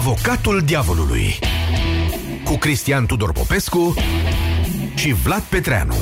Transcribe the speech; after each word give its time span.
Avocatul 0.00 0.60
diavolului 0.60 1.38
cu 2.44 2.56
Cristian 2.56 3.06
Tudor 3.06 3.32
Popescu 3.32 3.94
și 4.94 5.12
Vlad 5.12 5.42
Petreanu 5.42 5.94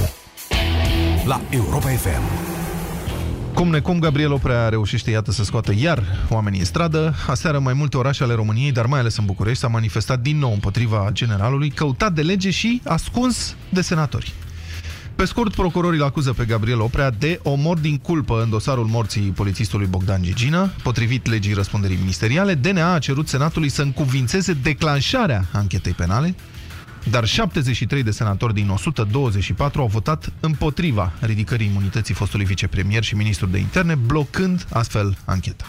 la 1.26 1.40
Europa 1.50 1.88
FM. 1.88 2.22
Cum 3.54 3.68
necum, 3.68 3.98
Gabriel 3.98 4.32
Oprea 4.32 4.68
reușește, 4.68 5.10
iată, 5.10 5.30
să 5.30 5.44
scoată 5.44 5.72
iar 5.76 6.02
oamenii 6.28 6.58
în 6.58 6.64
stradă. 6.64 7.14
Aseară 7.28 7.58
mai 7.58 7.72
multe 7.72 7.96
orașe 7.96 8.22
ale 8.22 8.34
României, 8.34 8.72
dar 8.72 8.86
mai 8.86 9.00
ales 9.00 9.16
în 9.16 9.24
București, 9.24 9.60
s-a 9.60 9.68
manifestat 9.68 10.20
din 10.20 10.38
nou 10.38 10.52
împotriva 10.52 11.08
generalului, 11.12 11.70
căutat 11.70 12.12
de 12.12 12.22
lege 12.22 12.50
și 12.50 12.80
ascuns 12.84 13.56
de 13.68 13.80
senatori. 13.80 14.32
Pe 15.18 15.24
scurt, 15.24 15.54
procurorii 15.54 16.02
acuză 16.02 16.32
pe 16.32 16.44
Gabriel 16.44 16.80
Oprea 16.80 17.10
de 17.10 17.40
omor 17.42 17.78
din 17.78 17.96
culpă 17.96 18.42
în 18.42 18.50
dosarul 18.50 18.86
morții 18.86 19.22
polițistului 19.22 19.86
Bogdan 19.86 20.22
Gigină. 20.22 20.72
Potrivit 20.82 21.26
legii 21.26 21.52
răspunderii 21.52 21.96
ministeriale, 21.96 22.54
DNA 22.54 22.92
a 22.92 22.98
cerut 22.98 23.28
Senatului 23.28 23.68
să 23.68 23.82
încuvințeze 23.82 24.52
declanșarea 24.52 25.44
anchetei 25.52 25.92
penale, 25.92 26.34
dar 27.10 27.24
73 27.24 28.02
de 28.02 28.10
senatori 28.10 28.54
din 28.54 28.68
124 28.68 29.80
au 29.80 29.86
votat 29.86 30.32
împotriva 30.40 31.12
ridicării 31.20 31.66
imunității 31.66 32.14
fostului 32.14 32.46
vicepremier 32.46 33.02
și 33.02 33.16
ministru 33.16 33.46
de 33.46 33.58
interne, 33.58 33.94
blocând 33.94 34.66
astfel 34.70 35.16
ancheta. 35.24 35.64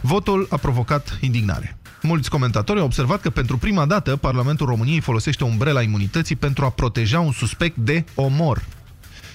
Votul 0.00 0.46
a 0.50 0.56
provocat 0.56 1.18
indignare. 1.20 1.76
Mulți 2.06 2.30
comentatori 2.30 2.78
au 2.78 2.84
observat 2.84 3.20
că 3.20 3.30
pentru 3.30 3.58
prima 3.58 3.86
dată 3.86 4.16
Parlamentul 4.16 4.66
României 4.66 5.00
folosește 5.00 5.44
umbrela 5.44 5.82
imunității 5.82 6.36
pentru 6.36 6.64
a 6.64 6.70
proteja 6.70 7.20
un 7.20 7.32
suspect 7.32 7.76
de 7.76 8.04
omor. 8.14 8.64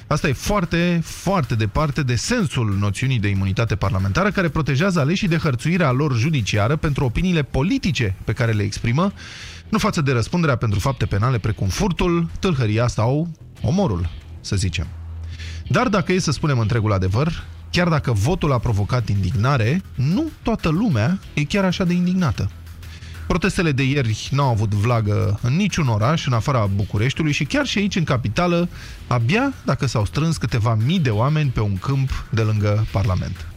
Asta 0.08 0.28
e 0.28 0.34
foarte, 0.34 1.02
foarte 1.04 1.56
departe 1.56 2.04
de 2.04 2.16
sensul 2.16 2.78
noțiunii 2.80 3.20
de 3.20 3.28
imunitate 3.28 3.76
parlamentară 3.76 4.32
care 4.32 4.50
protejează 4.50 5.00
aleșii 5.00 5.28
de 5.28 5.38
hărțuirea 5.38 5.92
lor 5.92 6.16
judiciară 6.16 6.76
pentru 6.76 7.06
opiniile 7.06 7.44
politice 7.44 8.16
pe 8.24 8.34
care 8.34 8.52
le 8.52 8.64
exprimă, 8.64 9.12
nu 9.70 9.78
față 9.78 10.02
de 10.02 10.12
răspunderea 10.12 10.56
pentru 10.56 10.80
fapte 10.80 11.06
penale 11.06 11.38
precum 11.38 11.68
furtul, 11.68 12.30
tâlhăria 12.40 12.88
sau 12.88 13.30
omorul, 13.62 14.10
să 14.42 14.56
zicem. 14.56 14.88
Dar 15.68 15.88
dacă 15.88 16.12
e 16.14 16.20
să 16.20 16.32
spunem 16.32 16.60
întregul 16.60 16.94
adevăr, 16.94 17.44
chiar 17.72 17.88
dacă 17.88 18.12
votul 18.12 18.52
a 18.52 18.60
provocat 18.60 19.08
indignare, 19.08 19.82
nu 19.96 20.30
toată 20.42 20.70
lumea 20.70 21.20
e 21.34 21.44
chiar 21.44 21.66
așa 21.66 21.84
de 21.84 21.94
indignată. 21.94 22.50
Protestele 23.30 23.72
de 23.72 23.84
ieri 23.84 24.30
n-au 24.32 24.50
avut 24.50 24.74
vlagă 24.74 25.40
în 25.42 25.56
niciun 25.56 25.88
oraș, 25.88 26.26
în 26.26 26.34
afara 26.34 26.66
Bucureștiului 26.66 27.32
și 27.32 27.44
chiar 27.44 27.66
și 27.66 27.78
aici, 27.78 27.96
în 27.96 28.04
capitală, 28.04 28.70
abia 29.08 29.54
dacă 29.66 29.86
s-au 29.86 30.06
strâns 30.06 30.38
câteva 30.38 30.78
mii 30.86 31.00
de 31.00 31.10
oameni 31.10 31.50
pe 31.50 31.62
un 31.62 31.78
câmp 31.78 32.26
de 32.32 32.42
lângă 32.42 32.88
Parlament. 32.92 33.48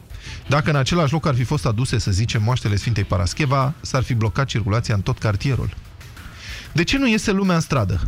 Dacă 0.48 0.70
în 0.70 0.76
același 0.76 1.12
loc 1.12 1.26
ar 1.26 1.34
fi 1.34 1.44
fost 1.44 1.66
aduse, 1.66 1.98
să 1.98 2.10
zicem, 2.10 2.42
moaștele 2.42 2.76
Sfintei 2.76 3.04
Parascheva, 3.04 3.74
s-ar 3.80 4.02
fi 4.02 4.14
blocat 4.14 4.46
circulația 4.46 4.94
în 4.94 5.00
tot 5.00 5.18
cartierul. 5.18 5.76
De 6.72 6.82
ce 6.82 6.98
nu 6.98 7.08
iese 7.08 7.30
lumea 7.30 7.54
în 7.54 7.60
stradă, 7.60 8.00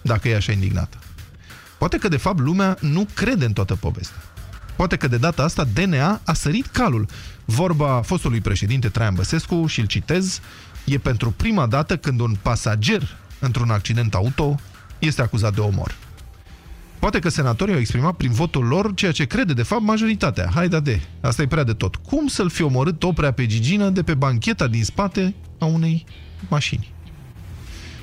dacă 0.00 0.28
e 0.28 0.36
așa 0.36 0.52
indignată? 0.52 0.98
Poate 1.78 1.98
că, 1.98 2.08
de 2.08 2.16
fapt, 2.16 2.40
lumea 2.40 2.76
nu 2.80 3.06
crede 3.14 3.44
în 3.44 3.52
toată 3.52 3.74
povestea. 3.74 4.22
Poate 4.76 4.96
că 4.96 5.08
de 5.08 5.16
data 5.16 5.42
asta 5.42 5.64
DNA 5.64 6.20
a 6.24 6.32
sărit 6.32 6.66
calul. 6.66 7.06
Vorba 7.44 8.00
fostului 8.04 8.40
președinte 8.40 8.88
Traian 8.88 9.14
Băsescu, 9.14 9.66
și 9.66 9.80
îl 9.80 9.86
citez, 9.86 10.40
e 10.84 10.98
pentru 10.98 11.30
prima 11.30 11.66
dată 11.66 11.96
când 11.96 12.20
un 12.20 12.36
pasager 12.42 13.16
într-un 13.38 13.70
accident 13.70 14.14
auto 14.14 14.60
este 14.98 15.22
acuzat 15.22 15.54
de 15.54 15.60
omor. 15.60 15.94
Poate 16.98 17.18
că 17.18 17.28
senatorii 17.28 17.74
au 17.74 17.80
exprimat 17.80 18.14
prin 18.16 18.30
votul 18.30 18.64
lor 18.64 18.94
ceea 18.94 19.12
ce 19.12 19.24
crede 19.24 19.52
de 19.52 19.62
fapt 19.62 19.82
majoritatea. 19.82 20.50
Hai 20.54 20.68
da 20.68 20.80
de, 20.80 21.00
asta 21.20 21.42
e 21.42 21.46
prea 21.46 21.64
de 21.64 21.72
tot. 21.72 21.96
Cum 21.96 22.26
să-l 22.26 22.50
fi 22.50 22.62
omorât 22.62 23.02
oprea 23.02 23.32
pe 23.32 23.46
Gigină 23.46 23.88
de 23.88 24.02
pe 24.02 24.14
bancheta 24.14 24.66
din 24.66 24.84
spate 24.84 25.34
a 25.58 25.64
unei 25.64 26.04
mașini? 26.48 26.92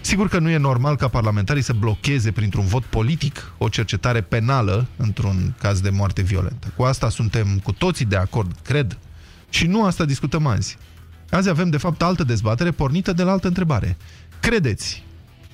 Sigur 0.02 0.30
că 0.30 0.40
nu 0.40 0.50
e 0.50 0.58
normal 0.58 0.96
ca 0.96 1.08
parlamentarii 1.08 1.62
să 1.62 1.74
blocheze 1.74 2.32
printr-un 2.32 2.66
vot 2.66 2.84
politic 2.84 3.52
o 3.58 3.70
cercetare 3.70 4.22
penală 4.22 4.88
într-un 4.96 5.56
caz 5.60 5.80
de 5.80 5.90
moarte 5.90 6.22
violentă. 6.22 6.74
Cu 6.76 6.84
asta 6.84 7.10
suntem 7.10 7.60
cu 7.64 7.72
toții 7.72 8.06
de 8.06 8.16
acord, 8.16 8.56
cred. 8.64 8.98
Și 9.50 9.68
nu 9.68 9.86
asta 9.86 10.06
discutăm 10.06 10.46
azi. 10.46 10.78
Azi 11.32 11.50
avem, 11.50 11.70
de 11.70 11.78
fapt, 11.78 12.02
altă 12.02 12.24
dezbatere 12.24 12.72
pornită 12.72 13.14
de 13.14 13.24
la 13.24 13.32
altă 13.32 13.48
întrebare. 13.48 13.98
Credeți, 14.40 15.04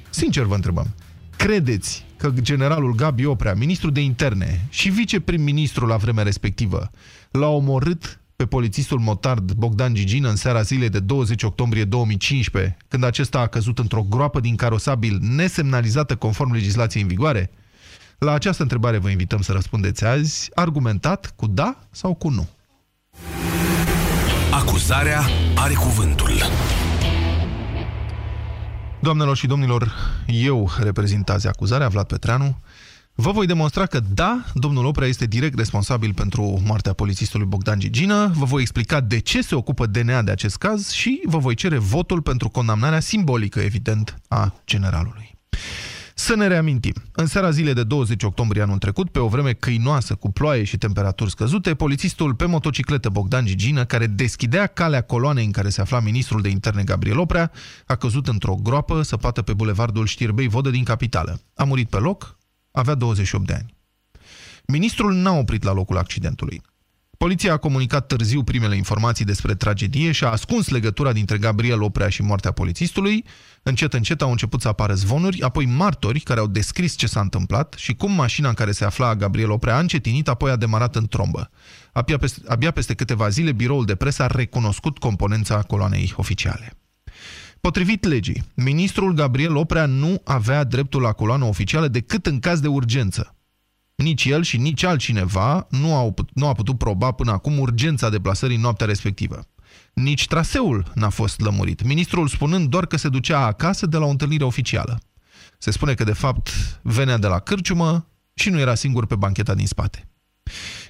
sincer 0.09 0.43
vă 0.43 0.55
întrebăm, 0.55 0.93
credeți 1.37 2.05
că 2.17 2.31
generalul 2.39 2.95
Gabi 2.95 3.25
Oprea, 3.25 3.53
ministru 3.53 3.89
de 3.89 4.01
interne 4.01 4.65
și 4.69 4.89
viceprim-ministru 4.89 5.85
la 5.85 5.95
vremea 5.95 6.23
respectivă, 6.23 6.91
l-a 7.31 7.47
omorât 7.47 8.19
pe 8.35 8.45
polițistul 8.45 8.99
motard 8.99 9.51
Bogdan 9.51 9.93
Gigin 9.93 10.25
în 10.25 10.35
seara 10.35 10.61
zilei 10.61 10.89
de 10.89 10.99
20 10.99 11.43
octombrie 11.43 11.83
2015, 11.83 12.77
când 12.87 13.03
acesta 13.03 13.39
a 13.39 13.47
căzut 13.47 13.79
într-o 13.79 14.05
groapă 14.09 14.39
din 14.39 14.55
carosabil 14.55 15.19
nesemnalizată 15.21 16.15
conform 16.15 16.51
legislației 16.51 17.01
în 17.01 17.07
vigoare? 17.09 17.51
La 18.17 18.33
această 18.33 18.61
întrebare 18.61 18.97
vă 18.97 19.09
invităm 19.09 19.41
să 19.41 19.51
răspundeți 19.51 20.05
azi, 20.05 20.49
argumentat 20.53 21.33
cu 21.35 21.47
da 21.47 21.79
sau 21.91 22.13
cu 22.13 22.29
nu. 22.29 22.47
Acuzarea 24.67 25.21
are 25.55 25.73
cuvântul. 25.73 26.31
Doamnelor 28.99 29.37
și 29.37 29.47
domnilor, 29.47 29.93
eu 30.27 30.69
reprezint 30.79 31.29
azi 31.29 31.47
acuzarea, 31.47 31.87
Vlad 31.87 32.05
Petreanu. 32.05 32.57
Vă 33.15 33.31
voi 33.31 33.45
demonstra 33.45 33.85
că 33.85 33.99
da, 34.13 34.43
domnul 34.53 34.85
Oprea 34.85 35.07
este 35.07 35.25
direct 35.25 35.57
responsabil 35.57 36.13
pentru 36.13 36.61
moartea 36.65 36.93
polițistului 36.93 37.45
Bogdan 37.45 37.79
Gigină, 37.79 38.31
vă 38.35 38.45
voi 38.45 38.61
explica 38.61 39.01
de 39.01 39.19
ce 39.19 39.41
se 39.41 39.55
ocupă 39.55 39.85
DNA 39.85 40.21
de 40.21 40.31
acest 40.31 40.57
caz 40.57 40.89
și 40.89 41.21
vă 41.25 41.37
voi 41.37 41.55
cere 41.55 41.77
votul 41.77 42.21
pentru 42.21 42.49
condamnarea 42.49 42.99
simbolică, 42.99 43.59
evident, 43.59 44.15
a 44.27 44.53
generalului. 44.65 45.37
Să 46.17 46.35
ne 46.35 46.47
reamintim. 46.47 46.93
În 47.11 47.25
seara 47.25 47.49
zilei 47.49 47.73
de 47.73 47.83
20 47.83 48.23
octombrie 48.23 48.61
anul 48.61 48.77
trecut, 48.77 49.09
pe 49.09 49.19
o 49.19 49.27
vreme 49.27 49.53
câinoasă 49.53 50.15
cu 50.15 50.31
ploaie 50.31 50.63
și 50.63 50.77
temperaturi 50.77 51.29
scăzute, 51.29 51.75
polițistul 51.75 52.35
pe 52.35 52.45
motocicletă 52.45 53.09
Bogdan 53.09 53.45
Gigină, 53.45 53.85
care 53.85 54.07
deschidea 54.07 54.67
calea 54.67 55.01
coloanei 55.01 55.45
în 55.45 55.51
care 55.51 55.69
se 55.69 55.81
afla 55.81 55.99
ministrul 55.99 56.41
de 56.41 56.49
interne 56.49 56.83
Gabriel 56.83 57.19
Oprea, 57.19 57.51
a 57.85 57.95
căzut 57.95 58.27
într-o 58.27 58.55
groapă 58.63 59.01
săpată 59.01 59.41
pe 59.41 59.53
bulevardul 59.53 60.05
Știrbei 60.05 60.47
Vodă 60.47 60.69
din 60.69 60.83
capitală. 60.83 61.41
A 61.55 61.63
murit 61.63 61.89
pe 61.89 61.97
loc, 61.97 62.37
avea 62.71 62.95
28 62.95 63.45
de 63.45 63.53
ani. 63.53 63.75
Ministrul 64.67 65.13
n-a 65.13 65.31
oprit 65.31 65.63
la 65.63 65.73
locul 65.73 65.97
accidentului. 65.97 66.61
Poliția 67.17 67.53
a 67.53 67.57
comunicat 67.57 68.07
târziu 68.07 68.43
primele 68.43 68.75
informații 68.75 69.25
despre 69.25 69.55
tragedie 69.55 70.11
și 70.11 70.23
a 70.23 70.31
ascuns 70.31 70.69
legătura 70.69 71.13
dintre 71.13 71.37
Gabriel 71.37 71.81
Oprea 71.81 72.09
și 72.09 72.21
moartea 72.21 72.51
polițistului. 72.51 73.25
Încet, 73.67 73.93
încet 73.93 74.21
au 74.21 74.31
început 74.31 74.61
să 74.61 74.67
apară 74.67 74.93
zvonuri, 74.93 75.41
apoi 75.41 75.65
martori 75.65 76.19
care 76.19 76.39
au 76.39 76.47
descris 76.47 76.95
ce 76.95 77.07
s-a 77.07 77.19
întâmplat 77.19 77.73
și 77.77 77.93
cum 77.93 78.11
mașina 78.11 78.47
în 78.47 78.53
care 78.53 78.71
se 78.71 78.85
afla 78.85 79.15
Gabriel 79.15 79.51
Oprea 79.51 79.75
a 79.75 79.79
încetinit, 79.79 80.27
apoi 80.27 80.51
a 80.51 80.55
demarat 80.55 80.95
în 80.95 81.07
trombă. 81.07 81.49
Abia 81.93 82.17
peste, 82.17 82.41
abia 82.47 82.71
peste 82.71 82.93
câteva 82.93 83.29
zile, 83.29 83.51
biroul 83.51 83.85
de 83.85 83.95
presă 83.95 84.23
a 84.23 84.27
recunoscut 84.27 84.97
componența 84.97 85.61
coloanei 85.61 86.13
oficiale. 86.15 86.77
Potrivit 87.61 88.03
legii, 88.03 88.43
ministrul 88.55 89.13
Gabriel 89.13 89.55
Oprea 89.55 89.85
nu 89.85 90.21
avea 90.23 90.63
dreptul 90.63 91.01
la 91.01 91.11
coloană 91.11 91.45
oficială 91.45 91.87
decât 91.87 92.25
în 92.25 92.39
caz 92.39 92.59
de 92.59 92.67
urgență. 92.67 93.35
Nici 93.95 94.25
el 94.25 94.43
și 94.43 94.57
nici 94.57 94.83
altcineva 94.83 95.67
nu, 95.69 95.95
au, 95.95 96.13
nu 96.33 96.47
a 96.47 96.53
putut 96.53 96.77
proba 96.77 97.11
până 97.11 97.31
acum 97.31 97.59
urgența 97.59 98.09
deplasării 98.09 98.57
noaptea 98.57 98.85
respectivă. 98.85 99.47
Nici 99.95 100.27
traseul 100.27 100.91
n-a 100.95 101.09
fost 101.09 101.39
lămurit, 101.39 101.83
ministrul 101.83 102.27
spunând 102.27 102.67
doar 102.67 102.85
că 102.85 102.97
se 102.97 103.09
ducea 103.09 103.45
acasă 103.45 103.85
de 103.85 103.97
la 103.97 104.05
o 104.05 104.09
întâlnire 104.09 104.43
oficială. 104.43 104.99
Se 105.57 105.71
spune 105.71 105.93
că, 105.93 106.03
de 106.03 106.13
fapt, 106.13 106.49
venea 106.81 107.17
de 107.17 107.27
la 107.27 107.39
cârciumă 107.39 108.07
și 108.33 108.49
nu 108.49 108.59
era 108.59 108.75
singur 108.75 109.05
pe 109.05 109.15
bancheta 109.15 109.53
din 109.53 109.67
spate. 109.67 110.09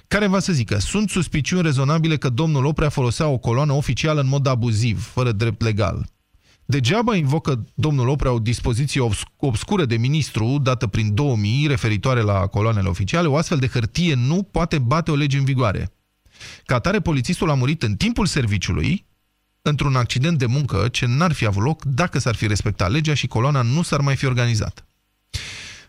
Care 0.08 0.26
va 0.26 0.38
să 0.38 0.52
zică, 0.52 0.78
sunt 0.78 1.10
suspiciuni 1.10 1.62
rezonabile 1.62 2.16
că 2.16 2.28
domnul 2.28 2.64
Oprea 2.64 2.88
folosea 2.88 3.26
o 3.28 3.38
coloană 3.38 3.72
oficială 3.72 4.20
în 4.20 4.28
mod 4.28 4.46
abuziv, 4.46 5.04
fără 5.04 5.32
drept 5.32 5.62
legal. 5.62 6.06
Degeaba 6.64 7.16
invocă 7.16 7.64
domnul 7.74 8.08
Oprea 8.08 8.32
o 8.32 8.38
dispoziție 8.38 9.00
obscură 9.36 9.84
de 9.84 9.96
ministru 9.96 10.58
dată 10.62 10.86
prin 10.86 11.14
2000 11.14 11.66
referitoare 11.66 12.20
la 12.20 12.46
coloanele 12.46 12.88
oficiale, 12.88 13.26
o 13.26 13.36
astfel 13.36 13.58
de 13.58 13.68
hârtie 13.68 14.14
nu 14.14 14.42
poate 14.42 14.78
bate 14.78 15.10
o 15.10 15.14
lege 15.14 15.38
în 15.38 15.44
vigoare. 15.44 15.95
Ca 16.64 16.74
atare, 16.74 17.00
polițistul 17.00 17.50
a 17.50 17.54
murit 17.54 17.82
în 17.82 17.96
timpul 17.96 18.26
serviciului, 18.26 19.06
într-un 19.62 19.96
accident 19.96 20.38
de 20.38 20.46
muncă 20.46 20.88
ce 20.88 21.06
n-ar 21.06 21.32
fi 21.32 21.46
avut 21.46 21.62
loc 21.62 21.84
dacă 21.84 22.18
s-ar 22.18 22.34
fi 22.34 22.46
respectat 22.46 22.90
legea 22.90 23.14
și 23.14 23.26
coloana 23.26 23.62
nu 23.62 23.82
s-ar 23.82 24.00
mai 24.00 24.16
fi 24.16 24.26
organizat. 24.26 24.84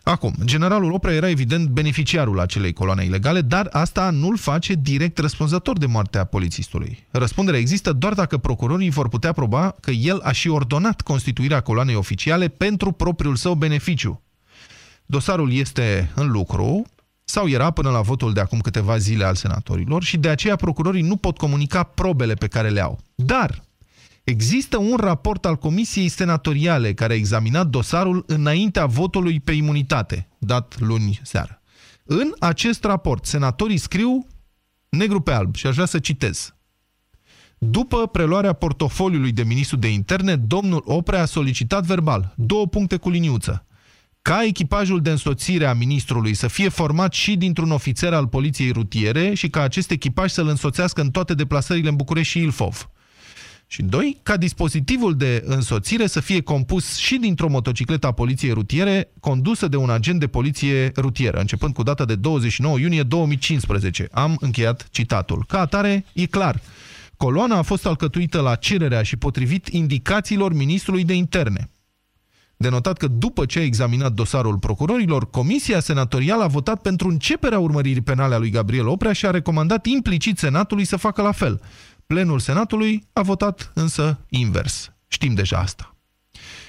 Acum, 0.02 0.34
generalul 0.44 0.92
Oprea 0.92 1.14
era 1.14 1.28
evident 1.28 1.68
beneficiarul 1.68 2.40
acelei 2.40 2.72
coloane 2.72 3.04
ilegale, 3.04 3.40
dar 3.40 3.68
asta 3.72 4.10
nu-l 4.10 4.36
face 4.36 4.74
direct 4.74 5.18
răspunzător 5.18 5.78
de 5.78 5.86
moartea 5.86 6.24
polițistului. 6.24 7.06
Răspunderea 7.10 7.60
există 7.60 7.92
doar 7.92 8.14
dacă 8.14 8.38
procurorii 8.38 8.90
vor 8.90 9.08
putea 9.08 9.32
proba 9.32 9.74
că 9.80 9.90
el 9.90 10.20
a 10.22 10.32
și 10.32 10.48
ordonat 10.48 11.00
constituirea 11.00 11.60
coloanei 11.60 11.94
oficiale 11.94 12.48
pentru 12.48 12.92
propriul 12.92 13.36
său 13.36 13.54
beneficiu. 13.54 14.22
Dosarul 15.06 15.52
este 15.52 16.10
în 16.14 16.30
lucru, 16.30 16.86
sau 17.30 17.48
era 17.48 17.70
până 17.70 17.90
la 17.90 18.00
votul 18.00 18.32
de 18.32 18.40
acum 18.40 18.58
câteva 18.58 18.98
zile 18.98 19.24
al 19.24 19.34
senatorilor 19.34 20.02
și 20.02 20.16
de 20.16 20.28
aceea 20.28 20.56
procurorii 20.56 21.02
nu 21.02 21.16
pot 21.16 21.36
comunica 21.36 21.82
probele 21.82 22.34
pe 22.34 22.48
care 22.48 22.68
le 22.68 22.80
au. 22.80 22.98
Dar 23.14 23.66
Există 24.24 24.78
un 24.78 24.96
raport 24.96 25.44
al 25.44 25.56
Comisiei 25.56 26.08
Senatoriale 26.08 26.94
care 26.94 27.12
a 27.12 27.16
examinat 27.16 27.66
dosarul 27.66 28.24
înaintea 28.26 28.86
votului 28.86 29.40
pe 29.40 29.52
imunitate, 29.52 30.28
dat 30.38 30.78
luni 30.78 31.20
seară. 31.22 31.62
În 32.04 32.32
acest 32.38 32.84
raport, 32.84 33.24
senatorii 33.26 33.76
scriu 33.76 34.26
negru 34.88 35.20
pe 35.20 35.32
alb 35.32 35.54
și 35.54 35.66
aș 35.66 35.74
vrea 35.74 35.86
să 35.86 35.98
citez. 35.98 36.54
După 37.58 38.06
preluarea 38.06 38.52
portofoliului 38.52 39.32
de 39.32 39.42
ministru 39.42 39.76
de 39.76 39.88
interne, 39.88 40.36
domnul 40.36 40.82
Oprea 40.84 41.22
a 41.22 41.24
solicitat 41.24 41.84
verbal 41.84 42.32
două 42.36 42.66
puncte 42.66 42.96
cu 42.96 43.10
liniuță 43.10 43.66
ca 44.28 44.44
echipajul 44.44 45.00
de 45.00 45.10
însoțire 45.10 45.66
a 45.66 45.72
ministrului 45.72 46.34
să 46.34 46.48
fie 46.48 46.68
format 46.68 47.12
și 47.12 47.36
dintr-un 47.36 47.70
ofițer 47.70 48.12
al 48.12 48.26
poliției 48.26 48.70
rutiere 48.70 49.34
și 49.34 49.48
ca 49.48 49.62
acest 49.62 49.90
echipaj 49.90 50.30
să-l 50.30 50.48
însoțească 50.48 51.00
în 51.00 51.10
toate 51.10 51.34
deplasările 51.34 51.88
în 51.88 51.96
București 51.96 52.32
și 52.32 52.38
Ilfov. 52.38 52.90
Și 53.66 53.82
doi, 53.82 54.18
ca 54.22 54.36
dispozitivul 54.36 55.16
de 55.16 55.42
însoțire 55.46 56.06
să 56.06 56.20
fie 56.20 56.40
compus 56.40 56.96
și 56.96 57.16
dintr-o 57.16 57.48
motocicletă 57.48 58.06
a 58.06 58.12
poliției 58.12 58.52
rutiere 58.52 59.10
condusă 59.20 59.68
de 59.68 59.76
un 59.76 59.90
agent 59.90 60.20
de 60.20 60.26
poliție 60.26 60.92
rutieră, 60.96 61.38
începând 61.38 61.74
cu 61.74 61.82
data 61.82 62.04
de 62.04 62.14
29 62.14 62.78
iunie 62.78 63.02
2015. 63.02 64.08
Am 64.12 64.36
încheiat 64.40 64.88
citatul. 64.90 65.44
Ca 65.46 65.60
atare, 65.60 66.04
e 66.12 66.26
clar. 66.26 66.60
Coloana 67.16 67.56
a 67.56 67.62
fost 67.62 67.86
alcătuită 67.86 68.40
la 68.40 68.54
cererea 68.54 69.02
și 69.02 69.16
potrivit 69.16 69.68
indicațiilor 69.68 70.52
ministrului 70.52 71.04
de 71.04 71.14
interne. 71.14 71.68
De 72.60 72.68
notat 72.68 72.96
că 72.96 73.06
după 73.06 73.46
ce 73.46 73.58
a 73.58 73.62
examinat 73.62 74.12
dosarul 74.12 74.58
procurorilor, 74.58 75.30
Comisia 75.30 75.80
Senatorială 75.80 76.42
a 76.42 76.46
votat 76.46 76.80
pentru 76.80 77.08
începerea 77.08 77.58
urmăririi 77.58 78.02
penale 78.02 78.34
a 78.34 78.38
lui 78.38 78.50
Gabriel 78.50 78.86
Oprea 78.86 79.12
și 79.12 79.26
a 79.26 79.30
recomandat 79.30 79.86
implicit 79.86 80.38
Senatului 80.38 80.84
să 80.84 80.96
facă 80.96 81.22
la 81.22 81.32
fel. 81.32 81.60
Plenul 82.06 82.38
Senatului 82.38 83.08
a 83.12 83.22
votat 83.22 83.70
însă 83.74 84.20
invers. 84.28 84.92
Știm 85.06 85.34
deja 85.34 85.58
asta. 85.58 85.96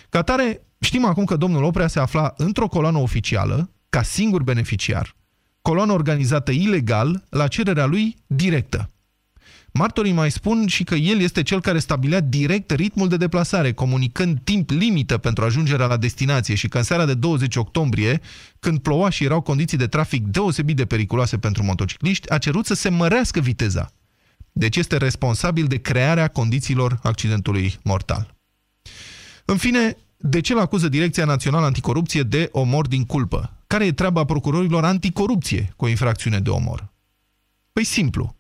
Ca 0.10 0.22
tare, 0.22 0.62
știm 0.80 1.06
acum 1.06 1.26
că 1.26 1.36
domnul 1.36 1.64
Oprea 1.64 1.88
se 1.88 2.00
afla 2.00 2.34
într-o 2.38 2.68
coloană 2.68 2.98
oficială, 2.98 3.70
ca 3.90 4.02
singur 4.02 4.44
beneficiar, 4.44 5.16
coloană 5.62 5.92
organizată 5.92 6.52
ilegal, 6.52 7.24
la 7.30 7.48
cererea 7.48 7.86
lui 7.86 8.16
directă. 8.28 8.90
Martorii 9.74 10.12
mai 10.12 10.32
spun 10.32 10.68
și 10.68 10.84
că 10.84 10.96
el 10.96 11.20
este 11.20 11.44
cel 11.44 11.62
care 11.62 11.80
stabilea 11.80 12.20
direct 12.20 12.72
ritmul 12.72 13.08
de 13.08 13.18
deplasare, 13.18 13.74
comunicând 13.74 14.40
timp 14.44 14.70
limită 14.70 15.18
pentru 15.18 15.44
ajungerea 15.44 15.86
la 15.86 15.98
destinație 15.98 16.56
și 16.56 16.68
că 16.68 16.78
în 16.78 16.84
seara 16.84 17.06
de 17.06 17.14
20 17.14 17.56
octombrie, 17.56 18.22
când 18.60 18.80
ploua 18.80 19.10
și 19.10 19.24
erau 19.24 19.42
condiții 19.42 19.78
de 19.78 19.88
trafic 19.88 20.26
deosebit 20.26 20.76
de 20.76 20.86
periculoase 20.86 21.38
pentru 21.38 21.64
motocicliști, 21.64 22.32
a 22.32 22.38
cerut 22.38 22.66
să 22.66 22.74
se 22.74 22.90
mărească 22.90 23.40
viteza. 23.40 23.92
Deci 24.52 24.76
este 24.76 24.98
responsabil 24.98 25.66
de 25.66 25.78
crearea 25.78 26.28
condițiilor 26.28 27.00
accidentului 27.04 27.78
mortal. 27.84 28.36
În 29.46 29.58
fine, 29.58 29.98
de 30.18 30.42
ce 30.42 30.54
îl 30.54 30.60
acuză 30.60 30.90
Direcția 30.90 31.26
Națională 31.26 31.66
Anticorupție 31.66 32.24
de 32.24 32.50
omor 32.52 32.88
din 32.88 33.06
culpă? 33.06 33.54
Care 33.68 33.86
e 33.86 33.92
treaba 33.92 34.26
procurorilor 34.26 34.86
anticorupție 34.86 35.74
cu 35.76 35.86
o 35.86 35.88
infracțiune 35.88 36.40
de 36.40 36.50
omor? 36.50 36.90
Păi 37.74 37.84
simplu. 37.84 38.39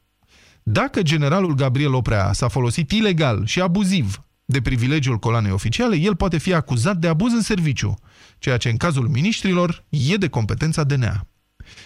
Dacă 0.71 1.01
generalul 1.01 1.53
Gabriel 1.53 1.93
Oprea 1.93 2.33
s-a 2.33 2.47
folosit 2.47 2.91
ilegal 2.91 3.45
și 3.45 3.61
abuziv 3.61 4.21
de 4.45 4.61
privilegiul 4.61 5.17
colanei 5.17 5.51
oficiale, 5.51 5.95
el 5.95 6.15
poate 6.15 6.37
fi 6.37 6.53
acuzat 6.53 6.97
de 6.97 7.07
abuz 7.07 7.33
în 7.33 7.41
serviciu, 7.41 7.99
ceea 8.39 8.57
ce 8.57 8.69
în 8.69 8.77
cazul 8.77 9.07
miniștrilor 9.07 9.83
e 9.89 10.15
de 10.15 10.27
competența 10.27 10.83
DNA. 10.83 11.27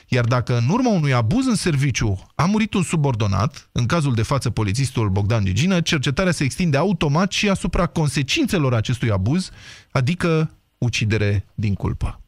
Iar 0.08 0.26
dacă 0.26 0.58
în 0.58 0.70
urma 0.70 0.90
unui 0.90 1.14
abuz 1.14 1.48
în 1.48 1.56
serviciu 1.56 2.26
a 2.36 2.46
murit 2.46 2.74
un 2.74 2.84
subordonat, 2.84 3.70
în 3.72 3.86
cazul 3.86 4.14
de 4.14 4.22
față 4.22 4.50
polițistul 4.50 5.10
Bogdan 5.10 5.46
Gigină, 5.46 5.82
cercetarea 5.82 6.32
se 6.32 6.44
extinde 6.44 6.78
automat 6.78 7.32
și 7.32 7.50
asupra 7.50 7.86
consecințelor 7.86 8.74
acestui 8.74 9.12
abuz, 9.12 9.50
adică 9.92 10.58
ucidere 10.78 11.46
din 11.56 11.74
culpă. 11.74 12.22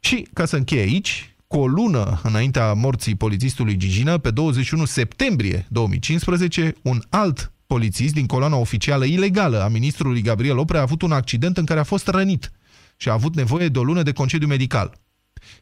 Și, 0.00 0.28
ca 0.32 0.44
să 0.44 0.56
încheie 0.56 0.82
aici, 0.82 1.33
cu 1.54 1.60
o 1.60 1.66
lună 1.66 2.20
înaintea 2.22 2.72
morții 2.72 3.14
polițistului 3.14 3.76
Gigină, 3.76 4.18
pe 4.18 4.30
21 4.30 4.84
septembrie 4.84 5.66
2015, 5.70 6.74
un 6.82 7.02
alt 7.08 7.52
polițist 7.66 8.14
din 8.14 8.26
coloana 8.26 8.56
oficială 8.56 9.04
ilegală 9.04 9.62
a 9.62 9.68
ministrului 9.68 10.22
Gabriel 10.22 10.58
Oprea 10.58 10.80
a 10.80 10.82
avut 10.82 11.02
un 11.02 11.12
accident 11.12 11.56
în 11.56 11.64
care 11.64 11.80
a 11.80 11.82
fost 11.82 12.06
rănit 12.06 12.52
și 12.96 13.08
a 13.08 13.12
avut 13.12 13.34
nevoie 13.34 13.68
de 13.68 13.78
o 13.78 13.82
lună 13.82 14.02
de 14.02 14.12
concediu 14.12 14.46
medical. 14.46 15.00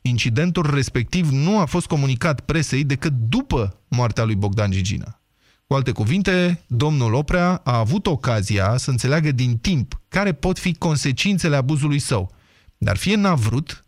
Incidentul 0.02 0.70
respectiv 0.74 1.28
nu 1.28 1.58
a 1.58 1.64
fost 1.64 1.86
comunicat 1.86 2.40
presei 2.40 2.84
decât 2.84 3.12
după 3.12 3.80
moartea 3.88 4.24
lui 4.24 4.34
Bogdan 4.34 4.70
Gigină. 4.70 5.20
Cu 5.66 5.74
alte 5.74 5.90
cuvinte, 5.90 6.64
domnul 6.66 7.14
Oprea 7.14 7.60
a 7.64 7.78
avut 7.78 8.06
ocazia 8.06 8.76
să 8.76 8.90
înțeleagă 8.90 9.32
din 9.32 9.56
timp 9.56 10.00
care 10.08 10.32
pot 10.32 10.58
fi 10.58 10.74
consecințele 10.74 11.56
abuzului 11.56 11.98
său, 11.98 12.34
dar 12.78 12.96
fie 12.96 13.16
n-a 13.16 13.34
vrut, 13.34 13.84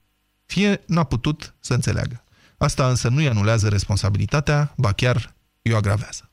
fie 0.54 0.82
n-a 0.86 1.04
putut 1.04 1.54
să 1.60 1.74
înțeleagă. 1.74 2.24
Asta 2.56 2.88
însă 2.88 3.08
nu-i 3.08 3.28
anulează 3.28 3.68
responsabilitatea, 3.68 4.74
ba 4.76 4.92
chiar 4.92 5.34
o 5.72 5.76
agravează. 5.76 6.30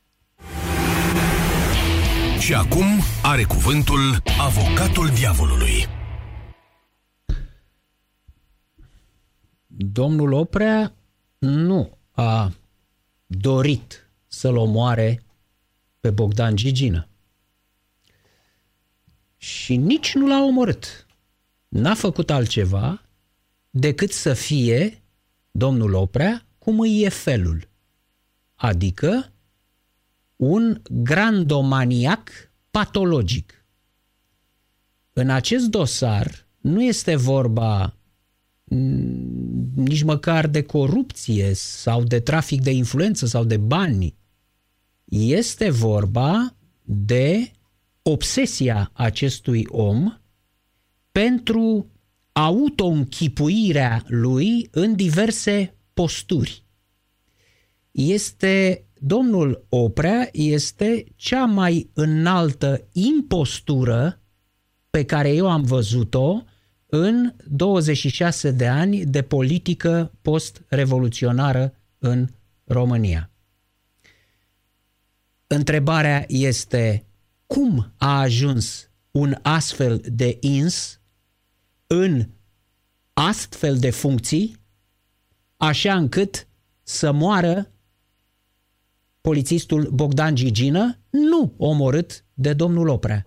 Și 2.40 2.54
acum 2.54 2.86
are 3.24 3.44
cuvântul 3.44 4.24
avocatul 4.40 5.08
diavolului. 5.08 5.88
Domnul 9.68 10.32
Oprea 10.32 10.94
nu 11.38 11.98
a 12.12 12.52
dorit 13.26 14.10
să-l 14.28 14.58
omoare 14.58 15.24
pe 16.00 16.10
Bogdan 16.10 16.56
Gigină. 16.56 17.08
Și 19.38 19.76
nici 19.76 20.14
nu 20.14 20.28
l-a 20.28 20.44
omorât. 20.44 21.08
N-a 21.68 21.94
făcut 21.94 22.30
altceva 22.30 23.02
decât 23.72 24.12
să 24.12 24.34
fie 24.34 25.04
domnul 25.52 25.94
Oprea 25.94 26.46
cum 26.58 26.80
îi 26.80 27.02
e 27.02 27.10
felul. 27.10 27.70
Adică 28.56 29.32
un 30.36 30.82
grandomaniac 30.90 32.30
patologic. 32.72 33.66
În 35.14 35.30
acest 35.30 35.66
dosar 35.66 36.48
nu 36.58 36.84
este 36.84 37.16
vorba 37.16 37.96
nici 39.76 40.04
măcar 40.04 40.48
de 40.48 40.64
corupție 40.64 41.54
sau 41.54 42.04
de 42.04 42.20
trafic 42.20 42.62
de 42.62 42.72
influență 42.72 43.26
sau 43.26 43.44
de 43.44 43.58
bani. 43.58 44.16
Este 45.06 45.70
vorba 45.70 46.56
de 46.84 47.52
obsesia 48.02 48.92
acestui 48.94 49.66
om 49.70 50.18
pentru 51.12 51.91
auto-închipuirea 52.32 54.04
lui 54.08 54.68
în 54.72 54.96
diverse 54.96 55.76
posturi. 55.94 56.66
Este, 57.92 58.86
domnul 59.00 59.66
Oprea 59.70 60.30
este 60.32 61.06
cea 61.16 61.46
mai 61.46 61.90
înaltă 61.94 62.88
impostură 62.92 64.22
pe 64.90 65.06
care 65.06 65.30
eu 65.30 65.50
am 65.50 65.64
văzut-o 65.64 66.44
în 66.86 67.34
26 67.48 68.52
de 68.52 68.68
ani 68.68 69.06
de 69.06 69.22
politică 69.22 70.12
post-revoluționară 70.22 71.74
în 71.98 72.28
România. 72.64 73.32
Întrebarea 75.48 76.26
este 76.28 77.06
cum 77.48 77.94
a 77.98 78.20
ajuns 78.20 78.90
un 79.12 79.38
astfel 79.42 80.02
de 80.06 80.38
ins 80.40 81.01
în 81.94 82.30
astfel 83.14 83.78
de 83.78 83.90
funcții, 83.90 84.56
așa 85.58 85.96
încât 85.96 86.48
să 86.84 87.12
moară 87.12 87.72
polițistul 89.22 89.90
Bogdan 89.94 90.36
Gigină, 90.36 91.00
nu 91.10 91.54
omorât 91.58 92.26
de 92.34 92.54
domnul 92.54 92.88
Oprea. 92.88 93.26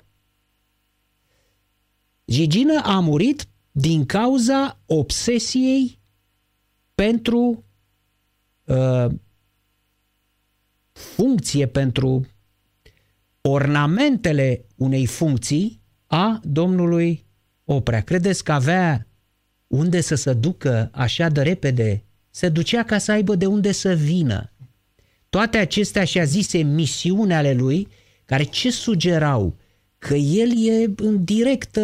Gigină 2.26 2.80
a 2.85 3.00
murit 3.00 3.49
din 3.71 4.06
cauza 4.06 4.80
obsesiei 4.87 6.00
pentru 6.94 7.64
uh, 8.64 9.06
funcție, 10.92 11.66
pentru 11.66 12.26
ornamentele 13.40 14.66
unei 14.76 15.06
funcții 15.06 15.80
a 16.06 16.40
domnului 16.42 17.24
Oprea. 17.64 18.00
Credeți 18.00 18.44
că 18.44 18.52
avea 18.52 19.06
unde 19.66 20.00
să 20.00 20.14
se 20.14 20.33
ducă 20.33 20.90
așa 20.92 21.28
de 21.28 21.42
repede? 21.42 22.04
Se 22.30 22.49
ducea 22.49 22.83
ca 22.83 22.99
să 22.99 23.12
aibă 23.12 23.35
de 23.35 23.47
unde 23.47 23.73
să 23.73 23.92
vină. 23.92 24.52
Toate 25.28 25.59
acestea 25.59 26.04
și-a 26.04 26.25
zise 26.25 26.59
misiune 26.59 27.37
ale 27.37 27.52
lui, 27.52 27.88
care 28.25 28.42
ce 28.42 28.71
sugerau? 28.71 29.56
Că 29.99 30.14
el 30.14 30.66
e 30.68 30.92
în 30.97 31.25
direct, 31.25 31.78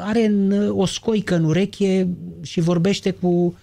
are 0.00 0.24
în, 0.24 0.68
o 0.70 0.86
scoică 0.86 1.34
în 1.34 1.44
ureche 1.44 2.08
și 2.42 2.60
vorbește 2.60 3.10
cu, 3.10 3.58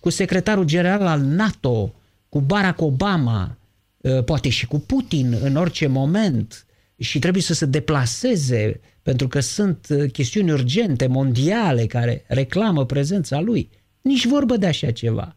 cu 0.00 0.10
secretarul 0.10 0.64
general 0.64 1.06
al 1.06 1.20
NATO, 1.20 1.94
cu 2.28 2.40
Barack 2.40 2.80
Obama, 2.80 3.56
ă, 4.04 4.22
poate 4.22 4.48
și 4.48 4.66
cu 4.66 4.78
Putin 4.78 5.38
în 5.42 5.56
orice 5.56 5.86
moment, 5.86 6.66
și 6.98 7.18
trebuie 7.18 7.42
să 7.42 7.54
se 7.54 7.66
deplaseze 7.66 8.80
pentru 9.02 9.28
că 9.28 9.40
sunt 9.40 9.86
uh, 9.90 10.10
chestiuni 10.10 10.52
urgente, 10.52 11.06
mondiale, 11.06 11.86
care 11.86 12.24
reclamă 12.26 12.86
prezența 12.86 13.40
lui. 13.40 13.70
Nici 14.00 14.26
vorbă 14.26 14.56
de 14.56 14.66
așa 14.66 14.90
ceva. 14.90 15.36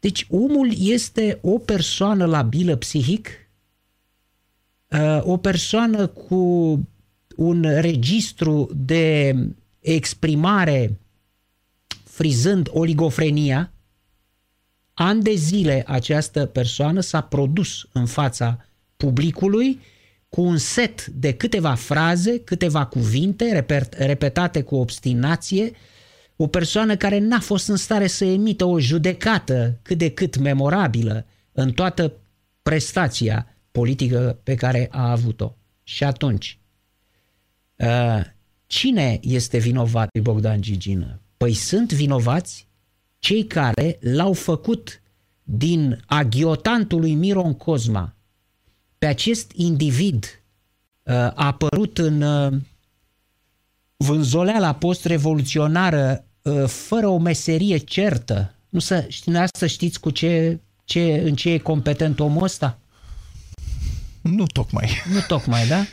Deci 0.00 0.26
omul 0.28 0.70
este 0.78 1.38
o 1.42 1.58
persoană 1.58 2.26
labilă 2.26 2.76
psihic, 2.76 3.28
uh, 4.88 5.20
o 5.22 5.36
persoană 5.36 6.06
cu 6.06 6.36
un 7.36 7.62
registru 7.80 8.70
de 8.74 9.34
exprimare 9.80 11.00
frizând 12.04 12.68
oligofrenia, 12.70 13.70
An 14.98 15.22
de 15.22 15.34
zile 15.34 15.84
această 15.86 16.46
persoană 16.46 17.00
s-a 17.00 17.20
produs 17.20 17.88
în 17.92 18.06
fața 18.06 18.66
publicului 18.96 19.80
cu 20.28 20.42
un 20.42 20.56
set 20.56 21.06
de 21.06 21.32
câteva 21.32 21.74
fraze, 21.74 22.38
câteva 22.38 22.86
cuvinte 22.86 23.64
repetate 23.90 24.62
cu 24.62 24.74
obstinație, 24.74 25.70
o 26.36 26.46
persoană 26.46 26.96
care 26.96 27.18
n-a 27.18 27.40
fost 27.40 27.68
în 27.68 27.76
stare 27.76 28.06
să 28.06 28.24
emită 28.24 28.64
o 28.64 28.80
judecată 28.80 29.78
cât 29.82 29.98
de 29.98 30.10
cât 30.10 30.36
memorabilă 30.36 31.26
în 31.52 31.72
toată 31.72 32.12
prestația 32.62 33.56
politică 33.70 34.40
pe 34.42 34.54
care 34.54 34.88
a 34.90 35.10
avut-o. 35.10 35.54
Și 35.82 36.04
atunci, 36.04 36.58
uh, 37.76 38.20
cine 38.66 39.18
este 39.22 39.58
vinovat 39.58 40.08
lui 40.12 40.22
Bogdan 40.22 40.60
Gigină? 40.60 41.20
Păi 41.36 41.52
sunt 41.52 41.92
vinovați 41.92 42.68
cei 43.18 43.44
care 43.44 43.98
l-au 44.00 44.32
făcut 44.32 45.02
din 45.42 46.02
aghiotantul 46.06 47.00
lui 47.00 47.14
Miron 47.14 47.54
Cosma 47.54 48.15
pe 48.98 49.06
acest 49.06 49.52
individ 49.54 50.42
uh, 51.02 51.14
a 51.14 51.32
apărut 51.34 51.98
în 51.98 52.22
uh, 52.22 52.60
vânzoleala 53.96 54.74
post-revoluționară 54.74 56.24
uh, 56.42 56.64
fără 56.66 57.06
o 57.06 57.18
meserie 57.18 57.76
certă. 57.76 58.54
Nu 58.68 58.78
să, 58.78 59.06
știi, 59.08 59.32
să 59.52 59.66
știți 59.66 60.00
cu 60.00 60.10
ce, 60.10 60.60
ce, 60.84 61.22
în 61.24 61.34
ce 61.34 61.50
e 61.50 61.58
competent 61.58 62.20
omul 62.20 62.42
ăsta? 62.42 62.78
Nu 64.22 64.46
tocmai. 64.46 64.90
Nu 65.12 65.20
tocmai, 65.20 65.66
da? 65.66 65.84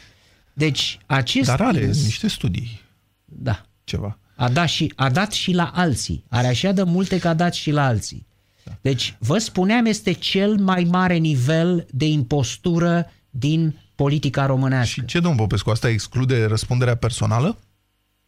Deci 0.54 1.00
acest... 1.06 1.48
Dar 1.48 1.62
are 1.62 1.86
niște 1.86 2.28
studii. 2.28 2.82
Da. 3.26 3.66
Ceva. 3.84 4.18
A 4.36 4.50
dat, 4.50 4.68
și, 4.68 4.94
a 4.96 5.10
dat 5.10 5.32
și 5.32 5.52
la 5.52 5.72
alții. 5.74 6.24
Are 6.30 6.48
așa 6.48 6.72
de 6.72 6.84
multe 6.84 7.20
că 7.20 7.28
a 7.28 7.34
dat 7.34 7.54
și 7.54 7.72
la 7.72 7.86
alții. 7.86 8.26
Da. 8.64 8.72
Deci, 8.82 9.16
vă 9.20 9.38
spuneam, 9.38 9.86
este 9.86 10.12
cel 10.12 10.58
mai 10.58 10.84
mare 10.84 11.16
nivel 11.16 11.86
de 11.92 12.06
impostură 12.06 13.12
din 13.30 13.80
politica 13.96 14.46
românească. 14.46 15.02
Și 15.02 15.06
ce, 15.06 15.20
domn 15.20 15.36
Popescu, 15.36 15.70
asta 15.70 15.90
exclude 15.90 16.46
răspunderea 16.46 16.96
personală? 16.96 17.58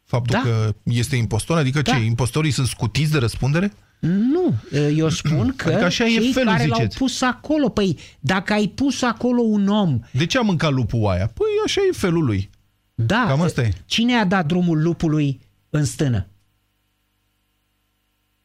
Faptul 0.04 0.40
da. 0.44 0.50
că 0.50 0.76
este 0.84 1.16
impostor? 1.16 1.58
Adică 1.58 1.82
da. 1.82 1.92
ce, 1.92 2.04
impostorii 2.04 2.52
sunt 2.52 2.68
scutiți 2.68 3.12
de 3.12 3.18
răspundere? 3.18 3.74
Nu, 4.00 4.54
eu 4.96 5.10
spun 5.10 5.54
că 5.58 5.70
adică 5.70 5.86
așa 5.86 6.04
cei 6.06 6.30
e 6.30 6.32
felul, 6.32 6.52
care 6.52 6.64
ziceți. 6.64 6.80
l-au 6.80 6.88
pus 6.98 7.22
acolo, 7.22 7.70
păi 7.70 8.00
dacă 8.20 8.54
ai 8.54 8.68
pus 8.68 9.02
acolo 9.02 9.42
un 9.42 9.68
om... 9.68 10.00
De 10.12 10.26
ce 10.26 10.38
a 10.38 10.42
mâncat 10.42 10.72
lupul 10.72 11.02
oaia? 11.02 11.28
Păi 11.28 11.48
așa 11.66 11.82
e 11.90 11.98
felul 11.98 12.26
lui. 12.26 12.50
Da, 12.96 13.26
Cam 13.28 13.42
asta 13.42 13.62
e. 13.62 13.74
cine 13.86 14.14
a 14.14 14.26
dat 14.26 14.46
drumul 14.46 14.82
lupului 14.82 15.42
în 15.70 15.86
stână. 15.86 16.28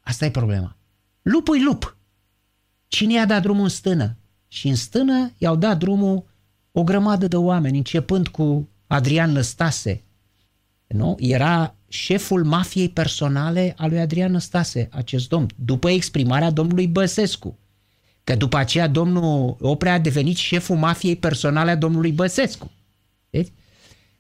Asta 0.01 0.25
e 0.25 0.31
problema. 0.31 0.77
Lupul 1.33 1.57
e 1.57 1.63
lup. 1.63 1.97
Cine 2.89 3.13
i-a 3.13 3.27
dat 3.27 3.43
drumul 3.43 3.63
în 3.63 3.69
stână? 3.69 4.17
Și 4.49 4.69
în 4.69 4.75
stână 4.75 5.33
i-au 5.39 5.57
dat 5.57 5.79
drumul 5.79 6.25
o 6.73 6.85
grămadă 6.85 7.29
de 7.29 7.37
oameni, 7.37 7.77
începând 7.77 8.29
cu 8.29 8.69
Adrian 8.87 9.31
Năstase. 9.31 10.03
Nu? 10.87 11.17
Era 11.19 11.75
șeful 11.89 12.45
mafiei 12.45 12.89
personale 12.89 13.75
a 13.77 13.87
lui 13.87 14.01
Adrian 14.01 14.33
Năstase, 14.33 14.89
acest 14.93 15.29
domn, 15.29 15.47
după 15.57 15.91
exprimarea 15.91 16.51
domnului 16.51 16.87
Băsescu. 16.87 17.59
Că 18.25 18.37
după 18.37 18.57
aceea 18.57 18.87
domnul 18.87 19.57
Oprea 19.61 19.93
a 19.93 19.99
devenit 19.99 20.37
șeful 20.37 20.77
mafiei 20.77 21.17
personale 21.17 21.71
a 21.71 21.77
domnului 21.77 22.13
Băsescu. 22.13 22.71
Deci, 23.31 23.53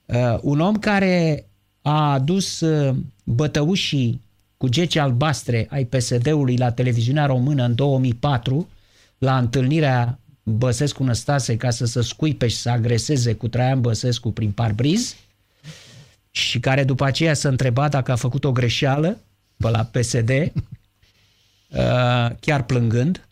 uh, 0.07 0.39
un 0.41 0.61
om 0.61 0.79
care 0.79 1.47
a 1.83 2.13
adus 2.13 2.61
uh, 2.61 2.97
bătăușii 3.25 4.29
cu 4.61 4.69
gece 4.69 5.01
albastre 5.01 5.67
ai 5.71 5.85
PSD-ului 5.85 6.57
la 6.57 6.73
televiziunea 6.73 7.27
română 7.27 7.65
în 7.65 7.75
2004, 7.75 8.69
la 9.19 9.39
întâlnirea 9.39 10.19
Băsescu 10.43 11.03
Năstase 11.03 11.57
ca 11.57 11.71
să 11.71 11.85
se 11.85 12.03
scuipe 12.03 12.49
și 12.49 12.57
să 12.57 12.71
agreseze 12.71 13.35
cu 13.35 13.49
Traian 13.49 13.81
Băsescu 13.81 14.33
prin 14.33 14.53
parbriz 14.53 15.17
și 16.31 16.61
care 16.61 16.85
după 16.85 17.05
aceea 17.05 17.35
s-a 17.35 17.49
întrebat 17.49 17.91
dacă 17.91 18.13
a 18.13 18.17
făcut 18.17 18.45
o 18.45 18.53
greșeală 18.53 19.21
pe 19.57 19.69
la 19.69 19.85
PSD, 19.85 20.31
uh, 20.31 20.51
chiar 22.41 22.65
plângând. 22.67 23.29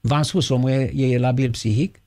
V-am 0.00 0.22
spus, 0.22 0.48
omul 0.48 0.70
e, 0.70 0.92
e 0.94 1.18
labil 1.18 1.50
psihic 1.50 2.00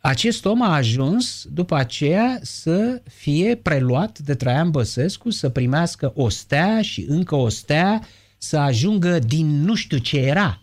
acest 0.00 0.44
om 0.44 0.62
a 0.62 0.74
ajuns 0.74 1.46
după 1.52 1.74
aceea 1.74 2.38
să 2.42 3.02
fie 3.08 3.54
preluat 3.56 4.18
de 4.18 4.34
Traian 4.34 4.70
Băsescu, 4.70 5.30
să 5.30 5.48
primească 5.48 6.12
o 6.14 6.28
stea 6.28 6.82
și 6.82 7.04
încă 7.08 7.34
o 7.34 7.48
stea, 7.48 8.06
să 8.38 8.56
ajungă 8.56 9.18
din 9.18 9.46
nu 9.46 9.74
știu 9.74 9.98
ce 9.98 10.18
era. 10.18 10.62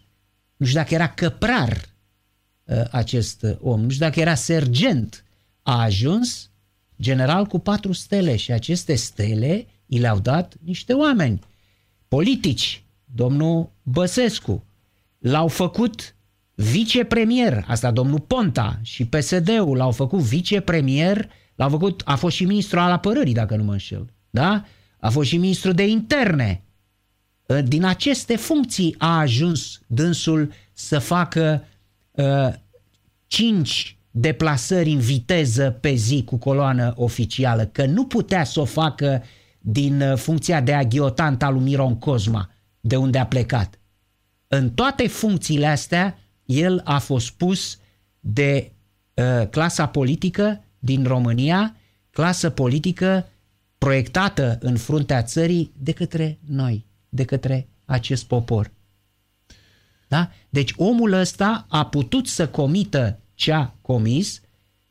Nu 0.58 0.66
știu 0.66 0.80
dacă 0.80 0.94
era 0.94 1.10
căprar 1.10 1.90
ă, 2.70 2.88
acest 2.92 3.46
om, 3.60 3.82
nu 3.82 3.90
știu 3.90 4.06
dacă 4.06 4.20
era 4.20 4.36
sergent. 4.36 5.24
A 5.62 5.82
ajuns 5.82 6.50
general 7.02 7.46
cu 7.46 7.60
patru 7.60 7.92
stele 7.92 8.36
și 8.36 8.52
aceste 8.52 8.96
stele 8.96 9.68
i 9.86 10.00
le-au 10.00 10.20
dat 10.20 10.56
niște 10.64 10.94
oameni 10.94 11.40
politici, 12.08 12.84
domnul 13.06 13.72
Băsescu. 13.84 14.66
L-au 15.18 15.48
făcut 15.48 16.16
vicepremier, 16.60 17.64
asta 17.68 17.92
domnul 17.92 18.20
Ponta 18.20 18.80
și 18.82 19.06
PSD-ul 19.06 19.78
l-au 19.78 19.92
făcut 19.92 20.20
vicepremier, 20.20 21.30
l-au 21.56 21.70
făcut, 21.70 22.02
a 22.06 22.16
fost 22.16 22.36
și 22.36 22.46
ministru 22.46 22.80
al 22.80 22.92
apărării, 22.92 23.34
dacă 23.34 23.56
nu 23.56 23.64
mă 23.64 23.72
înșel, 23.72 24.14
da? 24.30 24.66
A 25.00 25.10
fost 25.10 25.28
și 25.28 25.38
ministru 25.38 25.72
de 25.72 25.88
interne. 25.88 26.64
Din 27.64 27.84
aceste 27.86 28.36
funcții 28.36 28.96
a 28.98 29.18
ajuns 29.18 29.82
dânsul 29.88 30.52
să 30.74 31.00
facă 31.00 31.64
uh, 32.12 32.54
cinci 33.28 33.98
deplasări 34.12 34.92
în 34.92 35.00
viteză 35.00 35.78
pe 35.82 35.94
zi 35.94 36.24
cu 36.24 36.38
coloană 36.38 36.94
oficială, 36.96 37.66
că 37.66 37.86
nu 37.86 38.06
putea 38.06 38.44
să 38.44 38.60
o 38.60 38.66
facă 38.66 39.24
din 39.60 40.02
uh, 40.02 40.18
funcția 40.18 40.62
de 40.62 40.74
aghiotant 40.74 41.44
al 41.44 41.54
lui 41.54 41.64
Miron 41.64 41.98
Cosma, 41.98 42.50
de 42.80 42.96
unde 42.96 43.18
a 43.18 43.26
plecat. 43.26 43.80
În 44.48 44.70
toate 44.70 45.08
funcțiile 45.08 45.66
astea, 45.66 46.20
el 46.48 46.82
a 46.84 47.00
fost 47.00 47.32
pus 47.32 47.78
de 48.20 48.72
uh, 49.14 49.48
clasa 49.50 49.88
politică 49.88 50.64
din 50.80 51.04
România, 51.04 51.76
clasă 52.12 52.50
politică 52.50 53.28
proiectată 53.78 54.58
în 54.62 54.78
fruntea 54.78 55.24
țării 55.24 55.72
de 55.78 55.92
către 55.92 56.40
noi, 56.46 56.86
de 57.10 57.24
către 57.24 57.68
acest 57.86 58.26
popor. 58.26 58.72
Da? 60.08 60.32
Deci 60.50 60.74
omul 60.76 61.12
ăsta 61.12 61.66
a 61.70 61.86
putut 61.86 62.28
să 62.28 62.48
comită 62.48 63.20
ce 63.34 63.52
a 63.54 63.74
comis 63.82 64.42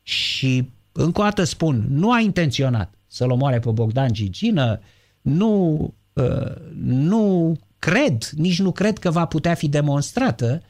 și, 0.01 0.69
încă 0.91 1.21
o 1.21 1.23
dată 1.23 1.43
spun, 1.43 1.85
nu 1.89 2.11
a 2.11 2.19
intenționat 2.19 2.93
să-l 3.07 3.31
omoare 3.31 3.59
pe 3.59 3.71
Bogdan 3.71 4.13
Gigină, 4.13 4.79
nu, 5.21 5.79
uh, 6.13 6.55
nu 6.75 7.55
cred, 7.79 8.23
nici 8.35 8.59
nu 8.59 8.71
cred 8.71 8.97
că 8.97 9.11
va 9.11 9.25
putea 9.25 9.53
fi 9.53 9.67
demonstrată 9.67 10.61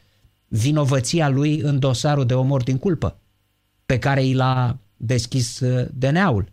vinovăția 0.48 1.30
lui 1.30 1.60
în 1.60 1.80
dosarul 1.80 2.26
de 2.26 2.34
omor 2.34 2.64
din 2.64 2.78
culpă, 2.78 3.20
pe 3.86 4.00
care 4.00 4.24
i 4.24 4.34
l-a 4.34 4.78
deschis 4.98 5.60
uh, 5.60 5.88
DNA-ul. 5.94 6.52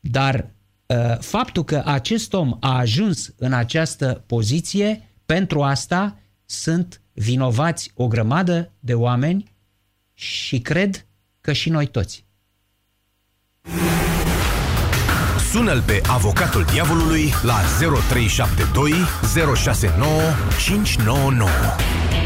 Dar 0.00 0.50
uh, 0.86 1.18
faptul 1.18 1.64
că 1.64 1.82
acest 1.84 2.32
om 2.32 2.56
a 2.60 2.78
ajuns 2.78 3.32
în 3.36 3.52
această 3.52 4.24
poziție, 4.26 5.10
pentru 5.26 5.62
asta 5.62 6.18
sunt 6.44 7.00
vinovați 7.12 7.90
o 7.94 8.08
grămadă 8.08 8.72
de 8.80 8.94
oameni 8.94 9.54
și 10.14 10.60
cred 10.60 11.06
că 11.40 11.52
și 11.52 11.70
noi 11.70 11.86
toți. 11.86 12.24
Sună-l 15.50 15.82
pe 15.82 16.00
avocatul 16.06 16.64
diavolului 16.72 17.32
la 17.42 17.60
0372 17.78 18.92
069 19.54 20.08
599. 20.64 22.25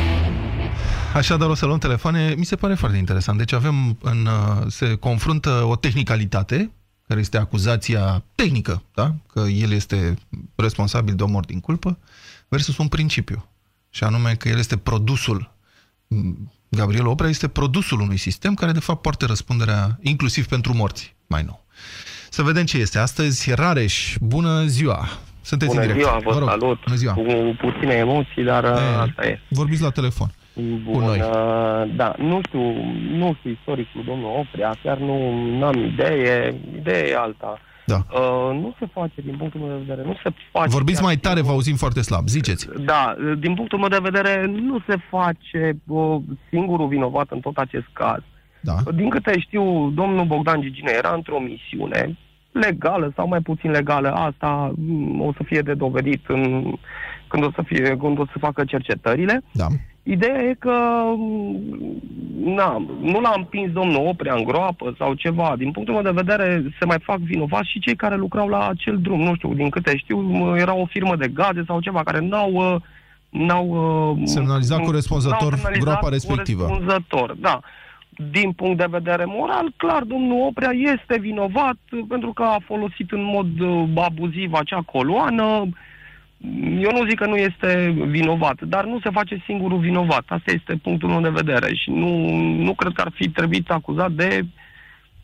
Așadar 1.15 1.49
o 1.49 1.55
să 1.55 1.67
luăm 1.67 1.79
telefoane. 1.79 2.35
Mi 2.37 2.45
se 2.45 2.57
pare 2.57 2.75
foarte 2.75 2.97
interesant. 2.97 3.39
Deci 3.39 3.53
avem 3.53 3.99
în, 4.03 4.27
uh, 4.27 4.67
se 4.69 4.95
confruntă 4.95 5.51
o 5.51 5.77
tehnicalitate, 5.77 6.71
care 7.09 7.21
este 7.21 7.39
acuzația 7.39 8.23
tehnică, 8.35 8.83
da? 8.95 9.15
că 9.27 9.41
el 9.41 9.73
este 9.73 10.15
responsabil 10.55 11.15
de 11.15 11.23
omor 11.23 11.45
din 11.45 11.61
culpă, 11.61 11.99
versus 12.49 12.79
un 12.79 12.89
principiu. 12.89 13.49
Și 13.91 14.05
anume 14.05 14.35
că 14.35 14.49
el 14.49 14.59
este 14.59 14.77
produsul 14.77 15.51
Gabriel 16.69 17.07
Oprea 17.07 17.29
este 17.29 17.49
produsul 17.49 18.01
unui 18.01 18.17
sistem 18.17 18.55
care, 18.55 18.73
de 18.73 18.81
fapt, 18.81 19.03
poartă 19.03 19.27
răspunderea 19.27 19.99
inclusiv 20.01 20.47
pentru 20.47 20.75
morți, 20.75 21.15
mai 21.27 21.43
nou. 21.43 21.65
Să 22.31 22.43
vedem 22.43 22.65
ce 22.65 22.79
este 22.79 22.99
astăzi. 22.99 23.53
Rareș, 23.53 24.17
bună 24.21 24.65
ziua! 24.67 25.09
Sunteți 25.43 25.71
Bună 25.71 25.83
în 25.83 25.87
direct. 25.87 26.07
ziua, 26.07 26.21
vă 26.25 26.33
Mă 26.33 26.39
rog, 26.39 26.49
salut. 26.49 26.85
Bună 26.85 26.97
ziua. 26.97 27.13
Cu 27.13 27.57
puține 27.61 27.95
emoții, 27.95 28.45
dar 28.45 28.65
E, 28.65 28.69
asta 28.99 29.27
e. 29.27 29.41
Vorbiți 29.49 29.83
la 29.83 29.91
telefon. 29.91 30.35
Bun, 30.55 30.93
cu 30.93 30.99
noi. 30.99 31.21
uh, 31.21 31.97
Da, 31.97 32.15
nu 32.19 32.41
știu, 32.47 32.73
nu 33.17 33.35
știu 33.39 33.51
istoricul 33.51 34.03
domnul 34.07 34.31
Oprea, 34.39 34.75
chiar 34.83 34.99
nu 34.99 35.13
am 35.65 35.79
idee, 35.79 36.55
ideea 36.79 37.07
e 37.07 37.17
alta. 37.17 37.59
Da. 37.87 37.97
Uh, 37.97 38.59
nu 38.63 38.75
se 38.79 38.87
face, 38.93 39.15
din 39.25 39.37
punctul 39.37 39.61
meu 39.61 39.69
de 39.69 39.85
vedere, 39.87 40.07
nu 40.07 40.15
se 40.23 40.31
face... 40.53 40.69
Vorbiți 40.69 40.99
chiar 41.01 41.07
mai 41.07 41.17
tare, 41.17 41.35
vă 41.35 41.41
singur. 41.41 41.55
auzim 41.55 41.77
foarte 41.77 42.03
slab. 42.03 42.29
Ziceți. 42.29 42.69
Da, 42.85 43.15
din 43.39 43.55
punctul 43.55 43.79
meu 43.79 43.89
de 43.89 43.99
vedere, 44.03 44.47
nu 44.47 44.79
se 44.87 44.97
face 45.11 45.77
uh, 45.87 46.17
singurul 46.49 46.89
vinovat 46.89 47.27
în 47.31 47.41
tot 47.41 47.57
acest 47.57 47.87
caz. 47.93 48.21
Da. 48.61 48.75
Din 48.95 49.09
câte 49.09 49.39
știu, 49.39 49.91
domnul 49.91 50.25
Bogdan 50.25 50.61
Gigine 50.61 50.93
era 50.97 51.13
într-o 51.15 51.39
misiune 51.41 52.19
legală 52.53 53.13
sau 53.17 53.29
mai 53.29 53.41
puțin 53.41 53.71
legală. 53.71 54.09
Asta 54.13 54.73
mm, 54.77 55.21
o 55.21 55.33
să 55.37 55.43
fie 55.45 55.61
de 55.61 55.75
dovedit 55.75 56.25
în, 56.27 56.73
când, 57.29 57.45
o 57.45 57.51
să 57.55 57.63
fie, 57.67 57.97
când 57.97 58.19
o 58.19 58.25
să 58.25 58.39
facă 58.39 58.65
cercetările. 58.65 59.43
Da. 59.53 59.67
Ideea 60.03 60.43
e 60.43 60.55
că 60.59 61.03
mm, 61.17 62.03
na, 62.45 62.87
nu 63.01 63.21
l-a 63.21 63.33
împins 63.37 63.73
domnul 63.73 64.07
Oprea 64.07 64.35
în 64.35 64.45
groapă 64.45 64.95
sau 64.99 65.15
ceva. 65.15 65.55
Din 65.59 65.71
punctul 65.71 65.95
meu 65.95 66.03
de 66.03 66.23
vedere, 66.23 66.75
se 66.79 66.85
mai 66.85 66.99
fac 67.03 67.19
vinovați 67.19 67.71
și 67.71 67.81
cei 67.81 67.97
care 67.97 68.17
lucrau 68.17 68.49
la 68.49 68.69
acel 68.69 68.99
drum. 68.99 69.21
Nu 69.21 69.35
știu, 69.35 69.55
din 69.55 69.71
câte 69.71 69.97
știu, 69.97 70.19
m, 70.19 70.55
era 70.55 70.75
o 70.75 70.87
firmă 70.87 71.17
de 71.17 71.29
gaze 71.29 71.63
sau 71.67 71.81
ceva 71.81 72.03
care 72.03 72.21
n-au... 72.21 72.53
uh, 72.53 72.77
n-au 73.31 73.67
uh, 74.11 74.23
Semnalizat 74.25 74.81
n- 74.81 74.85
corespunzător 74.85 75.41
n-au 75.41 75.51
semnalizat 75.51 75.85
groapa 75.85 76.09
respectivă. 76.09 76.65
Corespunzător, 76.65 77.37
da. 77.41 77.61
Din 78.31 78.53
punct 78.53 78.79
de 78.79 78.87
vedere 78.91 79.25
moral, 79.27 79.73
clar, 79.77 80.03
domnul 80.03 80.47
Oprea 80.47 80.71
este 80.71 81.19
vinovat 81.21 81.79
uh, 81.93 82.01
pentru 82.09 82.33
că 82.33 82.43
a 82.43 82.59
folosit 82.65 83.11
în 83.11 83.23
mod 83.23 83.61
uh, 83.61 83.89
abuziv 84.05 84.53
acea 84.53 84.83
coloană. 84.83 85.69
Eu 86.81 86.91
nu 86.93 87.07
zic 87.09 87.19
că 87.19 87.27
nu 87.27 87.37
este 87.37 87.95
vinovat, 88.09 88.61
dar 88.63 88.85
nu 88.85 89.01
se 89.03 89.11
face 89.13 89.43
singurul 89.47 89.79
vinovat. 89.79 90.23
Asta 90.27 90.51
este 90.53 90.75
punctul 90.83 91.09
meu 91.09 91.21
de 91.21 91.29
vedere 91.29 91.75
și 91.75 91.91
nu, 91.91 92.29
nu 92.41 92.75
cred 92.75 92.93
că 92.93 93.01
ar 93.01 93.13
fi 93.15 93.29
trebuit 93.29 93.71
acuzat 93.71 94.13
de, 94.13 94.45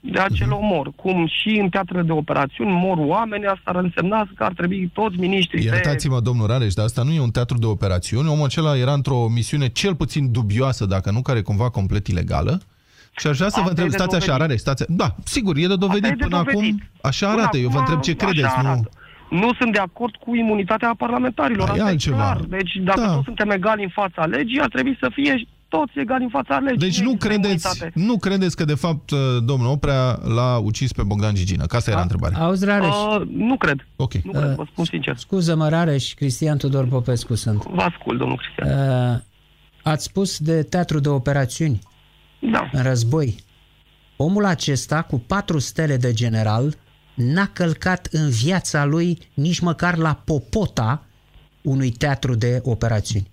de 0.00 0.18
acel 0.18 0.46
Mhm. 0.46 0.56
omor. 0.56 0.92
Cum 0.96 1.26
și 1.40 1.58
în 1.61 1.68
teatrele 1.68 2.02
de 2.02 2.12
operațiuni 2.12 2.70
mor 2.70 2.96
oameni, 2.99 3.46
asta 3.46 3.62
ar 3.64 3.76
însemna 3.76 4.28
că 4.35 4.44
ar 4.44 4.52
trebui 4.52 4.90
toți 4.94 5.16
miniștrii 5.18 5.61
de... 5.62 5.66
Iertați-mă, 5.66 6.20
domnul 6.20 6.46
Rareș, 6.46 6.75
dar 6.75 6.85
asta 6.85 7.02
nu 7.02 7.12
e 7.12 7.20
un 7.20 7.30
teatru 7.30 7.58
de 7.58 7.66
operațiuni. 7.66 8.28
Omul 8.28 8.44
acela 8.44 8.76
era 8.76 8.92
într-o 8.92 9.28
misiune 9.28 9.68
cel 9.68 9.94
puțin 9.94 10.32
dubioasă, 10.32 10.87
dacă 10.87 11.11
nu 11.11 11.23
care 11.23 11.40
cumva 11.42 11.70
complet 11.70 12.06
ilegală. 12.06 12.61
Și 13.18 13.26
aș 13.26 13.37
vrea 13.37 13.49
să 13.49 13.61
vă 13.61 13.68
Asta 13.68 13.70
întreb, 13.70 13.87
e 13.87 13.90
de 13.90 13.96
stați 13.96 14.14
așa, 14.14 14.26
dovedit. 14.26 14.46
Rareș, 14.46 14.61
stați... 14.61 14.85
Da, 14.88 15.14
sigur, 15.25 15.56
e 15.56 15.66
de 15.66 15.76
dovedit. 15.76 16.04
Asta 16.04 16.14
e 16.14 16.16
de 16.16 16.25
Până 16.25 16.37
dovedit. 16.37 16.61
acum, 16.61 16.82
așa 17.02 17.26
Până 17.28 17.40
arată. 17.40 17.56
Eu 17.56 17.68
vă 17.68 17.78
acum, 17.78 17.94
întreb 17.94 18.00
ce 18.00 18.25
așa 18.25 18.26
credeți, 18.26 18.54
nu... 18.62 18.82
arată. 19.30 19.45
Nu 19.47 19.54
sunt 19.59 19.73
de 19.73 19.78
acord 19.78 20.14
cu 20.14 20.35
imunitatea 20.35 20.95
parlamentarilor. 20.99 21.66
Da, 21.66 21.73
e 21.75 21.76
asta 21.76 21.90
altceva. 21.90 22.16
E 22.16 22.21
clar. 22.21 22.40
Deci 22.40 22.73
dacă 22.85 23.00
Da. 23.00 23.12
toți 23.12 23.25
suntem 23.25 23.50
egali 23.50 23.83
în 23.83 23.88
fața 23.88 24.25
legii, 24.25 24.61
ar 24.61 24.68
trebui 24.68 24.97
să 25.00 25.09
fie 25.12 25.47
toți 25.68 25.92
egali 25.99 26.23
în 26.23 26.28
fața 26.28 26.59
legii. 26.59 26.78
Deci 26.78 27.00
nu 27.00 27.11
există 27.11 27.26
credeți, 27.28 27.66
imunitate. 27.66 27.92
nu 27.95 28.16
credeți 28.18 28.56
că, 28.56 28.64
de 28.64 28.75
fapt, 28.75 29.11
domnul 29.45 29.71
Oprea 29.71 30.18
l-a 30.35 30.59
ucis 30.59 30.92
pe 30.92 31.02
Bogdan 31.02 31.35
Gigină? 31.35 31.64
Că 31.66 31.76
asta 31.76 31.90
era 31.90 32.00
întrebarea. 32.00 32.38
Auzi, 32.38 32.64
Rareș, 32.64 32.88
Uh, 32.95 33.23
nu 33.28 33.56
cred. 33.56 33.87
Ok. 33.97 34.12
Nu 34.14 34.33
cred, 34.33 34.54
vă 34.54 34.64
spun 34.71 34.85
sincer. 34.85 35.16
scuză-mă, 35.16 35.68
Rareș, 35.68 36.14
Cristian 36.14 36.56
Tudor 36.59 36.87
Popescu 36.88 37.35
sunt. 37.35 37.62
Vă 37.64 37.83
ascult, 37.83 38.18
domnul 38.18 38.37
Cristian. 38.37 38.88
Uh, 39.12 39.18
ați 39.83 40.04
spus 40.04 40.38
de 40.38 40.62
teatru 40.62 40.99
de 41.00 41.09
operațiuni 41.09 41.78
Da. 42.52 42.68
în 42.73 42.83
război. 42.83 43.35
Omul 44.16 44.45
acesta, 44.45 45.02
cu 45.02 45.18
patru 45.26 45.59
stele 45.59 45.97
de 45.97 46.12
general, 46.12 46.75
n-a 47.16 47.46
călcat 47.52 48.08
în 48.11 48.30
viața 48.30 48.85
lui 48.85 49.18
nici 49.35 49.61
măcar 49.61 49.96
la 49.96 50.14
popota 50.24 51.05
unui 51.62 51.90
teatru 51.90 52.35
de 52.35 52.61
operațiuni. 52.62 53.31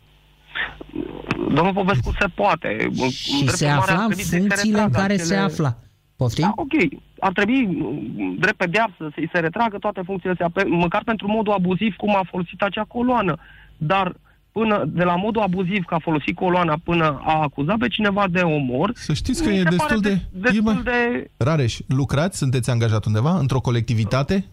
Domnul 1.53 1.73
Popescu 1.73 2.11
se 2.19 2.25
poate. 2.35 2.89
Și 3.09 3.47
se 3.49 3.67
afla 3.67 4.03
în 4.03 4.09
funcțiile 4.15 4.81
în 4.81 4.89
care 4.91 5.17
se 5.17 5.35
afla. 5.35 5.75
Poftim? 6.15 6.43
Da, 6.43 6.53
ok. 6.55 7.01
Ar 7.19 7.31
trebui, 7.31 7.65
m, 7.65 8.35
drept 8.39 8.57
pedeapsă, 8.57 9.11
să-i 9.13 9.29
se 9.33 9.39
retragă 9.39 9.77
toate 9.77 10.01
funcțiile 10.05 10.31
astea, 10.31 10.49
pe- 10.53 10.69
măcar 10.69 11.03
pentru 11.03 11.27
modul 11.27 11.53
abuziv 11.53 11.95
cum 11.95 12.15
a 12.15 12.27
folosit 12.29 12.61
acea 12.61 12.83
coloană. 12.83 13.35
Dar 13.77 14.15
până 14.53 14.83
de 14.87 15.03
la 15.03 15.15
modul 15.15 15.41
abuziv 15.41 15.83
că 15.83 15.93
a 15.93 15.99
folosit 15.99 16.35
coloana 16.35 16.77
până 16.83 17.21
a 17.25 17.41
acuzat 17.41 17.77
pe 17.77 17.87
cineva 17.87 18.27
de 18.31 18.39
omor, 18.39 18.91
Să 18.95 19.13
știți 19.13 19.43
că 19.43 19.49
mi 19.49 19.55
e 19.55 19.57
se 19.57 19.63
destul 19.63 19.87
pare 19.87 19.99
de... 19.99 20.09
de, 20.09 20.19
e 20.37 20.39
destul 20.41 20.61
mai- 20.63 20.81
de... 20.83 21.29
Rareș, 21.37 21.77
lucrați? 21.87 22.37
Sunteți 22.37 22.69
angajat 22.69 23.05
undeva? 23.05 23.37
Într-o 23.37 23.59
colectivitate? 23.59 24.45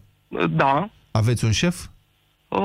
Da. 0.56 0.90
Aveți 1.10 1.44
un 1.44 1.50
șef? 1.50 1.86
Uh, 2.48 2.58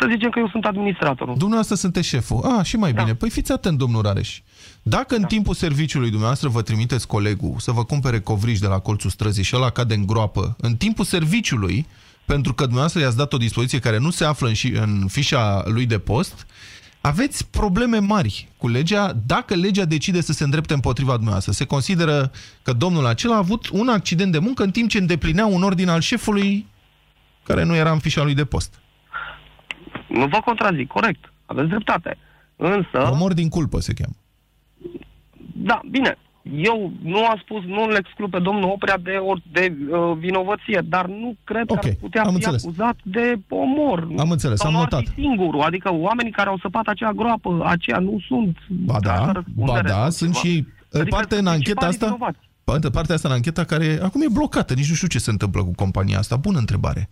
Să 0.00 0.06
zicem 0.10 0.30
că 0.30 0.38
eu 0.38 0.48
sunt 0.48 0.64
administratorul. 0.64 1.34
Dumneavoastră 1.34 1.74
sunteți 1.76 2.08
șeful. 2.08 2.42
Ah, 2.58 2.64
și 2.64 2.76
mai 2.76 2.92
Da. 2.92 3.02
bine. 3.02 3.14
Păi 3.14 3.30
fiți 3.30 3.52
atent, 3.52 3.78
domnul 3.78 4.02
Rareș. 4.02 4.40
Dacă 4.82 5.16
în 5.16 5.22
timpul 5.22 5.54
serviciului 5.54 6.08
dumneavoastră 6.08 6.48
vă 6.48 6.62
trimiteți 6.62 7.06
colegul 7.06 7.54
să 7.58 7.70
vă 7.72 7.84
cumpere 7.84 8.20
covrici 8.20 8.58
de 8.58 8.66
la 8.66 8.78
colțul 8.78 9.10
străzii 9.10 9.42
și 9.44 9.56
ăla 9.56 9.70
cade 9.70 9.94
în 9.94 10.06
groapă, 10.06 10.56
în 10.60 10.76
timpul 10.76 11.04
serviciului, 11.04 11.86
pentru 12.26 12.54
că 12.54 12.62
dumneavoastră 12.62 13.00
i-ați 13.00 13.16
dat 13.16 13.32
o 13.32 13.36
dispoziție 13.36 13.78
care 13.78 13.98
nu 13.98 14.10
se 14.10 14.24
află 14.24 14.48
în, 14.48 14.54
și, 14.54 14.68
în 14.68 15.06
fișa 15.08 15.62
lui 15.66 15.86
de 15.86 15.98
post, 15.98 16.46
aveți 17.00 17.50
probleme 17.50 17.98
mari 17.98 18.48
cu 18.56 18.68
legea 18.68 19.12
dacă 19.26 19.54
legea 19.54 19.84
decide 19.84 20.20
să 20.20 20.32
se 20.32 20.44
îndrepte 20.44 20.74
împotriva 20.74 21.12
dumneavoastră. 21.12 21.52
Se 21.52 21.66
consideră 21.66 22.30
că 22.62 22.72
domnul 22.72 23.06
acela 23.06 23.34
a 23.34 23.38
avut 23.38 23.68
un 23.68 23.88
accident 23.88 24.32
de 24.32 24.38
muncă 24.38 24.62
în 24.62 24.70
timp 24.70 24.88
ce 24.88 24.98
îndeplinea 24.98 25.46
un 25.46 25.62
ordin 25.62 25.88
al 25.88 26.00
șefului 26.00 26.66
care 27.42 27.62
nu 27.64 27.74
era 27.74 27.90
în 27.90 27.98
fișa 27.98 28.22
lui 28.22 28.34
de 28.34 28.44
post. 28.44 28.80
Nu 30.08 30.26
vă 30.26 30.40
contrazic, 30.44 30.86
corect. 30.86 31.32
Aveți 31.46 31.68
dreptate. 31.68 32.18
Însă... 32.56 33.10
Omor 33.10 33.32
din 33.32 33.48
culpă 33.48 33.80
se 33.80 33.92
cheamă. 33.92 34.14
Da, 35.54 35.80
bine. 35.90 36.18
Eu 36.54 36.92
nu 37.02 37.26
am 37.26 37.40
spus, 37.44 37.64
nu 37.64 37.82
îl 37.82 37.94
exclu 37.96 38.28
pe 38.28 38.38
domnul 38.38 38.70
Oprea 38.70 38.98
de, 38.98 39.10
or, 39.10 39.40
de 39.52 39.76
uh, 39.90 40.16
vinovăție, 40.18 40.82
dar 40.88 41.06
nu 41.06 41.36
cred 41.44 41.64
Ok, 41.70 41.80
că 41.80 41.86
ar 41.88 41.96
putea 42.00 42.22
am 42.22 42.28
fi 42.28 42.34
înțeles. 42.34 42.64
acuzat 42.64 42.96
de 43.02 43.38
omor. 43.48 44.08
Am 44.18 44.30
înțeles, 44.30 44.58
Sau 44.58 44.66
am 44.68 44.74
nu 44.74 44.80
ar 44.80 44.88
notat. 44.90 45.08
fi 45.08 45.20
singurul, 45.20 45.60
adică 45.60 45.92
oamenii 45.94 46.32
care 46.32 46.48
au 46.48 46.58
săpat 46.62 46.86
acea 46.86 47.12
groapă, 47.12 47.62
aceia 47.64 47.98
nu 47.98 48.18
sunt... 48.28 48.56
Ba 48.68 48.98
da, 49.00 49.12
trase 49.12 49.26
ba 49.26 49.32
răspundere 49.32 49.88
da, 49.88 49.94
sau 50.00 50.10
sunt 50.10 50.32
ceva. 50.32 50.44
și 50.44 50.52
ei. 50.54 50.66
Adică 50.92 51.16
parte 51.16 51.34
în 51.34 51.40
sunt 51.44 51.54
ancheta 51.54 51.86
principalii 51.86 51.94
asta, 51.94 52.06
vinovați. 52.06 52.38
parte, 52.64 52.90
partea 52.90 53.14
asta 53.14 53.28
în 53.28 53.34
ancheta 53.34 53.64
care 53.64 53.98
acum 54.02 54.20
e 54.22 54.26
blocată, 54.32 54.74
nici 54.74 54.88
nu 54.88 54.94
știu 54.94 55.08
ce 55.08 55.18
se 55.18 55.30
întâmplă 55.30 55.62
cu 55.64 55.72
compania 55.74 56.18
asta. 56.18 56.36
Bună 56.36 56.58
întrebare. 56.58 57.08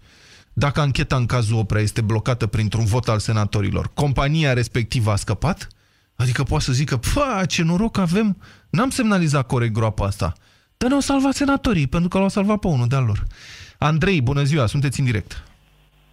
Dacă 0.52 0.80
ancheta 0.80 1.16
în 1.16 1.26
cazul 1.26 1.58
Oprea 1.58 1.82
este 1.82 2.00
blocată 2.00 2.46
printr-un 2.46 2.84
vot 2.84 3.08
al 3.08 3.18
senatorilor, 3.18 3.90
compania 3.94 4.52
respectivă 4.52 5.10
a 5.10 5.16
scăpat? 5.16 5.68
Adică 6.16 6.42
poate 6.42 6.64
să 6.64 6.72
zică, 6.72 6.96
pă, 6.96 7.44
ce 7.46 7.62
noroc 7.62 7.98
avem, 7.98 8.36
n-am 8.74 8.90
semnalizat 8.90 9.46
corect 9.46 9.72
groapa 9.72 10.04
asta. 10.04 10.32
Dar 10.76 10.88
ne-au 10.88 11.00
salvat 11.00 11.32
senatorii, 11.32 11.86
pentru 11.86 12.08
că 12.08 12.18
l-au 12.18 12.28
salvat 12.28 12.58
pe 12.58 12.66
unul 12.66 12.86
de-al 12.88 13.04
lor. 13.04 13.22
Andrei, 13.78 14.20
bună 14.22 14.42
ziua, 14.42 14.66
sunteți 14.66 15.00
în 15.00 15.06
direct. 15.06 15.44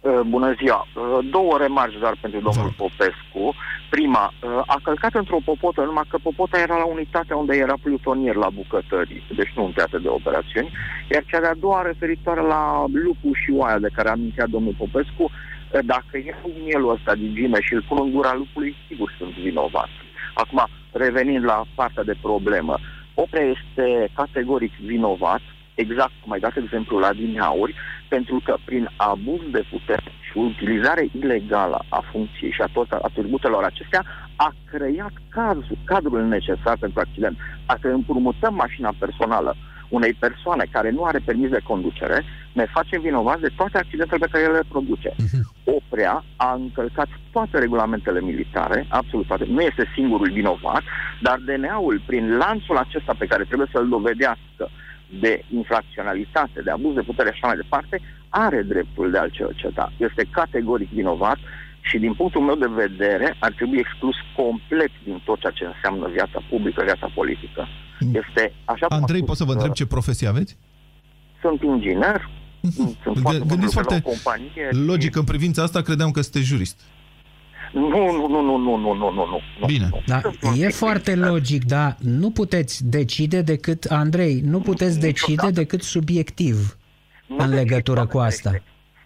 Uh, 0.00 0.20
Bună 0.26 0.54
ziua! 0.60 0.86
Uh, 0.94 1.18
Două 1.30 1.58
remarci 1.58 1.98
doar 1.98 2.16
pentru 2.20 2.40
domnul 2.40 2.74
Popescu. 2.76 3.54
Prima, 3.90 4.24
uh, 4.32 4.62
a 4.66 4.76
călcat 4.82 5.14
într-o 5.14 5.44
popotă, 5.44 5.80
numai 5.80 6.06
că 6.08 6.18
popota 6.22 6.58
era 6.58 6.76
la 6.76 6.84
unitatea 6.84 7.36
unde 7.36 7.56
era 7.56 7.74
plutonier 7.82 8.34
la 8.34 8.50
bucătării, 8.50 9.22
deci 9.36 9.52
nu 9.56 9.64
în 9.64 9.72
teatru 9.72 9.98
de 9.98 10.08
operațiuni. 10.08 10.72
Iar 11.12 11.24
cea 11.26 11.40
de-a 11.40 11.60
doua 11.64 11.82
referitoare 11.82 12.40
la 12.40 12.84
lupul 12.92 13.34
și 13.42 13.50
oaia 13.60 13.78
de 13.78 13.94
care 13.96 14.08
amintea 14.08 14.46
domnul 14.46 14.74
Popescu, 14.78 15.22
uh, 15.22 15.78
dacă 15.92 16.14
iau 16.26 16.50
mielul 16.64 16.94
ăsta 16.96 17.14
din 17.14 17.34
gime 17.34 17.60
și 17.60 17.74
îl 17.74 17.84
pun 17.88 17.98
în 18.00 18.10
gura 18.10 18.34
lupului, 18.34 18.76
sigur 18.88 19.14
sunt 19.18 19.32
vinovat. 19.46 19.88
Acum, 20.32 20.66
revenind 20.92 21.44
la 21.44 21.62
partea 21.74 22.02
de 22.02 22.16
problemă, 22.20 22.78
Oprea 23.14 23.44
este 23.44 24.08
categoric 24.14 24.72
vinovat, 24.74 25.40
exact 25.74 26.12
cum 26.22 26.32
ai 26.32 26.40
dat 26.40 26.56
exemplu 26.56 26.98
la 26.98 27.12
Dineauri, 27.12 27.74
pentru 28.08 28.40
că 28.44 28.56
prin 28.64 28.88
abuz 28.96 29.40
de 29.50 29.64
putere 29.70 30.12
și 30.30 30.38
utilizare 30.38 31.08
ilegală 31.12 31.84
a 31.88 32.04
funcției 32.10 32.50
și 32.50 32.62
a 32.62 32.68
tot 32.72 32.90
atributelor 32.90 33.64
acestea, 33.64 34.04
a 34.36 34.54
creat 34.70 35.12
cazul, 35.28 35.78
cadrul 35.84 36.24
necesar 36.26 36.76
pentru 36.80 37.00
accident. 37.00 37.38
Dacă 37.66 37.92
împrumutăm 37.92 38.54
mașina 38.54 38.92
personală 38.98 39.56
unei 39.98 40.12
persoane 40.24 40.64
care 40.70 40.90
nu 40.90 41.02
are 41.04 41.20
permis 41.24 41.50
de 41.50 41.60
conducere, 41.64 42.24
ne 42.52 42.66
facem 42.76 43.00
vinovați 43.00 43.40
de 43.40 43.54
toate 43.56 43.78
accidentele 43.78 44.24
pe 44.24 44.30
care 44.32 44.44
el 44.44 44.52
le 44.52 44.72
produce. 44.74 45.10
Oprea 45.76 46.24
a 46.36 46.52
încălcat 46.52 47.08
toate 47.30 47.58
regulamentele 47.58 48.20
militare, 48.20 48.86
absolut 48.88 49.26
toate, 49.26 49.44
nu 49.48 49.60
este 49.60 49.90
singurul 49.94 50.30
vinovat, 50.32 50.82
dar 51.20 51.38
DNA-ul, 51.46 52.02
prin 52.06 52.36
lanțul 52.36 52.76
acesta 52.76 53.14
pe 53.18 53.26
care 53.26 53.44
trebuie 53.44 53.68
să-l 53.72 53.88
dovedească 53.88 54.64
de 55.20 55.44
infracționalitate, 55.54 56.62
de 56.64 56.70
abuz 56.70 56.94
de 56.94 57.00
putere 57.00 57.28
și 57.28 57.34
așa 57.34 57.46
mai 57.46 57.56
departe, 57.56 58.00
are 58.28 58.62
dreptul 58.62 59.10
de 59.10 59.18
a-l 59.18 59.30
cerceta. 59.30 59.92
Este 59.96 60.26
categoric 60.30 60.88
vinovat 60.88 61.38
și 61.88 61.98
din 61.98 62.14
punctul 62.14 62.40
meu 62.40 62.54
de 62.54 62.70
vedere, 62.84 63.36
ar 63.38 63.52
trebui 63.52 63.78
exclus 63.78 64.16
complet 64.36 64.90
din 65.04 65.22
tot 65.24 65.40
ceea 65.40 65.52
ce 65.52 65.64
înseamnă 65.64 66.08
viața 66.08 66.42
publică, 66.48 66.82
viața 66.84 67.10
politică. 67.14 67.68
Mm. 68.00 68.14
Este 68.14 68.52
așa 68.64 68.86
Andrei, 68.88 69.18
cum 69.18 69.26
pot 69.26 69.36
să 69.36 69.44
vă 69.44 69.52
întreb 69.52 69.72
ce 69.72 69.82
uh, 69.82 69.88
profesie 69.88 70.28
aveți? 70.28 70.56
Sunt 71.40 71.62
inginer, 71.62 72.30
mhm. 72.60 72.96
sunt 73.02 73.18
foarte 73.18 73.44
Gândiți 73.46 73.72
foarte 73.72 74.00
companie 74.00 74.68
logic, 74.86 75.12
și... 75.12 75.18
în 75.18 75.24
privința 75.24 75.62
asta 75.62 75.80
credeam 75.80 76.10
că 76.10 76.20
sunteți 76.20 76.44
jurist. 76.44 76.80
Nu, 77.72 77.88
nu, 77.88 78.28
nu, 78.28 78.40
nu, 78.42 78.56
nu, 78.56 78.76
nu, 78.76 78.94
nu, 78.94 79.10
nu. 79.14 79.40
nu. 79.60 79.66
Bine. 79.66 79.88
Da, 80.06 80.20
e 80.58 80.68
foarte 80.68 81.14
logic, 81.14 81.64
dar 81.64 81.96
nu 82.00 82.30
puteți 82.30 82.86
decide 82.88 83.42
decât, 83.42 83.84
Andrei, 83.84 84.40
nu 84.44 84.60
puteți 84.60 85.00
decide 85.00 85.50
decât 85.50 85.82
subiectiv 85.82 86.76
nu 87.26 87.36
în 87.38 87.54
legătură 87.54 88.06
cu 88.06 88.18
asta. 88.18 88.50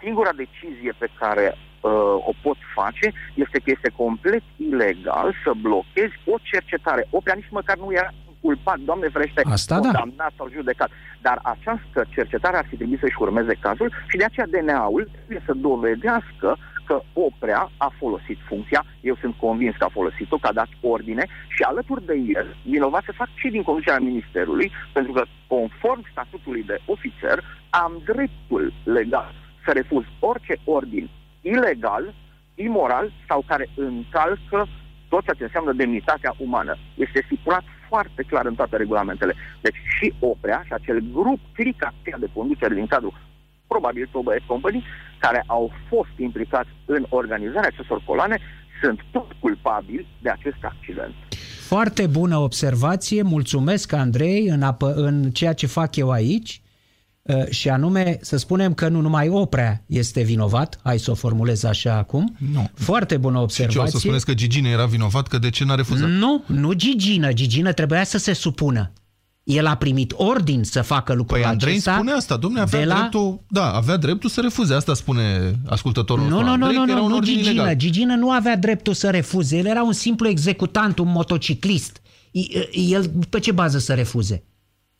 Singura 0.03 0.31
decizie 0.37 0.93
pe 0.99 1.09
care 1.19 1.59
uh, 1.81 1.91
o 2.31 2.33
pot 2.43 2.57
face 2.75 3.13
este 3.35 3.59
că 3.59 3.71
este 3.77 3.91
complet 3.97 4.43
ilegal 4.57 5.35
să 5.45 5.51
blochezi 5.61 6.15
o 6.25 6.37
cercetare. 6.43 7.07
Oprea 7.11 7.35
nici 7.35 7.57
măcar 7.59 7.77
nu 7.77 7.93
era 7.93 8.11
culpat, 8.41 8.79
Doamne 8.79 9.09
ferește, 9.09 9.43
Asta 9.45 9.75
da. 9.75 9.81
condamnat 9.81 10.33
sau 10.37 10.49
judecat. 10.53 10.91
Dar 11.21 11.39
această 11.43 12.07
cercetare 12.09 12.57
ar 12.57 12.67
fi 12.69 12.77
trebuit 12.77 12.99
să-și 12.99 13.21
urmeze 13.21 13.55
cazul 13.61 13.93
și 14.09 14.17
de 14.17 14.25
aceea 14.25 14.47
DNA-ul 14.47 15.09
trebuie 15.13 15.43
să 15.47 15.53
dovedească 15.53 16.59
că 16.87 17.03
Oprea 17.13 17.71
a 17.77 17.93
folosit 17.99 18.39
funcția, 18.49 18.85
eu 19.01 19.17
sunt 19.21 19.35
convins 19.37 19.75
că 19.77 19.85
a 19.85 19.97
folosit-o, 19.99 20.37
că 20.37 20.47
a 20.47 20.53
dat 20.53 20.69
ordine 20.81 21.25
și 21.49 21.63
alături 21.63 22.07
de 22.07 22.15
el, 22.15 22.57
vinovat 22.63 23.03
să 23.05 23.13
fac 23.13 23.29
și 23.35 23.49
din 23.49 23.63
conducerea 23.63 23.99
Ministerului, 23.99 24.73
pentru 24.93 25.13
că 25.13 25.25
conform 25.47 26.07
statutului 26.11 26.63
de 26.63 26.79
ofițer, 26.85 27.45
am 27.71 27.93
dreptul 28.05 28.73
legal 28.85 29.35
să 29.65 29.73
refuz 29.73 30.05
orice 30.19 30.57
ordin 30.65 31.09
ilegal, 31.53 32.15
imoral 32.55 33.13
sau 33.29 33.45
care 33.47 33.69
încalcă 33.75 34.69
tot 35.09 35.23
ceea 35.23 35.37
ce 35.39 35.43
înseamnă 35.43 35.73
demnitatea 35.73 36.35
umană. 36.39 36.77
Este 36.95 37.23
stipulat 37.25 37.65
foarte 37.89 38.23
clar 38.23 38.47
în 38.47 38.55
toate 38.55 38.77
regulamentele. 38.77 39.35
Deci 39.61 39.79
și 39.99 40.15
Oprea 40.19 40.63
și 40.67 40.73
acel 40.73 40.99
grup, 41.13 41.41
clica 41.53 41.95
aceea 42.01 42.19
de 42.19 42.29
conducere 42.35 42.75
din 42.75 42.87
cadrul 42.87 43.15
probabil 43.67 44.09
Toba 44.13 44.33
Company, 44.47 44.85
care 45.19 45.45
au 45.47 45.73
fost 45.89 46.15
implicați 46.17 46.69
în 46.85 47.07
organizarea 47.09 47.71
acestor 47.73 48.03
coloane, 48.05 48.39
sunt 48.83 49.01
tot 49.11 49.33
culpabili 49.41 50.07
de 50.23 50.31
acest 50.31 50.57
accident. 50.61 51.15
Foarte 51.61 52.07
bună 52.07 52.37
observație, 52.37 53.23
mulțumesc 53.23 53.93
Andrei 53.93 54.47
în, 54.47 54.63
apă, 54.63 54.93
în 54.95 55.31
ceea 55.31 55.53
ce 55.53 55.67
fac 55.67 55.97
eu 55.97 56.11
aici 56.11 56.61
uh, 56.61 56.66
și 57.51 57.69
anume 57.69 58.19
să 58.21 58.37
spunem 58.37 58.75
că 58.75 58.89
nu 58.89 59.01
numai 59.01 59.29
Oprea 59.29 59.85
este 59.87 60.23
vinovat, 60.23 60.81
hai 60.83 60.99
să 60.99 61.11
o 61.11 61.15
formulez 61.15 61.63
așa 61.65 61.95
acum. 61.97 62.37
Nu. 62.53 62.71
Foarte 62.75 63.17
bună 63.17 63.37
Ce 63.37 63.43
observație. 63.43 63.81
o 63.83 63.87
să 63.87 63.99
spuneți 63.99 64.25
că 64.25 64.35
Gigine 64.35 64.69
era 64.69 64.87
vinovat, 64.87 65.27
că 65.29 65.39
de 65.39 65.51
ce 65.51 65.65
n-a 65.65 65.75
refuzat? 65.75 66.09
Nu, 66.09 66.43
nu 66.47 66.73
Gigină, 66.73 67.33
Gigină 67.33 67.73
trebuia 67.73 68.05
să 68.05 68.19
se 68.19 68.33
supună. 68.33 68.93
El 69.43 69.67
a 69.67 69.75
primit 69.77 70.13
ordin 70.17 70.63
să 70.65 70.83
facă 70.83 71.13
lucrul 71.15 71.39
Păi 71.41 71.49
Andrei 71.49 71.73
acesta. 71.73 71.93
spune 71.95 72.13
asta, 72.13 72.37
domnule, 72.37 72.63
avea 72.63 72.79
de 72.81 72.85
la... 72.87 72.95
dreptul, 72.95 73.41
da, 73.49 73.73
avea 73.73 73.97
dreptul 73.97 74.31
să 74.31 74.41
refuze, 74.41 74.75
asta 74.75 74.95
spune 74.95 75.55
ascultătorul 75.67 76.25
Nu, 76.25 76.31
nostru 76.31 76.49
nu, 76.51 76.57
nu, 76.57 76.65
Andrei, 76.65 76.79
nu, 76.79 76.85
că 76.85 76.91
era 76.91 76.99
nu, 76.99 77.05
un 77.05 77.11
nu 77.11 77.17
ordin 77.17 77.35
Gigină. 77.37 77.51
ilegal. 77.53 77.75
Gigină 77.75 78.15
nu 78.15 78.31
avea 78.31 78.57
dreptul 78.57 78.95
să 78.95 79.11
refuze. 79.11 79.57
El 79.57 79.67
era 79.67 79.83
un 79.83 79.93
simplu 79.93 80.29
executant, 80.29 80.99
un 80.99 81.09
motociclist. 81.09 82.01
I- 82.31 82.49
El 82.91 83.11
pe 83.31 83.39
ce 83.39 83.53
bază 83.53 83.79
să 83.79 83.95
refuze? 83.95 84.45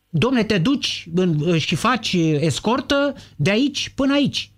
Domne, 0.09 0.43
te 0.43 0.57
duci 0.57 1.07
în, 1.15 1.57
și 1.57 1.75
faci 1.75 2.13
escortă 2.39 3.15
de 3.35 3.49
aici 3.49 3.91
până 3.95 4.13
aici. 4.13 4.51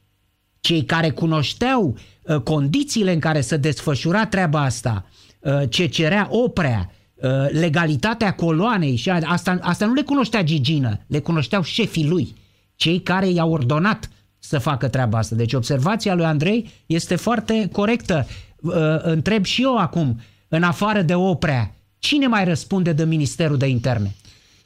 Cei 0.60 0.84
care 0.84 1.10
cunoșteau 1.10 1.98
uh, 2.24 2.36
condițiile 2.42 3.14
în 3.14 3.20
care 3.20 3.42
se 3.42 3.58
desfășura 3.58 4.26
treaba 4.26 4.62
asta, 4.64 5.06
uh, 5.40 5.62
ce 5.70 5.86
cerea 5.86 6.28
oprea, 6.32 6.92
uh, 7.16 7.30
legalitatea 7.52 8.34
coloanei 8.34 8.96
și 8.96 9.10
a- 9.10 9.20
asta, 9.26 9.58
asta 9.62 9.86
nu 9.86 9.94
le 9.94 10.02
cunoștea 10.02 10.44
Gigină, 10.44 11.00
le 11.08 11.20
cunoșteau 11.20 11.64
șefii 11.64 12.08
lui, 12.08 12.36
cei 12.76 13.02
care 13.02 13.30
i-au 13.30 13.52
ordonat 13.52 14.10
să 14.40 14.58
facă 14.60 14.88
treaba 14.88 15.18
asta. 15.18 15.36
Deci 15.36 15.54
observația 15.54 16.14
lui 16.16 16.26
Andrei 16.26 16.70
este 16.86 17.16
foarte 17.16 17.70
corectă. 17.72 18.28
Uh, 18.62 18.74
Întreb 19.02 19.46
și 19.46 19.62
eu 19.62 19.78
acum, 19.78 20.20
în 20.48 20.64
afară 20.64 21.02
de 21.02 21.16
oprea, 21.16 21.76
cine 22.00 22.28
mai 22.28 22.44
răspunde 22.46 22.94
de 22.94 23.04
Ministerul 23.06 23.58
de 23.58 23.68
Interne 23.68 24.16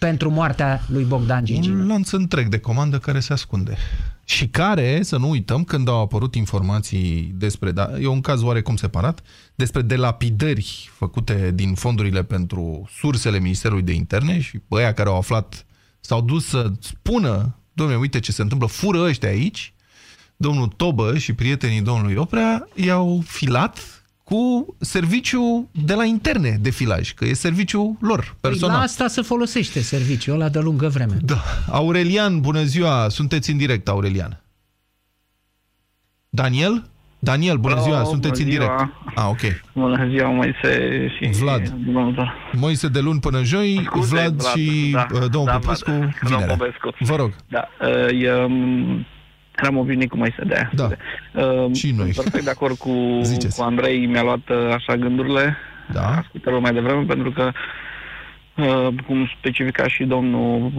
pentru 0.06 0.30
moartea 0.30 0.82
lui 0.88 1.04
Bogdan 1.04 1.46
Gigină? 1.46 1.82
Un 1.82 1.88
lanț 1.88 2.12
întreg 2.12 2.48
de 2.48 2.60
comandă 2.60 2.98
care 2.98 3.20
se 3.20 3.34
ascunde. 3.34 3.78
Și 4.26 4.48
care, 4.48 5.04
să 5.04 5.18
nu 5.18 5.30
uităm, 5.30 5.64
când 5.64 5.88
au 5.88 6.02
apărut 6.02 6.36
informații 6.36 7.32
despre, 7.36 7.72
da, 7.72 7.90
e 8.00 8.08
un 8.08 8.22
caz 8.22 8.42
oarecum 8.42 8.76
separat, 8.76 9.22
despre 9.56 9.82
delapidări 9.82 10.90
făcute 10.94 11.52
din 11.56 11.74
fondurile 11.74 12.24
pentru 12.24 12.90
sursele 13.00 13.40
Ministerului 13.40 13.84
de 13.84 13.94
Interne 13.94 14.40
și 14.40 14.60
băia 14.68 14.94
care 14.94 15.10
au 15.10 15.18
aflat 15.18 15.66
s-au 16.00 16.22
dus 16.22 16.46
să 16.46 16.72
spună, 16.80 17.56
domnule, 17.74 18.00
uite 18.00 18.20
ce 18.20 18.32
se 18.32 18.42
întâmplă, 18.42 18.68
fură 18.68 19.02
ăștia 19.02 19.30
aici, 19.30 19.74
domnul 20.36 20.68
Tobă 20.68 21.18
și 21.18 21.34
prietenii 21.34 21.82
domnului 21.82 22.16
Oprea 22.16 22.68
i-au 22.76 23.24
filat 23.26 24.03
cu 24.34 24.76
serviciu 24.80 25.70
de 25.72 25.94
la 25.94 26.04
interne 26.04 26.58
de 26.62 26.70
filaj, 26.70 27.14
că 27.14 27.26
e 27.26 27.34
serviciul 27.34 27.96
lor, 28.00 28.20
Păi 28.20 28.50
personal. 28.50 28.76
la 28.78 28.82
asta 28.82 29.08
se 29.08 29.22
folosește 29.22 29.80
serviciul 29.80 30.34
ăla 30.34 30.50
de 30.50 30.60
lungă 30.60 30.88
vreme. 30.88 31.18
Da. 31.22 31.42
Aurelian, 31.72 32.42
bună 32.42 32.64
ziua! 32.64 33.10
Sunteți 33.10 33.52
în 33.52 33.58
direct, 33.58 33.88
Aurelian. 33.88 34.44
Daniel? 36.30 36.90
Daniel, 37.20 37.58
bună 37.58 37.74
Alo, 37.74 37.84
ziua, 37.84 38.04
sunteți 38.04 38.44
bună 38.44 38.44
în 38.44 38.58
direct. 38.58 38.78
ziua. 38.78 39.14
Ah, 39.16 39.26
ok. 39.30 39.62
Bună 39.74 40.08
ziua, 40.10 40.30
Moise 40.30 41.08
și... 41.18 41.40
Vlad. 41.40 41.68
Domnul, 41.70 42.34
Moise 42.52 42.88
de 42.88 43.00
luni 43.00 43.20
până 43.20 43.44
joi, 43.44 43.82
Scuze, 43.86 44.16
Vlad, 44.16 44.34
Vlad, 44.42 44.56
și 44.56 44.92
da, 44.92 45.08
uh, 45.14 45.20
domnul 45.20 45.46
da, 45.46 45.58
Popescu 45.58 45.92
Vlad, 45.92 46.00
domnul 46.00 46.18
vinerea. 46.22 46.56
Popescu. 46.56 46.96
Vă 47.00 47.16
rog. 47.16 47.36
Da, 47.50 47.68
uh, 47.82 48.22
eu 48.22 48.50
um, 49.62 49.68
am 49.68 49.78
obișnuit 49.78 50.10
cu 50.10 50.18
Moise 50.18 50.44
de 50.46 50.54
aia. 50.54 50.72
Da. 50.76 50.90
Uh, 51.42 51.74
Și 51.76 51.92
noi. 51.92 52.14
Sunt 52.14 52.16
perfect 52.16 52.44
de 52.44 52.50
acord 52.50 52.78
cu, 52.78 53.20
Ziceți. 53.22 53.58
cu 53.58 53.64
Andrei, 53.64 54.06
mi-a 54.06 54.24
luat 54.24 54.50
uh, 54.50 54.74
așa 54.74 54.96
gândurile, 54.98 55.56
Da. 55.94 56.08
ascultătorul 56.18 56.60
mai 56.62 56.74
devreme, 56.74 57.04
pentru 57.04 57.32
că, 57.32 57.52
uh, 58.58 58.88
cum 59.06 59.30
specifica 59.40 59.88
și 59.88 60.04
domnul 60.04 60.72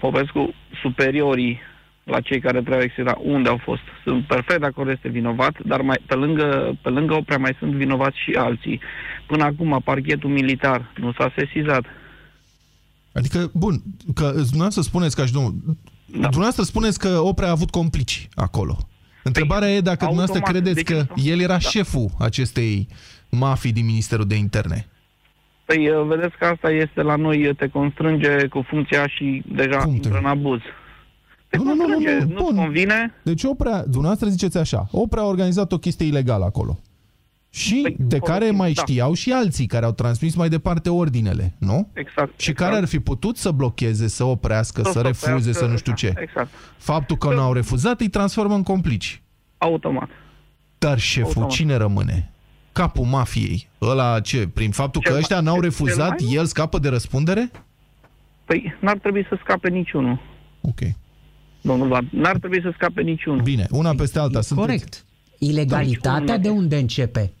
Popescu, 0.00 0.54
superiorii 0.82 1.60
la 2.04 2.20
cei 2.20 2.40
care 2.40 2.58
trebuiau 2.58 2.82
exista 2.82 3.18
unde 3.22 3.48
au 3.48 3.56
fost. 3.64 3.80
Sunt 4.04 4.24
perfect 4.26 4.60
de 4.60 4.66
acord, 4.66 4.88
este 4.88 5.08
vinovat, 5.08 5.54
dar 5.66 5.80
mai, 5.80 5.96
pe, 6.06 6.14
lângă, 6.14 6.78
pe 6.82 6.88
lângă 6.88 7.14
oprea 7.14 7.38
mai 7.38 7.56
sunt 7.58 7.72
vinovați 7.72 8.16
și 8.24 8.32
alții. 8.36 8.80
Până 9.26 9.44
acum, 9.44 9.80
parchetul 9.84 10.30
militar 10.30 10.92
nu 10.96 11.12
s-a 11.12 11.32
sesizat. 11.36 11.84
Adică, 13.12 13.50
bun, 13.54 13.82
că 14.14 14.22
dumneavoastră 14.34 14.82
spuneți 14.82 15.16
ca 15.16 15.26
și 15.26 15.32
domnul... 15.32 15.54
Da. 16.14 16.20
Dumneavoastră 16.20 16.62
spuneți 16.62 16.98
că 16.98 17.08
Oprea 17.08 17.48
a 17.48 17.50
avut 17.50 17.70
complici 17.70 18.28
acolo. 18.34 18.78
Întrebarea 19.22 19.68
e 19.70 19.80
dacă 19.80 20.04
dumneavoastră 20.04 20.38
automat, 20.38 20.62
credeți 20.64 20.84
de 20.84 20.94
că 20.94 21.06
ce? 21.20 21.28
el 21.30 21.40
era 21.40 21.52
Da. 21.52 21.58
șeful 21.58 22.10
acestei 22.18 22.88
mafii 23.30 23.72
din 23.72 23.84
Ministerul 23.84 24.26
de 24.26 24.34
Interne. 24.34 24.86
Păi, 25.64 25.88
uh, 25.88 26.06
vedeți 26.06 26.36
că 26.38 26.44
asta 26.44 26.70
este 26.70 27.02
la 27.02 27.16
noi, 27.16 27.54
te 27.56 27.68
constrânge 27.68 28.46
cu 28.46 28.64
funcția 28.68 29.06
și 29.06 29.42
deja 29.54 29.76
Cum 29.76 29.88
te- 29.90 29.94
intră 29.94 30.18
în 30.18 30.24
abuz. 30.24 30.60
Te 31.48 31.56
Nu, 31.56 31.62
nu, 31.64 31.74
nu, 31.74 31.76
nu, 31.76 31.92
constrânge, 31.92 32.24
nu, 32.24 32.32
nu-ți 32.32 32.42
bun. 32.42 32.56
convine, 32.56 33.14
Deci 33.22 33.42
Oprea, 33.44 33.82
dumneavoastră 33.82 34.28
ziceți 34.28 34.58
așa, 34.58 34.88
Oprea 34.90 35.22
a 35.22 35.26
organizat 35.26 35.72
o 35.72 35.78
chestie 35.78 36.06
ilegală 36.06 36.44
acolo. 36.44 36.78
Și 37.56 37.78
Păi, 37.82 37.96
de 37.98 38.18
care 38.18 38.34
folosim, 38.38 38.56
mai 38.56 38.72
da. 38.72 38.82
știau 38.82 39.12
și 39.14 39.32
alții 39.32 39.66
care 39.66 39.84
au 39.84 39.92
transmis 39.92 40.34
mai 40.34 40.48
departe 40.48 40.90
ordinele, 40.90 41.54
nu? 41.58 41.88
exact. 41.92 42.40
Și 42.40 42.50
exact. 42.50 42.68
care 42.70 42.82
ar 42.82 42.88
fi 42.88 43.00
putut 43.00 43.36
să 43.36 43.50
blocheze, 43.50 44.08
să 44.08 44.24
oprească, 44.24 44.82
să, 44.84 44.90
Să 44.90 45.00
refuze, 45.00 45.30
oprească, 45.32 45.52
să 45.52 45.66
nu 45.70 45.76
știu 45.76 45.92
ce. 45.94 46.12
Exact. 46.16 46.48
Faptul 46.76 47.16
că 47.16 47.34
n-au 47.34 47.52
refuzat 47.52 48.00
îi 48.00 48.08
transformă 48.08 48.54
în 48.54 48.62
complici. 48.62 49.22
Automat. 49.58 50.08
Dar 50.78 50.98
șeful 50.98 51.26
Automat. 51.28 51.50
cine 51.50 51.74
rămâne? 51.76 52.30
Capul 52.72 53.04
mafiei. 53.04 53.68
Ăla 53.80 54.20
ce? 54.20 54.48
Prin 54.54 54.70
faptul 54.70 55.00
că 55.02 55.08
Cel 55.10 55.18
ăștia 55.18 55.36
mai- 55.36 55.44
n-au 55.44 55.54
cel 55.54 55.62
refuzat, 55.64 56.20
mai- 56.20 56.34
el 56.34 56.44
scapă 56.44 56.78
de 56.78 56.88
răspundere? 56.88 57.50
Păi, 58.44 58.74
n-ar 58.80 58.98
trebui 58.98 59.26
să 59.28 59.38
scape 59.42 59.68
niciunul, 59.68 60.20
Ok. 60.60 60.78
domnul 61.60 61.86
Vlad. 61.86 62.04
N-ar 62.10 62.36
trebui 62.38 62.60
să 62.62 62.70
scape 62.74 63.02
niciunul. 63.02 63.42
Bine, 63.42 63.66
una 63.70 63.94
peste 63.94 64.18
alta. 64.18 64.38
E 64.38 64.42
Sunteți... 64.42 64.66
corect. 64.66 65.04
Ilegalitatea 65.38 66.38
de 66.38 66.48
unde 66.48 66.76
începe? 66.76 67.32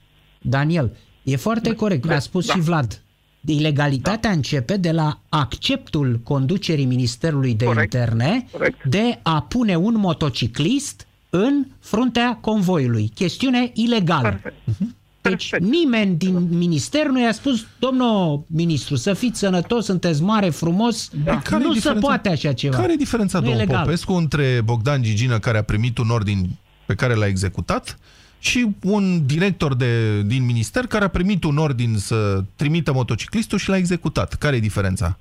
Daniel, 0.46 0.96
e 1.22 1.36
foarte 1.36 1.74
corect, 1.74 2.10
a 2.10 2.18
spus 2.18 2.46
da. 2.46 2.52
și 2.52 2.60
Vlad. 2.60 3.02
Ilegalitatea 3.46 4.30
începe 4.30 4.76
de 4.76 4.90
la 4.92 5.20
acceptul 5.28 6.20
conducerii 6.22 6.84
Ministerului 6.84 7.54
de 7.54 7.64
Corect. 7.64 7.92
Interne 7.92 8.46
Corect. 8.52 8.84
de 8.84 9.18
a 9.22 9.42
pune 9.42 9.76
un 9.76 9.94
motociclist 9.96 11.06
în 11.30 11.66
fruntea 11.80 12.36
convoiului. 12.40 13.10
Chestiune 13.14 13.70
ilegală. 13.74 14.28
Perfect. 14.28 14.54
Deci 15.20 15.48
Perfect. 15.50 15.70
nimeni 15.70 16.16
din 16.16 16.48
minister 16.50 17.06
nu 17.06 17.20
i-a 17.20 17.32
spus, 17.32 17.66
domnul 17.78 18.44
ministru, 18.46 18.96
să 18.96 19.12
fiți 19.14 19.38
sănătos, 19.38 19.84
sunteți 19.84 20.22
mare, 20.22 20.50
frumos, 20.50 21.10
Păi 21.24 21.40
care 21.42 21.62
e 21.62 21.66
nu 21.66 21.72
se 21.72 21.78
diferența? 21.78 22.06
poate 22.06 22.28
așa 22.28 22.52
ceva. 22.52 22.76
Care 22.76 22.92
e 22.92 22.96
diferența, 22.96 23.38
Nu 23.38 23.44
e 23.44 23.48
domnul 23.48 23.66
legal. 23.66 23.84
Popescu, 23.84 24.12
între 24.12 24.60
Bogdan 24.64 25.02
Gigină, 25.02 25.38
care 25.38 25.58
a 25.58 25.62
primit 25.62 25.98
un 25.98 26.10
ordin 26.10 26.48
pe 26.86 26.94
care 26.94 27.14
l-a 27.14 27.26
executat, 27.26 27.98
și 28.44 28.68
un 28.82 29.26
director 29.26 29.74
de, 29.74 30.22
din 30.22 30.44
minister 30.44 30.86
care 30.86 31.04
a 31.04 31.08
primit 31.08 31.44
un 31.44 31.56
ordin 31.56 31.94
să 31.96 32.40
trimită 32.56 32.92
motociclistul 32.92 33.58
și 33.58 33.68
l-a 33.68 33.76
executat. 33.76 34.34
Care 34.34 34.56
e 34.56 34.60
diferența? 34.60 35.18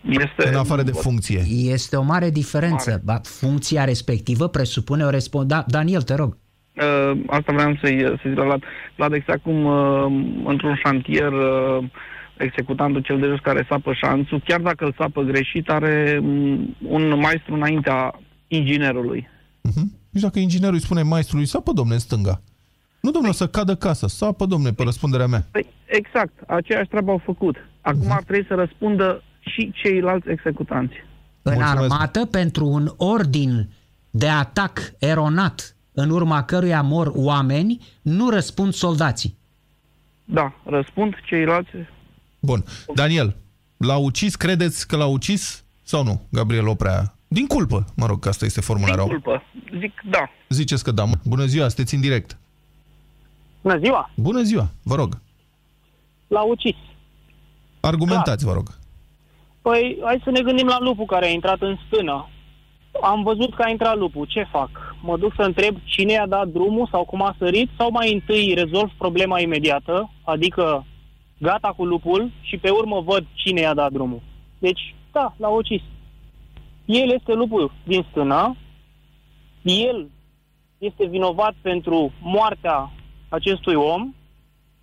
Este... 0.00 0.48
În 0.48 0.54
afară 0.54 0.82
de 0.82 0.90
funcție. 0.90 1.42
Este 1.48 1.96
o 1.96 2.02
mare 2.02 2.30
diferență. 2.30 3.00
Ba, 3.04 3.20
funcția 3.22 3.84
respectivă 3.84 4.48
presupune 4.48 5.04
o 5.04 5.10
respons... 5.10 5.46
Da, 5.46 5.64
Daniel, 5.66 6.02
te 6.02 6.14
rog. 6.14 6.36
Uh, 6.76 7.20
asta 7.26 7.52
vreau 7.52 7.78
să-i, 7.82 8.00
să 8.00 8.28
zic 8.28 8.36
la 8.36 8.44
Vlad. 8.44 8.62
Vlad, 8.96 9.12
exact 9.12 9.42
cum 9.42 9.64
uh, 9.64 10.04
într-un 10.44 10.80
șantier 10.84 11.32
uh, 11.32 11.84
executantul 12.36 13.00
cel 13.00 13.18
de 13.18 13.26
jos 13.26 13.38
care 13.42 13.66
sapă 13.68 13.92
șanțul, 13.92 14.42
chiar 14.44 14.60
dacă 14.60 14.84
îl 14.84 14.94
sapă 14.98 15.22
greșit, 15.22 15.68
are 15.68 16.18
um, 16.22 16.76
un 16.88 17.18
maestru 17.18 17.54
înaintea 17.54 18.20
inginerului. 18.48 19.28
Uh-huh. 20.12 20.20
Deci 20.20 20.22
dacă 20.22 20.38
inginerul 20.38 20.74
îi 20.74 20.80
spune 20.80 21.02
maestrului, 21.02 21.46
sapă, 21.46 21.72
domne, 21.72 21.94
în 21.94 22.00
stânga. 22.00 22.40
Nu, 23.00 23.10
domnule, 23.10 23.32
o 23.32 23.36
să 23.36 23.48
cadă 23.48 23.74
casa. 23.74 24.06
Sapă, 24.06 24.46
domne, 24.46 24.72
pe 24.72 24.82
răspunderea 24.82 25.26
mea. 25.26 25.46
Păi, 25.50 25.66
exact. 25.86 26.32
Aceeași 26.46 26.88
treabă 26.88 27.10
au 27.10 27.20
făcut. 27.24 27.56
Acum 27.80 28.06
uh-huh. 28.06 28.16
ar 28.16 28.22
trebui 28.22 28.46
să 28.46 28.54
răspundă 28.54 29.22
și 29.40 29.72
ceilalți 29.74 30.28
executanți. 30.28 30.94
În 31.42 31.52
Mulțumesc. 31.54 31.92
armată, 31.92 32.26
pentru 32.26 32.66
un 32.66 32.92
ordin 32.96 33.68
de 34.10 34.28
atac 34.28 34.92
eronat 34.98 35.76
în 35.92 36.10
urma 36.10 36.42
căruia 36.42 36.82
mor 36.82 37.12
oameni, 37.14 37.80
nu 38.02 38.30
răspund 38.30 38.72
soldații. 38.72 39.36
Da, 40.24 40.52
răspund 40.64 41.14
ceilalți. 41.24 41.70
Bun. 42.40 42.64
Daniel, 42.94 43.36
l-a 43.76 43.96
ucis, 43.96 44.34
credeți 44.34 44.88
că 44.88 44.96
l-a 44.96 45.06
ucis 45.06 45.64
sau 45.82 46.04
nu, 46.04 46.22
Gabriel 46.30 46.68
Oprea? 46.68 47.14
Din 47.32 47.46
culpă, 47.46 47.84
mă 47.96 48.06
rog, 48.06 48.18
că 48.18 48.28
asta 48.28 48.44
este 48.44 48.60
formularea. 48.60 49.04
Din 49.04 49.12
culpă. 49.12 49.42
Zic 49.78 50.02
da. 50.10 50.28
Ziceți 50.48 50.84
că 50.84 50.90
da. 50.90 51.04
mă. 51.04 51.14
Bună 51.24 51.44
ziua, 51.44 51.68
sunteți 51.68 51.94
în 51.94 52.00
direct. 52.00 52.38
Bună 53.62 53.78
ziua! 53.78 54.10
Bună 54.16 54.42
ziua, 54.42 54.70
vă 54.82 54.94
rog. 54.94 55.20
L-a 56.26 56.42
ucis. 56.42 56.76
Argumentați, 57.80 58.44
vă 58.44 58.52
rog. 58.52 58.68
Păi, 59.62 59.98
hai 60.04 60.20
să 60.24 60.30
ne 60.30 60.40
gândim 60.40 60.66
la 60.66 60.78
lupul 60.80 61.04
care 61.04 61.26
a 61.26 61.28
intrat 61.28 61.60
în 61.60 61.76
stână. 61.86 62.28
Am 63.02 63.22
văzut 63.22 63.54
că 63.54 63.62
a 63.62 63.70
intrat 63.70 63.96
lupul. 63.96 64.26
Ce 64.26 64.46
fac? 64.50 64.70
Mă 65.02 65.16
duc 65.16 65.32
să 65.36 65.42
întreb 65.42 65.76
cine 65.84 66.12
i-a 66.12 66.26
dat 66.26 66.48
drumul 66.48 66.88
sau 66.90 67.04
cum 67.04 67.22
a 67.22 67.34
sărit 67.38 67.70
sau 67.78 67.90
mai 67.90 68.12
întâi 68.12 68.54
rezolv 68.54 68.90
problema 68.98 69.40
imediată, 69.40 70.10
adică 70.24 70.86
gata 71.38 71.72
cu 71.76 71.84
lupul 71.84 72.30
și 72.40 72.56
pe 72.56 72.70
urmă 72.70 73.00
văd 73.00 73.26
cine 73.32 73.60
i-a 73.60 73.74
dat 73.74 73.92
drumul. 73.92 74.22
Deci, 74.58 74.94
da, 75.12 75.34
l-a 75.36 75.48
ucis. 75.48 75.82
El 76.84 77.10
este 77.10 77.32
lupul 77.32 77.72
din 77.84 78.06
stână, 78.10 78.56
el 79.62 80.10
este 80.78 81.06
vinovat 81.06 81.54
pentru 81.62 82.12
moartea 82.22 82.90
acestui 83.28 83.74
om 83.74 84.14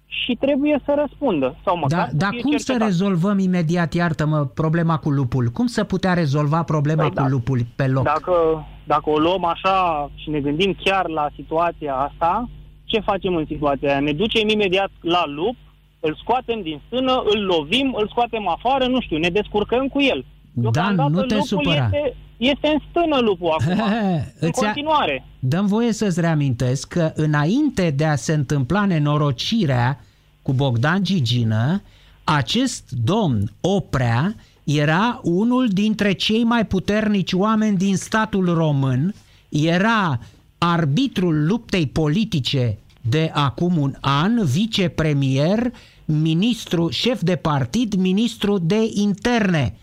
și 0.06 0.36
trebuie 0.40 0.82
să 0.86 0.96
răspundă. 0.98 1.56
Sau 1.66 1.78
măcar 1.78 2.00
Da, 2.00 2.08
să 2.10 2.16
dar 2.16 2.30
fie 2.32 2.42
cum 2.42 2.52
să 2.52 2.58
cercetat. 2.58 2.88
rezolvăm 2.88 3.40
imediat, 3.40 3.94
iartă-mă, 3.94 4.46
problema 4.46 4.98
cu 4.98 5.10
lupul? 5.10 5.48
Cum 5.48 5.66
să 5.68 5.84
putea 5.84 6.14
rezolva 6.14 6.64
problema 6.64 7.02
Păi 7.02 7.10
cu 7.10 7.16
da. 7.16 7.28
lupul 7.28 7.60
pe 7.76 7.88
loc? 7.88 8.04
Dacă, 8.04 8.66
dacă 8.86 9.10
o 9.10 9.18
luăm 9.20 9.46
așa 9.46 10.10
și 10.16 10.30
ne 10.30 10.40
gândim 10.40 10.76
chiar 10.84 11.08
la 11.10 11.30
situația 11.36 11.96
asta, 11.96 12.50
ce 12.86 13.00
facem 13.00 13.36
în 13.36 13.46
situația 13.48 13.90
aia? 13.90 14.00
Ne 14.00 14.12
ducem 14.14 14.48
imediat 14.48 14.92
la 15.02 15.24
lup, 15.26 15.56
îl 16.00 16.16
scoatem 16.22 16.62
din 16.62 16.82
stână, 16.86 17.22
îl 17.26 17.44
lovim, 17.46 17.94
îl 17.98 18.08
scoatem 18.08 18.48
afară, 18.48 18.86
nu 18.86 19.02
știu, 19.02 19.18
ne 19.18 19.30
descurcăm 19.30 19.88
cu 19.88 20.02
el. 20.02 20.26
Dan, 20.54 20.72
Deocamdată 20.72 21.10
nu 21.10 21.22
te 21.22 21.34
lupul 21.34 21.48
supăra. 21.48 21.84
Este, 21.86 22.16
este 22.38 22.68
în 22.68 22.80
stână 22.90 23.20
lupul 23.20 23.56
acum, 23.60 23.84
în 24.40 24.48
Îți 24.50 24.64
a- 24.64 24.66
continuare. 24.66 25.26
Dăm 25.40 25.66
voie 25.66 25.92
să-ți 25.94 26.20
reamintesc 26.20 26.88
că 26.88 27.12
înainte 27.16 27.90
de 27.90 28.06
a 28.06 28.16
se 28.16 28.34
întâmpla 28.34 28.86
nenorocirea 28.86 30.00
cu 30.42 30.54
Bogdan 30.54 31.04
Gigină, 31.04 31.82
acest 32.24 32.92
domn 33.04 33.52
Oprea 33.62 34.36
era 34.64 35.20
unul 35.24 35.68
dintre 35.68 36.12
cei 36.12 36.44
mai 36.44 36.66
puternici 36.66 37.34
oameni 37.34 37.78
din 37.78 37.96
statul 37.96 38.54
român, 38.54 39.14
era 39.50 40.20
arbitrul 40.58 41.46
luptei 41.46 41.88
politice 41.88 42.78
de 43.02 43.32
acum 43.34 43.78
un 43.78 43.94
an, 44.02 44.46
vicepremier, 44.46 45.72
ministru, 46.06 46.90
șef 46.90 47.22
de 47.22 47.36
partid, 47.36 47.94
ministru 47.94 48.58
de 48.58 48.90
interne. 48.94 49.76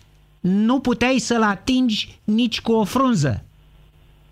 Nu 0.49 0.79
puteai 0.79 1.17
să-l 1.17 1.43
atingi 1.43 2.19
nici 2.23 2.61
cu 2.61 2.71
o 2.71 2.83
frunză. 2.83 3.43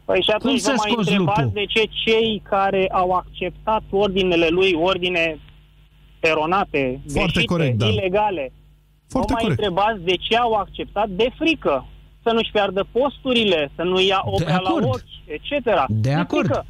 Păi 0.06 0.21
și 0.21 0.25
Cum 0.25 0.36
atunci 0.36 0.60
să 0.60 0.69
vă 0.69 0.75
mai 0.78 0.91
scoți 0.91 1.10
întrebați 1.10 1.41
lupul? 1.41 1.54
de 1.54 1.65
ce 1.65 1.84
cei 2.06 2.41
care 2.49 2.88
au 2.91 3.12
acceptat 3.12 3.84
ordinele 3.89 4.47
lui, 4.47 4.73
ordine 4.73 5.39
eronate, 6.19 7.01
Foarte 7.08 7.32
greșite, 7.32 7.43
corect, 7.54 7.78
da. 7.78 7.86
ilegale, 7.88 8.54
Foarte 9.08 9.34
vă 9.34 9.34
mai 9.34 9.41
corect. 9.43 9.60
întrebați 9.62 9.99
de 10.04 10.15
ce 10.15 10.38
au 10.38 10.54
acceptat 10.54 11.10
de 11.10 11.30
frică. 11.38 11.86
Să 12.23 12.32
nu-și 12.34 12.51
piardă 12.51 12.88
posturile, 12.91 13.71
să 13.75 13.84
nu 13.84 14.01
ia 14.01 14.21
oprea 14.25 14.60
la 14.60 14.69
acord. 14.69 14.84
ochi, 14.86 15.01
etc. 15.25 15.86
De 15.89 16.13
acord. 16.13 16.45
frică. 16.45 16.65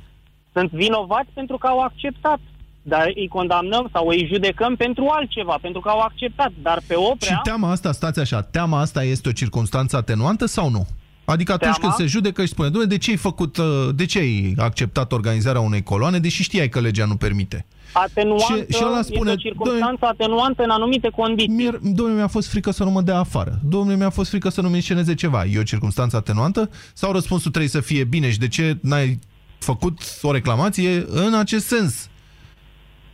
Sunt 0.54 0.72
vinovați 0.72 1.30
pentru 1.34 1.58
că 1.58 1.68
au 1.68 1.80
acceptat. 1.80 2.40
Dar 2.88 3.12
îi 3.16 3.28
condamnăm 3.28 3.90
sau 3.92 4.08
îi 4.08 4.28
judecăm 4.34 4.76
pentru 4.76 5.08
altceva, 5.12 5.58
pentru 5.62 5.82
că 5.82 5.90
au 5.90 6.00
acceptat. 6.00 6.52
Dar 6.62 6.82
pe 6.88 6.94
Și 6.94 7.00
oprea... 7.12 7.40
teama 7.44 7.72
asta, 7.72 7.92
stați 7.92 8.20
așa, 8.20 8.42
teama 8.42 8.80
asta 8.80 9.04
este 9.04 9.30
o 9.30 9.32
circunstanță 9.32 9.96
atenuantă 9.98 10.46
sau 10.46 10.70
nu? 10.70 10.88
Adică 11.26 11.54
atunci 11.54 11.76
Teama? 11.78 11.94
când 11.96 12.08
se 12.10 12.16
judecă 12.18 12.42
și 12.42 12.48
spune, 12.48 12.70
"Doamne, 12.70 12.90
de 12.90 12.98
ce 12.98 13.10
ai 13.12 13.16
făcut, 13.18 13.58
uh, 13.58 13.66
de 13.96 14.06
ce 14.06 14.20
ai 14.20 14.54
acceptat 14.58 15.12
organizarea 15.12 15.62
unei 15.62 15.84
coloane, 15.84 16.20
deși 16.20 16.44
știai 16.44 16.70
că 16.70 16.80
legea 16.80 17.06
nu 17.06 17.16
permite? 17.16 17.66
Atenuantă, 17.94 18.66
Și- 18.70 18.78
și 18.78 18.84
ăla 18.86 19.02
spune, 19.02 19.32
este 19.32 19.48
o 19.48 19.50
circunstanță 19.50 20.06
atenuantă 20.06 20.64
în 20.64 20.70
anumite 20.70 21.10
condiții. 21.10 21.54
Mir, 21.56 21.80
domnule, 21.82 22.18
mi-a 22.18 22.28
fost 22.28 22.48
frică 22.50 22.72
să 22.72 22.84
nu 22.84 22.90
mă 22.92 23.02
dea 23.02 23.18
afară. 23.20 23.60
Domnule, 23.64 23.96
mi-a 23.98 24.10
fost 24.10 24.30
frică 24.30 24.50
să 24.50 24.62
nu 24.62 24.70
menționeze 24.70 25.14
ceva. 25.16 25.46
E 25.46 25.60
o 25.60 25.64
circunstanță 25.64 26.16
atenuantă? 26.16 26.70
Sau 26.94 27.12
răspunsul 27.12 27.50
trebuie 27.52 27.72
să 27.72 27.80
fie 27.82 28.04
bine 28.04 28.32
și 28.32 28.40
de 28.40 28.48
ce 28.48 28.78
n-ai 28.82 29.20
făcut 29.60 30.00
o 30.22 30.32
reclamație 30.32 31.06
în 31.10 31.34
acest 31.34 31.66
sens? 31.68 32.10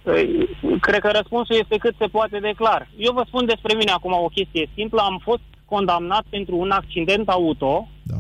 Păi, 0.04 0.50
Cred 0.80 1.00
că 1.00 1.10
răspunsul 1.14 1.56
este 1.60 1.78
cât 1.78 1.96
se 1.98 2.06
poate 2.08 2.40
de 2.40 2.52
clar. 2.56 2.90
Eu 2.98 3.14
vă 3.14 3.24
spun 3.28 3.46
despre 3.46 3.74
mine 3.74 3.92
acum 3.92 4.12
o 4.12 4.28
chestie 4.34 4.70
simplă. 4.76 5.02
Am 5.02 5.20
fost 5.24 5.42
condamnat 5.66 6.24
pentru 6.30 6.58
un 6.58 6.72
accident 6.72 7.30
auto 7.30 7.88
Da? 8.04 8.16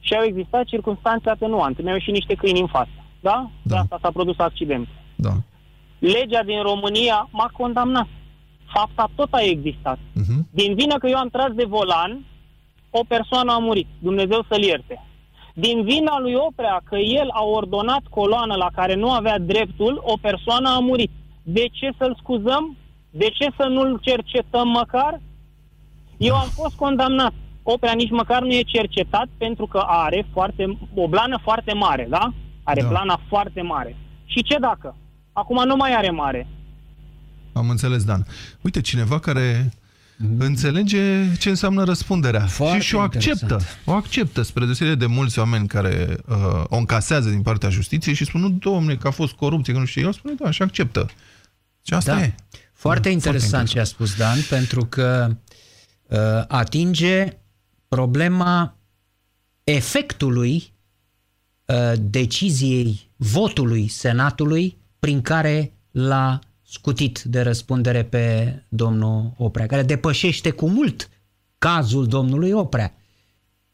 și 0.00 0.14
au 0.14 0.22
existat 0.24 0.64
circunstanțe 0.64 1.30
atenuante. 1.30 1.82
Mi-au 1.82 1.94
ieșit 1.94 2.12
niște 2.12 2.34
câini 2.34 2.60
în 2.60 2.66
față. 2.66 2.90
Da? 3.20 3.50
De 3.62 3.74
Da. 3.74 3.78
asta 3.80 3.98
s-a 4.02 4.10
produs 4.10 4.38
accident. 4.38 4.88
Da. 5.16 5.32
Legea 5.98 6.42
din 6.42 6.62
România 6.62 7.28
m-a 7.32 7.50
condamnat. 7.56 8.06
Fapta 8.74 9.10
tot 9.14 9.28
a 9.32 9.40
existat. 9.42 9.98
Uh-huh. 9.98 10.40
Din 10.50 10.74
vină 10.74 10.98
că 10.98 11.06
eu 11.08 11.16
am 11.16 11.28
tras 11.28 11.52
de 11.52 11.64
volan, 11.64 12.24
o 12.90 13.00
persoană 13.08 13.52
a 13.52 13.58
murit. 13.58 13.86
Dumnezeu 13.98 14.44
să-l 14.48 14.62
ierte. 14.62 15.04
Din 15.60 15.82
vina 15.84 16.18
lui 16.18 16.34
Oprea 16.34 16.80
că 16.84 16.96
el 16.96 17.28
a 17.32 17.42
ordonat 17.44 18.02
coloană 18.10 18.54
la 18.54 18.70
care 18.74 18.94
nu 18.94 19.10
avea 19.10 19.38
dreptul, 19.38 20.00
o 20.04 20.16
persoană 20.20 20.68
a 20.68 20.78
murit. 20.78 21.10
De 21.42 21.68
ce 21.72 21.90
să-l 21.98 22.16
scuzăm? 22.22 22.76
De 23.10 23.28
ce 23.38 23.46
să 23.56 23.66
nu-l 23.66 23.98
cercetăm 24.02 24.68
măcar? 24.68 25.20
Eu 26.16 26.34
am 26.34 26.48
fost 26.48 26.74
condamnat. 26.76 27.32
Oprea 27.62 27.92
nici 27.92 28.10
măcar 28.10 28.42
nu 28.42 28.52
e 28.52 28.62
cercetat 28.62 29.26
pentru 29.38 29.66
că 29.66 29.78
are 29.86 30.26
foarte, 30.32 30.78
o 30.94 31.08
blană 31.08 31.38
foarte 31.42 31.72
mare, 31.72 32.06
da? 32.10 32.32
Are 32.62 32.80
Da. 32.80 32.86
da. 32.86 32.92
blana 32.92 33.20
foarte 33.28 33.62
mare. 33.62 33.96
Și 34.24 34.42
ce 34.42 34.58
dacă? 34.58 34.96
Acum 35.32 35.64
nu 35.66 35.76
mai 35.76 35.94
are 35.94 36.10
mare. 36.10 36.46
Am 37.52 37.68
înțeles, 37.68 38.04
Dan. 38.04 38.26
Uite, 38.60 38.80
cineva 38.80 39.18
care 39.18 39.70
înțelege 40.38 41.36
ce 41.38 41.48
înseamnă 41.48 41.84
răspunderea 41.84 42.46
Foarte 42.46 42.80
și, 42.80 42.86
și 42.86 42.94
o 42.94 43.00
acceptă. 43.00 43.38
interesant. 43.42 43.78
O 43.84 43.92
acceptă, 43.92 44.42
spre 44.42 44.64
deosebire 44.64 44.94
de 44.96 45.06
mulți 45.06 45.38
oameni 45.38 45.66
care 45.68 46.16
uh, 46.28 46.36
o 46.68 46.76
încasează 46.76 47.28
din 47.28 47.42
partea 47.42 47.68
justiției 47.68 48.14
și 48.14 48.24
spun, 48.24 48.40
nu, 48.40 48.50
domne, 48.50 48.96
că 48.96 49.06
a 49.06 49.10
fost 49.10 49.32
corupție, 49.32 49.72
că 49.72 49.78
nu 49.78 49.84
știu. 49.84 50.06
El 50.06 50.12
spune, 50.12 50.34
da, 50.38 50.50
și 50.50 50.62
acceptă. 50.62 51.10
Și 51.82 51.94
asta 51.94 52.14
Da. 52.14 52.22
e. 52.22 52.34
Foarte 52.72 53.08
Da, 53.08 53.14
interesant 53.14 53.50
foarte 53.50 53.72
ce 53.72 53.80
a 53.80 53.84
spus 53.84 54.16
Dan, 54.16 54.38
pentru 54.48 54.84
că 54.84 55.36
uh, 56.06 56.18
atinge 56.48 57.26
problema 57.88 58.76
efectului 59.64 60.72
uh, 61.64 61.92
deciziei 62.00 63.10
votului 63.16 63.88
Senatului 63.88 64.78
prin 64.98 65.22
care 65.22 65.72
l-a 65.90 66.38
scutit 66.70 67.22
de 67.22 67.40
răspundere 67.40 68.04
pe 68.04 68.54
domnul 68.68 69.32
Oprea, 69.36 69.66
care 69.66 69.82
depășește 69.82 70.50
cu 70.50 70.68
mult 70.68 71.08
cazul 71.58 72.06
domnului 72.06 72.50
Oprea. 72.50 72.94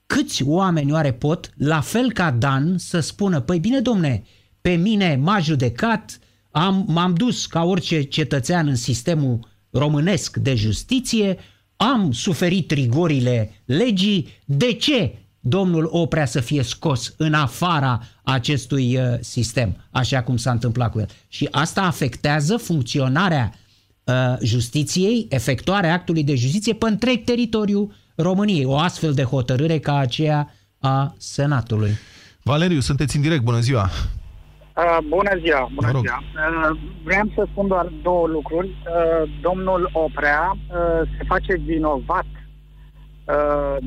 Câți 0.06 0.42
oameni 0.42 0.92
oare 0.92 1.12
pot, 1.12 1.50
la 1.56 1.80
fel 1.80 2.12
ca 2.12 2.30
Dan, 2.30 2.78
să 2.78 3.00
spună, 3.00 3.40
păi 3.40 3.58
bine 3.58 3.80
domne, 3.80 4.22
pe 4.60 4.74
mine 4.74 5.16
m-a 5.16 5.38
judecat, 5.38 6.18
am, 6.50 6.84
m-am 6.88 7.14
dus 7.14 7.46
ca 7.46 7.64
orice 7.64 8.02
cetățean 8.02 8.68
în 8.68 8.76
sistemul 8.76 9.48
românesc 9.70 10.36
de 10.36 10.54
justiție, 10.54 11.38
am 11.76 12.12
suferit 12.12 12.70
rigorile 12.70 13.50
legii, 13.64 14.28
de 14.44 14.72
ce 14.72 15.18
domnul 15.48 15.88
Oprea 15.90 16.24
să 16.24 16.40
fie 16.40 16.62
scos 16.62 17.14
în 17.16 17.34
afara 17.34 18.00
acestui 18.22 18.96
uh, 18.96 19.02
sistem, 19.20 19.76
așa 19.90 20.22
cum 20.22 20.36
s-a 20.36 20.50
întâmplat 20.50 20.90
cu 20.90 20.98
el. 20.98 21.08
Și 21.28 21.48
asta 21.50 21.82
afectează 21.82 22.56
funcționarea 22.56 23.52
uh, 24.04 24.14
justiției, 24.42 25.26
efectuarea 25.30 25.92
actului 25.92 26.24
de 26.24 26.34
justiție 26.34 26.74
pe 26.74 26.86
întreg 26.88 27.24
teritoriul 27.24 27.92
României. 28.14 28.64
O 28.64 28.78
astfel 28.78 29.12
de 29.12 29.22
hotărâre 29.22 29.78
ca 29.78 29.96
aceea 29.96 30.54
a 30.80 31.14
Senatului. 31.18 31.90
Valeriu, 32.42 32.80
sunteți 32.80 33.16
în 33.16 33.22
direct, 33.22 33.42
bună 33.42 33.60
ziua! 33.60 33.90
Uh, 34.76 34.98
bună 35.08 35.30
ziua, 35.42 35.70
bună 35.74 35.86
Vă 35.86 35.92
rog. 35.92 36.02
ziua. 36.04 36.22
Uh, 36.70 36.78
vreau 37.04 37.32
să 37.34 37.46
spun 37.50 37.66
doar 37.66 37.92
două 38.02 38.26
lucruri. 38.26 38.68
Uh, 38.68 39.30
domnul 39.40 39.90
Oprea 39.92 40.52
uh, 40.52 41.08
se 41.16 41.24
face 41.26 41.56
vinovat 41.66 42.24
uh, 42.24 42.35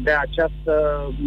de 0.06 0.12
această, 0.26 0.74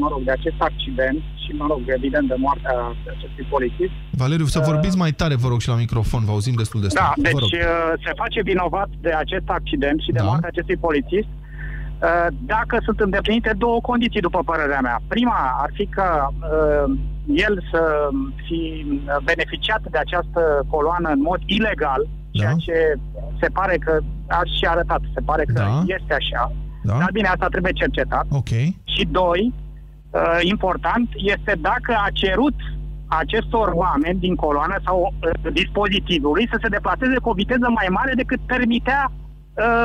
mă 0.02 0.08
rog, 0.10 0.20
de 0.24 0.30
acest 0.30 0.54
accident 0.58 1.18
și, 1.42 1.50
mă 1.60 1.66
rog, 1.68 1.80
evident 1.86 2.28
de 2.28 2.34
moartea 2.38 2.76
acestui 3.16 3.44
polițist. 3.54 3.94
Valeriu, 4.10 4.44
să 4.44 4.58
vorbiți 4.70 4.96
mai 4.96 5.10
tare, 5.10 5.34
vă 5.34 5.48
rog, 5.48 5.60
și 5.60 5.68
la 5.68 5.74
microfon, 5.84 6.24
vă 6.24 6.32
auzim 6.32 6.54
destul 6.62 6.80
de 6.80 6.86
Da, 6.86 7.00
slab. 7.00 7.14
deci 7.24 7.32
Vă 7.32 7.38
rog. 7.38 7.48
uh, 7.52 7.92
se 8.04 8.12
face 8.22 8.40
vinovat 8.42 8.88
de 9.00 9.12
acest 9.24 9.46
accident 9.58 10.00
și 10.00 10.10
de 10.12 10.18
Da. 10.18 10.24
moartea 10.24 10.48
acestui 10.52 10.76
polițist 10.76 11.28
uh, 11.36 12.26
dacă 12.54 12.74
sunt 12.86 13.00
îndeplinite 13.00 13.52
două 13.64 13.80
condiții, 13.80 14.20
după 14.28 14.40
părerea 14.50 14.80
mea. 14.80 14.98
Prima 15.08 15.40
ar 15.64 15.70
fi 15.78 15.86
că 15.86 16.06
uh, 16.28 16.86
el 17.46 17.54
să 17.72 17.82
fi 18.46 18.60
beneficiat 19.30 19.82
de 19.90 19.98
această 19.98 20.40
coloană 20.74 21.08
în 21.08 21.20
mod 21.20 21.40
ilegal, 21.46 22.02
ceea 22.30 22.50
Da. 22.50 22.56
ce 22.66 22.76
se 23.40 23.48
pare 23.58 23.76
că 23.84 23.98
a 24.28 24.40
și 24.56 24.64
arătat, 24.66 25.00
se 25.14 25.20
pare 25.20 25.44
că 25.44 25.52
Da. 25.52 25.82
este 25.86 26.14
așa. 26.22 26.52
Da? 26.82 26.98
Dar 26.98 27.10
bine, 27.12 27.28
asta 27.28 27.46
trebuie 27.48 27.72
cercetat. 27.72 28.26
Ok. 28.30 28.48
Și 28.94 29.02
doi, 29.10 29.52
uh, 30.10 30.38
important, 30.40 31.08
este 31.16 31.58
dacă 31.60 31.92
a 32.06 32.08
cerut 32.12 32.54
acestor 33.06 33.70
oameni 33.74 34.18
din 34.18 34.34
coloană 34.34 34.76
sau 34.84 35.14
uh, 35.44 35.52
dispozitivului 35.52 36.48
să 36.50 36.58
se 36.62 36.68
deplaseze 36.68 37.16
cu 37.22 37.28
o 37.28 37.32
viteză 37.32 37.66
mai 37.74 37.86
mare 37.90 38.12
decât 38.16 38.40
permitea 38.46 39.12
uh, 39.54 39.84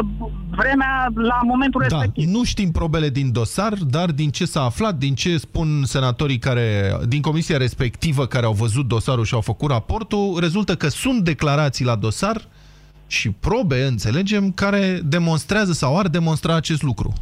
vremea 0.50 1.12
la 1.16 1.40
momentul 1.44 1.86
Da, 1.88 1.88
respectiv. 1.88 2.30
nu 2.30 2.44
știm 2.44 2.72
probele 2.72 3.10
din 3.10 3.32
dosar, 3.32 3.74
dar 3.74 4.12
din 4.12 4.30
ce 4.30 4.46
s-a 4.46 4.62
aflat, 4.62 4.96
din 4.96 5.14
ce 5.16 5.38
spun 5.38 5.84
senatorii 5.86 6.38
care, 6.38 6.98
din 7.08 7.22
comisia 7.22 7.58
respectivă 7.58 8.26
care 8.26 8.46
au 8.46 8.54
văzut 8.54 8.88
dosarul 8.88 9.24
și 9.26 9.34
au 9.34 9.42
făcut 9.42 9.70
raportul, 9.70 10.38
rezultă 10.40 10.76
că 10.76 10.88
sunt 10.88 11.24
declarații 11.24 11.86
la 11.86 11.96
dosar 11.96 12.42
și 13.08 13.32
probe, 13.32 13.84
înțelegem, 13.84 14.52
care 14.52 15.00
demonstrează 15.04 15.72
sau 15.72 15.98
ar 16.00 16.08
demonstra 16.08 16.56
acest 16.56 16.82
lucru. 16.82 17.14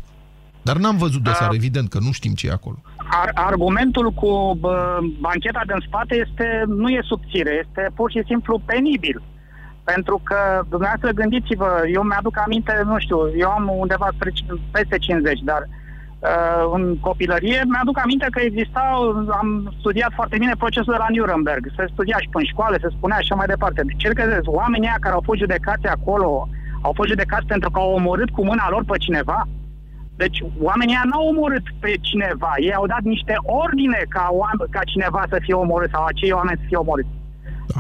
Dar 0.62 0.78
n-am 0.78 0.98
văzut 0.98 1.22
dosar, 1.22 1.48
Da. 1.50 1.56
evident, 1.56 1.90
că 1.90 2.00
nu 2.02 2.12
știm 2.12 2.34
ce 2.34 2.48
e 2.48 2.52
acolo. 2.52 2.76
Ar, 2.98 3.32
argumentul 3.34 4.12
cu 4.12 4.58
bă, 4.60 4.98
bancheta 5.20 5.62
din 5.68 5.84
spate 5.88 6.16
este, 6.28 6.64
nu 6.68 6.90
e 6.90 7.00
subțire, 7.04 7.64
este 7.68 7.92
pur 7.96 8.12
și 8.12 8.22
simplu 8.26 8.62
penibil. 8.66 9.22
Pentru 9.84 10.22
că, 10.24 10.36
dumneavoastră, 10.70 11.12
gândiți-vă, 11.12 11.84
eu 11.94 12.02
mi-aduc 12.02 12.38
aminte, 12.46 12.82
nu 12.86 13.00
știu, 13.00 13.18
eu 13.38 13.50
am 13.50 13.72
undeva 13.78 14.08
spre 14.16 14.30
c- 14.32 14.72
peste 14.72 14.98
50, 14.98 15.40
dar 15.40 15.62
uh, 15.62 15.85
în 16.74 16.84
copilărie 17.08 17.62
mi-aduc 17.72 17.98
aminte 18.00 18.28
că 18.32 18.40
existau, 18.42 18.96
am 19.42 19.74
studiat 19.80 20.12
foarte 20.16 20.38
bine 20.38 20.54
procesul 20.58 20.94
de 20.94 21.04
la 21.04 21.14
Nuremberg, 21.14 21.64
se 21.76 21.86
studia 21.94 22.18
și 22.20 22.30
în 22.32 22.44
școală, 22.44 22.76
se 22.82 22.96
spunea 22.98 23.20
și 23.20 23.28
așa 23.28 23.36
mai 23.36 23.52
departe. 23.54 23.82
Deci, 23.86 24.02
cel 24.04 24.14
că 24.14 24.24
oamenii 24.46 24.88
ăia 24.88 24.98
care 25.04 25.14
au 25.16 25.24
fost 25.26 25.40
judecați 25.40 25.86
acolo, 25.88 26.48
au 26.82 26.94
fost 26.96 27.10
judecați 27.10 27.46
pentru 27.46 27.72
că 27.72 27.80
au 27.80 27.92
omorât 27.94 28.30
cu 28.30 28.44
mâna 28.46 28.68
lor 28.70 28.84
pe 28.88 28.98
cineva, 28.98 29.48
deci 30.16 30.44
oamenii 30.62 30.96
ăia 30.96 31.10
n-au 31.10 31.28
omorât 31.28 31.66
pe 31.80 31.92
cineva, 32.02 32.52
ei 32.58 32.74
au 32.74 32.86
dat 32.94 33.04
niște 33.14 33.36
ordine 33.64 34.02
ca, 34.10 34.28
oameni, 34.32 34.70
ca 34.70 34.82
cineva 34.92 35.22
să 35.30 35.38
fie 35.42 35.54
omorât 35.54 35.90
sau 35.90 36.04
acei 36.04 36.32
oameni 36.32 36.60
să 36.62 36.66
fie 36.68 36.78
omorâți. 36.78 37.14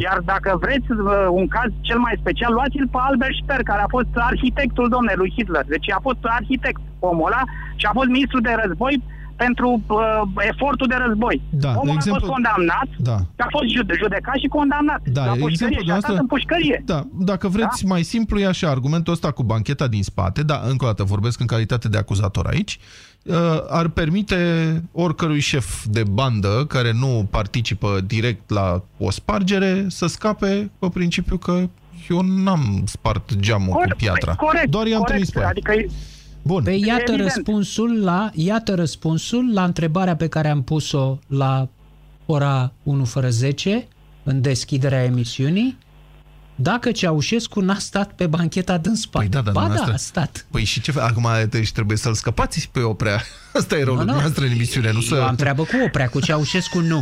Iar 0.05 0.17
dacă 0.31 0.57
vreți 0.61 0.91
uh, 0.91 1.27
un 1.39 1.47
caz 1.47 1.69
cel 1.81 1.99
mai 1.99 2.15
special, 2.19 2.51
luați-l 2.53 2.87
pe 2.91 2.97
Albert 3.01 3.35
Speer, 3.41 3.61
care 3.63 3.81
a 3.81 3.93
fost 3.97 4.11
arhitectul 4.13 4.89
domnului 4.89 5.21
lui 5.21 5.33
Hitler. 5.35 5.65
Deci 5.75 5.91
a 5.91 5.99
fost 6.01 6.21
arhitect 6.21 6.81
omul 6.99 7.29
ăla 7.29 7.43
și 7.75 7.85
a 7.85 7.91
fost 7.99 8.09
ministru 8.17 8.39
de 8.41 8.53
război 8.63 9.03
pentru 9.35 9.81
uh, 9.87 9.97
efortul 10.51 10.87
de 10.87 10.95
război. 11.07 11.41
Da, 11.49 11.69
omul 11.75 11.89
a 11.89 11.93
exemplu- 11.93 12.19
fost 12.19 12.31
condamnat, 12.31 12.87
Da. 12.97 13.17
și 13.17 13.41
a 13.47 13.47
fost 13.49 13.67
jude- 13.75 13.93
judecat 14.03 14.35
și 14.43 14.47
condamnat 14.47 15.01
Da, 15.17 15.25
la 15.25 15.31
pușcărie 15.31 15.51
exemplul 15.51 15.83
și 15.85 15.91
a 15.91 15.97
stat 15.97 16.01
dumneavoastră- 16.01 16.21
în 16.21 16.27
pușcărie. 16.27 16.83
Da, 16.85 16.99
dacă 17.31 17.47
vreți 17.47 17.83
da? 17.83 17.89
mai 17.93 18.03
simplu 18.03 18.39
e 18.39 18.45
așa, 18.47 18.69
argumentul 18.69 19.13
ăsta 19.13 19.31
cu 19.31 19.43
bancheta 19.43 19.87
din 19.87 20.03
spate, 20.03 20.43
da, 20.43 20.61
încă 20.69 20.83
o 20.85 20.87
dată 20.87 21.03
vorbesc 21.03 21.39
în 21.39 21.45
calitate 21.45 21.87
de 21.89 21.97
acuzator 21.97 22.45
aici, 22.47 22.79
uh, 23.23 23.35
ar 23.69 23.87
permite 23.87 24.37
oricărui 24.91 25.39
șef 25.39 25.85
de 25.85 26.03
bandă 26.11 26.65
care 26.67 26.91
nu 26.91 27.27
participă 27.31 27.99
direct 28.05 28.49
la 28.49 28.81
o 28.97 29.11
spargere 29.11 29.85
să 29.89 30.07
scape 30.07 30.71
pe 30.79 30.89
principiu 30.93 31.37
că 31.37 31.69
eu 32.09 32.21
n-am 32.21 32.81
spart 32.85 33.35
geamul 33.35 33.73
cu 33.73 33.83
piatra. 33.97 34.35
corect, 34.35 34.69
Doar 34.69 34.85
i-am 34.87 35.01
corect. 35.01 35.09
trimis 35.11 35.29
pe 35.29 35.39
aia. 35.39 35.47
Adică 35.49 35.71
Bun. 36.47 36.63
Pe 36.63 36.71
iată 36.71 37.01
Evident. 37.11 37.21
răspunsul 37.33 38.03
la 38.03 38.29
iată 38.33 38.75
răspunsul 38.75 39.53
la 39.53 39.63
întrebarea 39.63 40.15
pe 40.15 40.27
care 40.27 40.49
am 40.49 40.63
pus-o 40.63 41.19
la 41.27 41.69
ora 42.25 42.73
1 42.83 43.05
fără 43.05 43.29
10 43.29 43.87
în 44.23 44.41
deschiderea 44.41 45.03
emisiunii. 45.03 45.77
Dacă 46.55 46.91
Ceaușescu 46.91 47.59
n-a 47.59 47.77
stat 47.77 48.13
pe 48.13 48.27
bancheta 48.27 48.77
din 48.77 48.95
spate. 48.95 49.25
Păi 49.27 49.33
da, 49.35 49.41
dar 49.41 49.53
ba 49.53 49.59
da, 49.61 49.65
dumneavoastră- 49.65 49.93
a 49.93 49.97
stat. 50.21 50.45
Păi 50.51 50.63
și 50.63 50.81
ce 50.81 50.91
fe- 50.91 50.99
Acum 50.99 51.27
deci 51.49 51.71
trebuie 51.71 51.97
să-l 51.97 52.13
scăpați 52.13 52.69
pe 52.71 52.79
oprea. 52.79 53.21
Asta 53.59 53.75
e 53.77 53.83
rolul 53.83 53.93
Nu, 53.93 53.99
nu. 53.99 54.05
dumneavoastră 54.05 54.45
în 54.45 54.51
emisiune, 54.51 54.91
nu 54.91 55.01
să... 55.01 55.15
Eu 55.15 55.23
am 55.25 55.35
treabă 55.35 55.63
cu 55.63 55.69
Oprea, 55.85 56.09
cu 56.09 56.19
Ceaușescu 56.19 56.79
nu. 56.79 56.99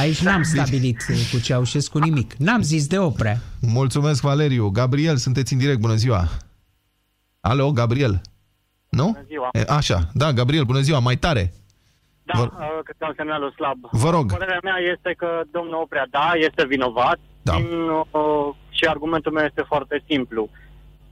Aici 0.00 0.20
n-am 0.20 0.42
stabilit 0.42 1.04
cu 1.32 1.38
Ceaușescu 1.38 1.98
nimic. 1.98 2.34
N-am 2.36 2.62
zis 2.62 2.86
de 2.86 2.98
Oprea. 2.98 3.40
Mulțumesc, 3.60 4.20
Valeriu. 4.20 4.68
Gabriel, 4.68 5.16
sunteți 5.16 5.52
în 5.52 5.58
direct. 5.58 5.78
Bună 5.80 5.94
ziua. 5.94 6.28
Alo, 7.40 7.72
Gabriel. 7.72 8.20
Nu? 8.88 9.04
Bună 9.04 9.24
ziua. 9.26 9.48
E, 9.52 9.64
așa, 9.68 9.98
da, 10.14 10.32
Gabriel, 10.32 10.64
bună 10.64 10.80
ziua, 10.80 10.98
mai 10.98 11.16
tare. 11.16 11.52
Da, 12.22 12.38
Vă- 12.38 12.50
uh, 12.58 12.78
că 12.84 12.92
am 12.98 13.12
semnalul 13.16 13.50
slab. 13.50 13.78
Vă 13.90 14.10
rog. 14.10 14.32
Părerea 14.32 14.58
mea 14.62 14.76
este 14.94 15.14
că 15.16 15.40
domnul 15.50 15.74
Oprea, 15.82 16.06
da, 16.10 16.30
este 16.34 16.66
vinovat 16.66 17.18
Da. 17.42 17.52
din, 17.54 17.66
uh, 18.10 18.54
și 18.70 18.84
argumentul 18.84 19.32
meu 19.32 19.44
este 19.44 19.62
foarte 19.66 20.02
simplu. 20.08 20.48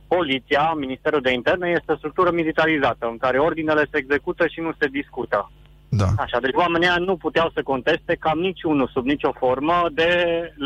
Poliția, 0.07 0.73
Ministerul 0.79 1.21
de 1.21 1.33
Interne, 1.33 1.69
este 1.69 1.93
o 1.93 1.97
structură 1.97 2.31
militarizată 2.31 3.07
în 3.11 3.17
care 3.19 3.39
ordinele 3.39 3.87
se 3.91 3.99
execută 3.99 4.47
și 4.47 4.61
nu 4.61 4.71
se 4.79 4.87
discută. 4.87 5.51
Da. 5.89 6.07
Așa, 6.19 6.41
deci 6.41 6.55
oamenii 6.55 6.87
ăia 6.89 6.97
nu 6.99 7.17
puteau 7.17 7.51
să 7.55 7.62
conteste 7.62 8.15
cam 8.21 8.39
niciunul, 8.39 8.89
sub 8.93 9.05
nicio 9.05 9.33
formă, 9.39 9.83
de 9.93 10.11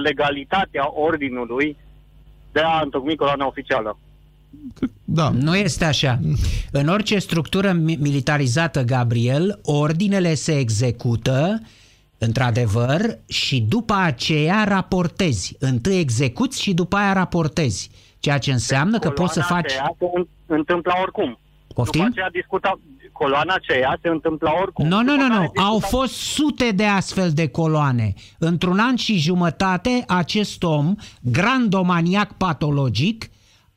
legalitatea 0.02 0.92
ordinului 0.92 1.76
de 2.52 2.60
a 2.60 2.80
întocmi 2.82 3.16
coloana 3.16 3.46
oficială. 3.46 3.98
Da. 5.04 5.28
Nu 5.30 5.56
este 5.56 5.84
așa. 5.84 6.18
În 6.72 6.88
orice 6.88 7.18
structură 7.18 7.72
mi- 7.72 7.96
militarizată, 8.00 8.82
Gabriel, 8.82 9.58
ordinele 9.62 10.34
se 10.34 10.58
execută, 10.58 11.60
într-adevăr, 12.18 13.18
și 13.28 13.60
după 13.60 13.94
aceea 13.94 14.64
raportezi. 14.64 15.56
Întâi 15.58 15.98
execuți 15.98 16.62
și 16.62 16.74
după 16.74 16.96
aia 16.96 17.12
raportezi. 17.12 17.90
Ceea 18.18 18.38
ce 18.38 18.52
înseamnă 18.52 18.98
că 18.98 19.10
poți 19.10 19.32
să 19.32 19.40
Coloana 19.40 19.62
faci... 19.62 19.72
aceea 19.72 19.94
se 19.98 20.04
în- 20.14 20.26
întâmpla 20.46 20.94
oricum. 21.02 21.38
Poftim? 21.74 22.00
După 22.00 22.12
aceea 22.12 22.30
discuta, 22.32 22.80
coloana 23.12 23.54
aceea 23.54 23.98
se 24.02 24.08
întâmpla 24.08 24.50
oricum. 24.62 24.86
Nu, 24.86 24.96
nu, 24.96 25.02
După 25.02 25.12
nu, 25.22 25.28
care 25.28 25.34
nu. 25.34 25.40
discuta- 25.40 25.62
Au 25.62 25.78
fost 25.78 26.12
sute 26.14 26.70
de 26.74 26.84
astfel 26.84 27.30
de 27.30 27.48
coloane. 27.48 28.14
Într-un 28.38 28.78
an 28.78 28.96
și 28.96 29.18
jumătate, 29.18 30.04
acest 30.06 30.62
om, 30.62 30.94
grandomaniac 31.22 32.32
patologic, 32.36 33.29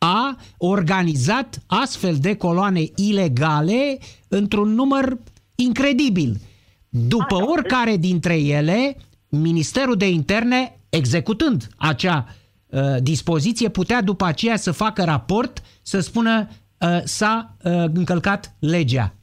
a 0.06 0.38
organizat 0.58 1.64
astfel 1.68 2.16
de 2.16 2.36
coloane 2.36 2.84
ilegale 2.96 3.98
într-un 4.28 4.74
număr 4.74 5.18
incredibil. 5.56 6.42
După 6.90 7.36
Așa, 7.36 7.46
oricare 7.46 7.98
dintre 7.98 8.38
ele, 8.38 8.98
Ministerul 9.30 9.96
de 9.96 10.10
Interne, 10.10 10.80
executând 10.90 11.68
acea 11.78 12.26
uh, 12.66 12.82
dispoziție, 13.02 13.70
putea 13.70 14.02
după 14.02 14.26
aceea 14.26 14.56
să 14.56 14.72
facă 14.72 15.04
raport, 15.04 15.62
să 15.82 16.00
spună 16.00 16.48
uh, 16.78 17.02
s-a 17.04 17.56
uh, 17.64 17.72
încălcat 17.94 18.56
legea. 18.60 19.14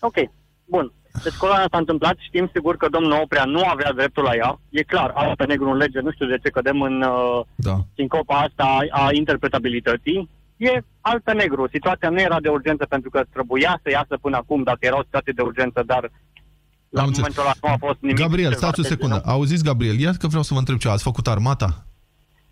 Ok, 0.00 0.14
bun. 0.64 0.92
Deci 1.22 1.32
coloana 1.34 1.66
s-a 1.70 1.78
întâmplat, 1.78 2.16
știm 2.18 2.50
sigur 2.54 2.76
că 2.76 2.88
domnul 2.90 3.20
Oprea 3.22 3.44
nu 3.44 3.62
avea 3.66 3.92
dreptul 3.92 4.22
la 4.22 4.34
ea. 4.34 4.60
E 4.70 4.82
clar, 4.82 5.10
alb 5.14 5.36
pe 5.36 5.44
negru 5.46 5.70
în 5.70 5.76
lege, 5.76 6.00
nu 6.00 6.12
știu 6.12 6.26
de 6.26 6.38
ce 6.42 6.50
cădem 6.50 6.80
în 6.82 7.02
uh, 7.02 7.40
Da. 7.54 7.76
sincopa 7.94 8.36
asta 8.38 8.78
a 8.90 9.08
interpretabilității. 9.12 10.30
E 10.56 10.80
alb 11.00 11.22
pe 11.22 11.32
negru. 11.32 11.68
Situația 11.72 12.08
nu 12.08 12.20
era 12.20 12.40
de 12.40 12.48
urgență 12.48 12.84
pentru 12.88 13.10
că 13.10 13.22
trebuia 13.32 13.80
să 13.82 13.90
iasă 13.90 14.16
până 14.20 14.36
acum 14.36 14.62
dacă 14.62 14.78
era 14.80 14.96
o 14.98 15.02
situație 15.02 15.32
de 15.36 15.42
urgență, 15.42 15.82
dar 15.86 16.10
la 16.88 17.02
Am 17.02 17.10
momentul 17.16 17.42
ăla 17.42 17.52
nu 17.62 17.68
a 17.68 17.76
fost 17.86 17.98
nimic. 18.00 18.18
Gabriel, 18.18 18.48
ceva 18.52 18.60
stați 18.60 18.80
o 18.80 18.82
de 18.82 18.88
secundă. 18.88 19.14
genul. 19.14 19.30
Auziți, 19.34 19.64
Gabriel, 19.64 19.98
ia 19.98 20.12
că 20.18 20.26
vreau 20.26 20.42
să 20.42 20.52
vă 20.52 20.58
întreb 20.58 20.78
ceva. 20.78 20.94
Ați 20.94 21.02
făcut 21.02 21.26
armata? 21.26 21.86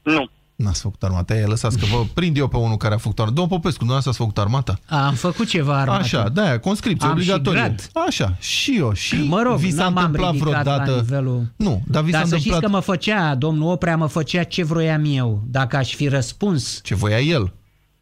Nu. 0.02 0.30
N-ați 0.56 0.80
făcut 0.80 1.02
armata, 1.02 1.34
e 1.36 1.44
lăsați 1.44 1.78
că 1.78 1.84
vă 1.86 2.04
prind 2.14 2.36
eu 2.36 2.48
pe 2.48 2.56
unul 2.56 2.76
care 2.76 2.94
a 2.94 2.98
făcut 2.98 3.18
armata. 3.18 3.34
Domnul 3.40 3.56
Popescu, 3.58 3.78
dumneavoastră 3.84 4.10
ați 4.10 4.18
făcut 4.20 4.38
armata? 4.38 4.78
Am 5.04 5.14
făcut 5.14 5.48
ceva 5.48 5.78
armată. 5.80 6.00
Așa, 6.02 6.28
da, 6.28 6.58
conscripție 6.58 7.06
Am 7.06 7.12
obligatorie. 7.12 7.60
și 7.60 7.66
grad. 7.66 8.06
Așa, 8.06 8.36
și 8.40 8.76
eu. 8.78 8.92
Și 8.92 9.22
Mă 9.28 9.42
rog, 9.42 9.56
vi 9.58 9.70
s-a 9.70 9.76
n-am 9.82 9.96
întâmplat 9.96 10.32
ridicat 10.32 10.48
vreodată... 10.62 10.90
la 10.90 10.96
nivelul... 10.96 11.52
Nu, 11.56 11.82
dar 11.86 12.02
vi 12.02 12.10
s-a 12.12 12.18
Dar 12.18 12.26
să 12.26 12.34
întâmplat... 12.34 12.40
știți 12.40 12.60
că 12.60 12.68
mă 12.68 12.80
făcea, 12.80 13.34
domnul 13.34 13.70
Oprea 13.70 13.96
mă 13.96 14.06
făcea 14.06 14.42
ce 14.42 14.64
vroiam 14.64 15.02
eu. 15.06 15.42
Dacă 15.46 15.76
aș 15.76 15.94
fi 15.94 16.08
răspuns 16.08 16.80
Ce 16.82 16.94
voia 16.94 17.20
el. 17.20 17.52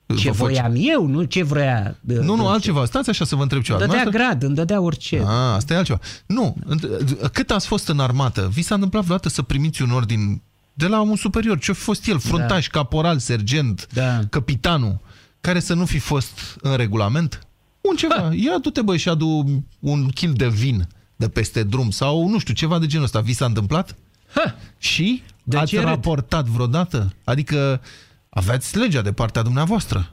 ce 0.06 0.30
Vă 0.30 0.36
făcea- 0.36 0.60
voiam 0.62 0.72
eu, 0.76 1.06
nu 1.06 1.22
ce 1.22 1.42
vrea... 1.42 1.98
Nu, 2.00 2.36
nu, 2.36 2.48
altceva. 2.48 2.84
Stați 2.84 3.10
așa 3.10 3.24
să 3.24 3.36
vă 3.36 3.42
întreb 3.42 3.62
ceva. 3.62 3.78
Îmi 3.78 3.86
dădea 3.86 4.02
Dumneavoastră- 4.04 4.38
grad, 4.38 4.48
îmi 4.48 4.54
dădea 4.66 4.80
orice. 4.80 5.22
A, 5.26 5.54
asta 5.54 5.72
e 5.72 5.76
altceva. 5.76 5.98
Nu, 6.26 6.56
înt- 6.68 7.30
cât 7.32 7.50
ați 7.50 7.66
fost 7.66 7.88
în 7.88 7.98
armată? 7.98 8.48
Vi 8.52 8.62
s-a 8.62 8.74
întâmplat 8.74 9.02
vreodată 9.02 9.28
să 9.28 9.42
primiți 9.42 9.82
un 9.82 9.90
ordin 9.90 10.42
de 10.80 10.86
la 10.86 11.00
un 11.00 11.16
superior? 11.16 11.58
Ce-a 11.58 11.74
fi 11.74 11.80
fost 11.80 12.06
el? 12.06 12.18
Fruntaș, 12.18 12.66
caporal, 12.66 13.18
sergent, 13.18 13.86
Da. 13.92 14.18
capitanul, 14.30 14.98
care 15.40 15.60
să 15.60 15.74
nu 15.74 15.84
fi 15.84 15.98
fost 15.98 16.56
în 16.60 16.76
regulament? 16.76 17.46
Un 17.80 17.96
ceva. 17.96 18.30
Ia 18.34 18.58
du-te, 18.62 18.82
băi, 18.82 18.98
și 18.98 19.08
adu 19.08 19.62
un 19.78 20.08
kil 20.08 20.32
de 20.32 20.48
vin 20.48 20.86
de 21.16 21.28
peste 21.28 21.62
drum 21.62 21.90
sau, 21.90 22.28
nu 22.28 22.38
știu, 22.38 22.54
ceva 22.54 22.78
de 22.78 22.86
genul 22.86 23.04
ăsta. 23.04 23.20
Vi 23.20 23.32
s-a 23.32 23.44
întâmplat? 23.44 23.94
Ha! 24.34 24.54
Și 24.78 25.22
De 25.42 25.56
ați 25.56 25.70
ce 25.70 25.78
râd? 25.78 25.88
raportat 25.88 26.44
vreodată? 26.44 27.12
Adică 27.24 27.80
aveați 28.28 28.76
legea 28.78 29.00
de 29.02 29.12
partea 29.12 29.42
dumneavoastră. 29.42 30.10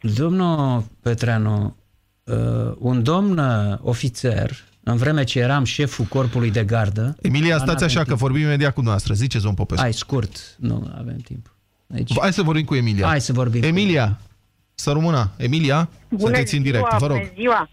Domnul 0.00 0.84
Petreanu, 1.02 1.76
uh, 2.24 2.34
un 2.78 3.02
domn 3.02 3.38
uh, 3.38 3.78
ofițer, 3.80 4.50
în 4.84 4.96
vreme 4.96 5.24
ce 5.24 5.38
eram 5.38 5.64
șeful 5.64 6.04
corpului 6.04 6.50
de 6.50 6.64
gardă... 6.64 7.16
Emilia, 7.22 7.48
Dar 7.48 7.58
stați 7.58 7.70
n-avem 7.72 7.86
așa, 7.86 7.98
că 7.98 8.04
timp. 8.04 8.18
vorbim 8.18 8.42
imediat 8.42 8.74
cu 8.74 8.80
noastră. 8.80 9.14
Ziceți, 9.14 9.42
domn 9.42 9.54
Popescu. 9.54 9.82
Hai, 9.82 9.92
scurt, 9.92 10.56
nu 10.58 10.90
avem 10.98 11.16
timp. 11.16 11.54
Deci, 11.86 12.18
Hai 12.20 12.32
să 12.32 12.42
vorbim 12.42 12.64
cu 12.64 12.74
Emilia. 12.74 13.06
hai 13.06 13.20
să 13.20 13.32
vorbim. 13.32 13.60
cu 13.60 13.66
Emilia, 13.66 14.18
să 14.74 14.90
rămână. 14.92 15.30
Emilia, 15.36 15.88
sunteți 16.18 16.56
în 16.56 16.62
direct, 16.62 16.96
vă 16.98 17.06
rog. 17.06 17.16
Bună 17.16 17.30
ziua! 17.34 17.68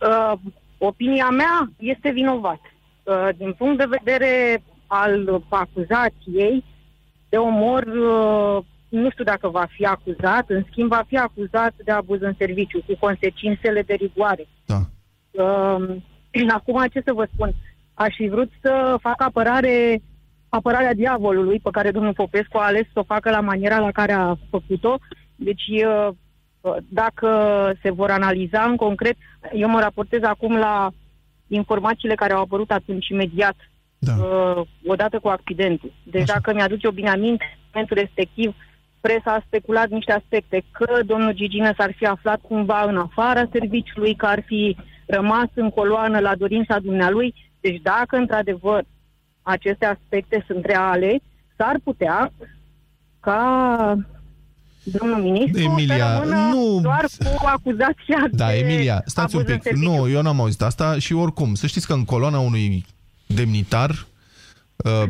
Uh, 0.00 0.38
opinia 0.78 1.28
mea 1.28 1.72
este 1.78 2.10
vinovat. 2.10 2.60
Uh, 3.02 3.28
din 3.36 3.52
punct 3.52 3.78
de 3.78 3.86
vedere 3.98 4.62
al 4.86 5.42
acuzației 5.48 6.64
de 7.28 7.36
omor, 7.36 7.82
uh, 7.82 8.64
nu 8.88 9.10
știu 9.10 9.24
dacă 9.24 9.48
va 9.48 9.66
fi 9.70 9.84
acuzat, 9.84 10.44
în 10.48 10.64
schimb 10.70 10.88
va 10.88 11.04
fi 11.06 11.16
acuzat 11.16 11.74
de 11.84 11.90
abuz 11.90 12.20
în 12.20 12.34
serviciu, 12.38 12.82
cu 12.86 12.96
consecințele 13.00 13.82
de 13.82 13.94
rigoare. 13.94 14.48
Da. 14.64 14.80
Uh, 15.30 15.96
acum, 16.48 16.84
ce 16.92 17.02
să 17.04 17.12
vă 17.12 17.28
spun? 17.32 17.54
Aș 17.94 18.14
fi 18.14 18.28
vrut 18.28 18.50
să 18.60 18.96
fac 19.00 19.22
apărare, 19.22 20.02
apărarea 20.48 20.94
diavolului 20.94 21.60
pe 21.60 21.70
care 21.72 21.90
domnul 21.90 22.12
Popescu 22.12 22.56
a 22.58 22.64
ales 22.64 22.86
să 22.92 22.98
o 22.98 23.02
facă 23.02 23.30
la 23.30 23.40
maniera 23.40 23.78
la 23.78 23.90
care 23.90 24.12
a 24.12 24.34
făcut-o. 24.50 24.98
Deci, 25.36 25.66
uh, 25.68 26.08
dacă 26.88 27.28
se 27.82 27.90
vor 27.90 28.10
analiza 28.10 28.62
în 28.62 28.76
concret, 28.76 29.16
eu 29.52 29.68
mă 29.68 29.80
raportez 29.80 30.22
acum 30.22 30.56
la 30.56 30.90
informațiile 31.48 32.14
care 32.14 32.32
au 32.32 32.40
apărut 32.40 32.70
atunci 32.70 33.08
imediat, 33.08 33.56
Da. 33.98 34.12
uh, 34.12 34.66
odată 34.86 35.18
cu 35.18 35.28
accidentul. 35.28 35.92
Deci 36.02 36.22
Așa. 36.22 36.32
dacă 36.32 36.54
mi-aduce 36.54 36.86
o 36.86 36.90
bine 36.90 37.10
aminte, 37.10 37.44
în 37.50 37.58
momentul 37.72 37.96
respectiv, 37.96 38.54
presa 39.00 39.32
a 39.32 39.42
speculat 39.46 39.88
niște 39.88 40.12
aspecte, 40.12 40.64
că 40.70 41.00
domnul 41.06 41.32
Gigină 41.32 41.72
s-ar 41.76 41.92
fi 41.96 42.06
aflat 42.06 42.40
cumva 42.40 42.82
în 42.82 42.96
afara 42.96 43.48
serviciului, 43.52 44.14
că 44.14 44.26
ar 44.26 44.42
fi 44.46 44.76
rămas 45.08 45.46
în 45.54 45.70
coloană 45.70 46.18
la 46.18 46.34
dorința 46.34 46.78
dumnealui. 46.78 47.34
Deci 47.60 47.80
dacă 47.82 48.16
într-adevăr 48.16 48.84
aceste 49.42 49.84
aspecte 49.84 50.44
sunt 50.46 50.64
reale, 50.64 51.20
s-ar 51.56 51.76
putea 51.84 52.32
ca 53.20 53.96
domnul 54.82 55.22
ministru 55.22 55.60
Emilia, 55.62 55.96
să 56.06 56.18
rămână 56.20 56.48
nu- 56.54 56.80
doar 56.82 57.04
cu 57.40 57.46
acuzația 57.46 58.28
Da, 58.32 58.46
de 58.46 58.52
Emilia, 58.56 59.02
stați 59.06 59.34
un 59.34 59.40
abuz 59.40 59.52
în 59.54 59.58
pic. 59.60 59.66
serviciu. 59.72 59.90
Nu, 59.94 60.08
eu 60.08 60.22
n-am 60.22 60.40
auzit 60.40 60.62
asta 60.62 60.98
și 60.98 61.12
oricum, 61.12 61.54
să 61.54 61.66
știți 61.66 61.86
că 61.86 61.92
în 61.92 62.04
coloana 62.04 62.38
unui 62.38 62.84
demnitar 63.26 63.90
uh, 63.90 63.96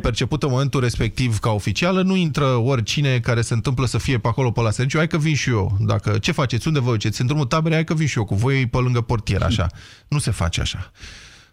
percepută 0.00 0.46
în 0.46 0.52
momentul 0.52 0.80
respectiv 0.80 1.38
ca 1.38 1.50
oficială, 1.50 2.02
nu 2.02 2.16
intră 2.16 2.46
oricine 2.46 3.20
care 3.20 3.40
se 3.40 3.54
întâmplă 3.54 3.86
să 3.86 3.98
fie 3.98 4.18
pe 4.18 4.28
acolo 4.28 4.50
pe 4.50 4.60
la 4.60 4.70
serviciu. 4.70 4.96
Hai 4.96 5.06
că 5.06 5.18
vin 5.18 5.34
și 5.34 5.50
eu. 5.50 5.76
Dacă, 5.80 6.18
ce 6.18 6.32
faceți? 6.32 6.66
Unde 6.66 6.80
vă 6.80 6.90
duceți? 6.90 7.20
În 7.20 7.26
drumul 7.26 7.44
taberei, 7.46 7.76
hai 7.76 7.84
că 7.84 7.94
vin 7.94 8.06
și 8.06 8.18
eu 8.18 8.24
cu 8.24 8.34
voi 8.34 8.66
pe 8.66 8.78
lângă 8.78 9.00
portier, 9.00 9.42
așa. 9.42 9.66
Nu 10.08 10.18
se 10.18 10.30
face 10.30 10.60
așa. 10.60 10.90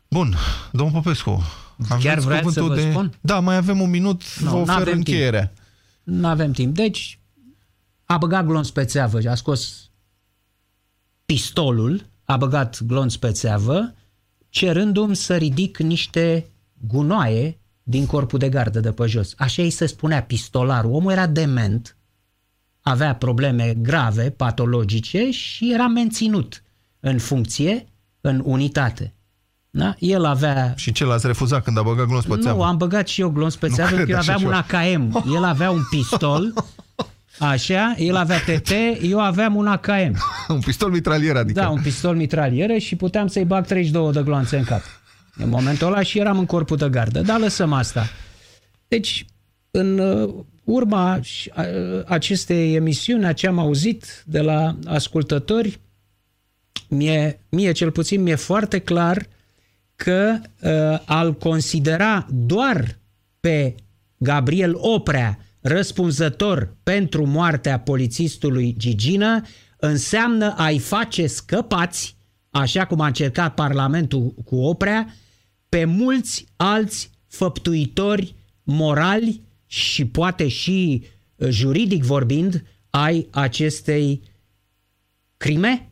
Bun, 0.10 0.36
domnul 0.72 1.02
Popescu. 1.02 1.44
aveți 1.90 2.26
vreați 2.26 2.54
să 2.54 2.60
cuvântul 2.60 2.68
vă 2.68 2.76
de... 2.76 2.90
spun? 2.92 3.14
Da, 3.22 3.40
mai 3.40 3.56
avem 3.56 3.82
un 3.82 3.90
minut, 3.90 4.40
Nu, 4.40 4.50
vă 4.50 4.56
ofer 4.56 4.66
n-avem 4.68 4.94
timp. 4.94 4.98
încheierea. 5.08 5.54
Nu 6.04 6.28
avem 6.28 6.52
timp. 6.52 6.76
Deci, 6.76 7.20
a 8.06 8.18
băgat 8.18 8.46
glonț 8.46 8.70
pe 8.70 8.84
țeavă, 8.86 9.20
a 9.30 9.36
scos 9.36 9.90
pistolul, 11.26 12.06
a 12.24 12.38
băgat 12.38 12.82
glonț 12.84 13.16
pe 13.16 13.32
țeavă, 13.32 13.94
cerându-mi 14.50 15.16
să 15.16 15.36
ridic 15.36 15.78
niște 15.78 16.46
gunoaie 16.88 17.60
din 17.88 18.06
corpul 18.06 18.40
de 18.40 18.50
gardă 18.50 18.80
de 18.80 18.92
pe 18.92 19.06
jos. 19.06 19.34
Așa 19.38 19.62
îi 19.62 19.70
se 19.70 19.86
spunea 19.86 20.24
pistolarul. 20.24 20.92
Omul 20.94 21.12
era 21.12 21.28
dement, 21.28 21.98
avea 22.82 23.16
probleme 23.16 23.74
grave, 23.82 24.30
patologice 24.30 25.32
și 25.32 25.74
era 25.74 25.88
menținut 25.88 26.64
în 27.00 27.18
funcție, 27.18 27.86
în 28.22 28.42
unitate. 28.46 29.14
Da? 29.70 29.96
El 30.00 30.26
avea 30.26 30.74
Și 30.78 30.92
ce 30.92 31.06
l-ați 31.06 31.28
refuzat 31.28 31.64
când 31.64 31.78
a 31.78 31.82
băgat 31.82 32.06
glonț 32.08 32.24
pe 32.26 32.36
nu, 32.36 32.42
țeavă? 32.42 32.66
am 32.66 32.78
băgat 32.78 33.08
și 33.08 33.22
eu 33.22 33.30
glonț 33.30 33.56
pe 33.56 33.68
Nu 33.68 33.76
țeavă, 33.76 33.96
cred 33.96 34.06
că 34.06 34.12
eu 34.12 34.18
așa 34.18 34.34
aveam 34.34 34.50
un 34.52 34.64
ceva. 34.68 34.80
AKM. 34.80 35.34
El 35.36 35.44
avea 35.44 35.72
un 35.72 35.82
pistol, 35.90 36.54
așa, 37.40 37.96
el 37.98 38.16
avea 38.16 38.40
TT, 38.40 38.70
eu 39.02 39.20
aveam 39.20 39.56
un 39.56 39.68
AKM. 39.68 40.18
un 40.48 40.60
pistol 40.60 40.92
mitralier, 40.92 41.36
adică. 41.36 41.60
Da, 41.60 41.70
un 41.70 41.82
pistol 41.82 42.16
mitralieră 42.16 42.78
și 42.78 42.96
puteam 42.96 43.28
să-i 43.28 43.46
bag 43.46 43.66
32 43.66 44.12
de 44.12 44.22
gloanțe 44.24 44.58
în 44.58 44.64
cap. 44.64 44.82
În 45.38 45.50
momentul 45.50 45.88
ăla 45.88 46.02
și 46.02 46.20
eram 46.20 46.40
în 46.40 46.46
corpul 46.46 46.78
de 46.78 46.90
gardă. 46.90 47.22
Dar 47.22 47.40
lăsăm 47.40 47.74
asta. 47.74 48.10
Deci, 48.88 49.26
în 49.72 49.98
uh, 50.00 50.34
urma 50.64 51.20
și- 51.22 51.50
a- 51.54 51.66
acestei 52.06 52.76
emisiuni, 52.76 53.26
a 53.26 53.34
ce 53.34 53.48
am 53.48 53.60
auzit 53.60 54.24
de 54.26 54.40
la 54.42 54.76
ascultători, 54.86 55.80
mie, 56.90 57.40
mie 57.50 57.72
cel 57.72 57.92
puțin 57.92 58.22
mi-e 58.22 58.36
foarte 58.36 58.80
clar 58.80 59.28
că 59.96 60.40
uh, 60.62 61.00
al 61.06 61.34
considera 61.34 62.28
doar 62.32 63.00
pe 63.40 63.76
Gabriel 64.18 64.74
Oprea 64.76 65.40
răspunzător 65.62 66.76
pentru 66.84 67.26
moartea 67.26 67.80
polițistului 67.80 68.76
Gigină 68.78 69.42
înseamnă 69.78 70.54
a-i 70.58 70.80
face 70.80 71.28
scăpați, 71.28 72.16
așa 72.50 72.86
cum 72.86 73.00
a 73.00 73.06
încercat 73.06 73.54
Parlamentul 73.54 74.34
cu 74.46 74.56
Oprea, 74.56 75.14
pe 75.76 75.86
mulți 75.86 76.46
alți 76.56 77.10
făptuitori 77.28 78.36
morali 78.64 79.42
și 79.66 80.06
poate 80.06 80.48
și 80.48 81.04
uh, 81.36 81.48
juridic 81.50 82.04
vorbind 82.04 82.64
ai 82.90 83.28
acestei 83.32 84.22
crime 85.38 85.92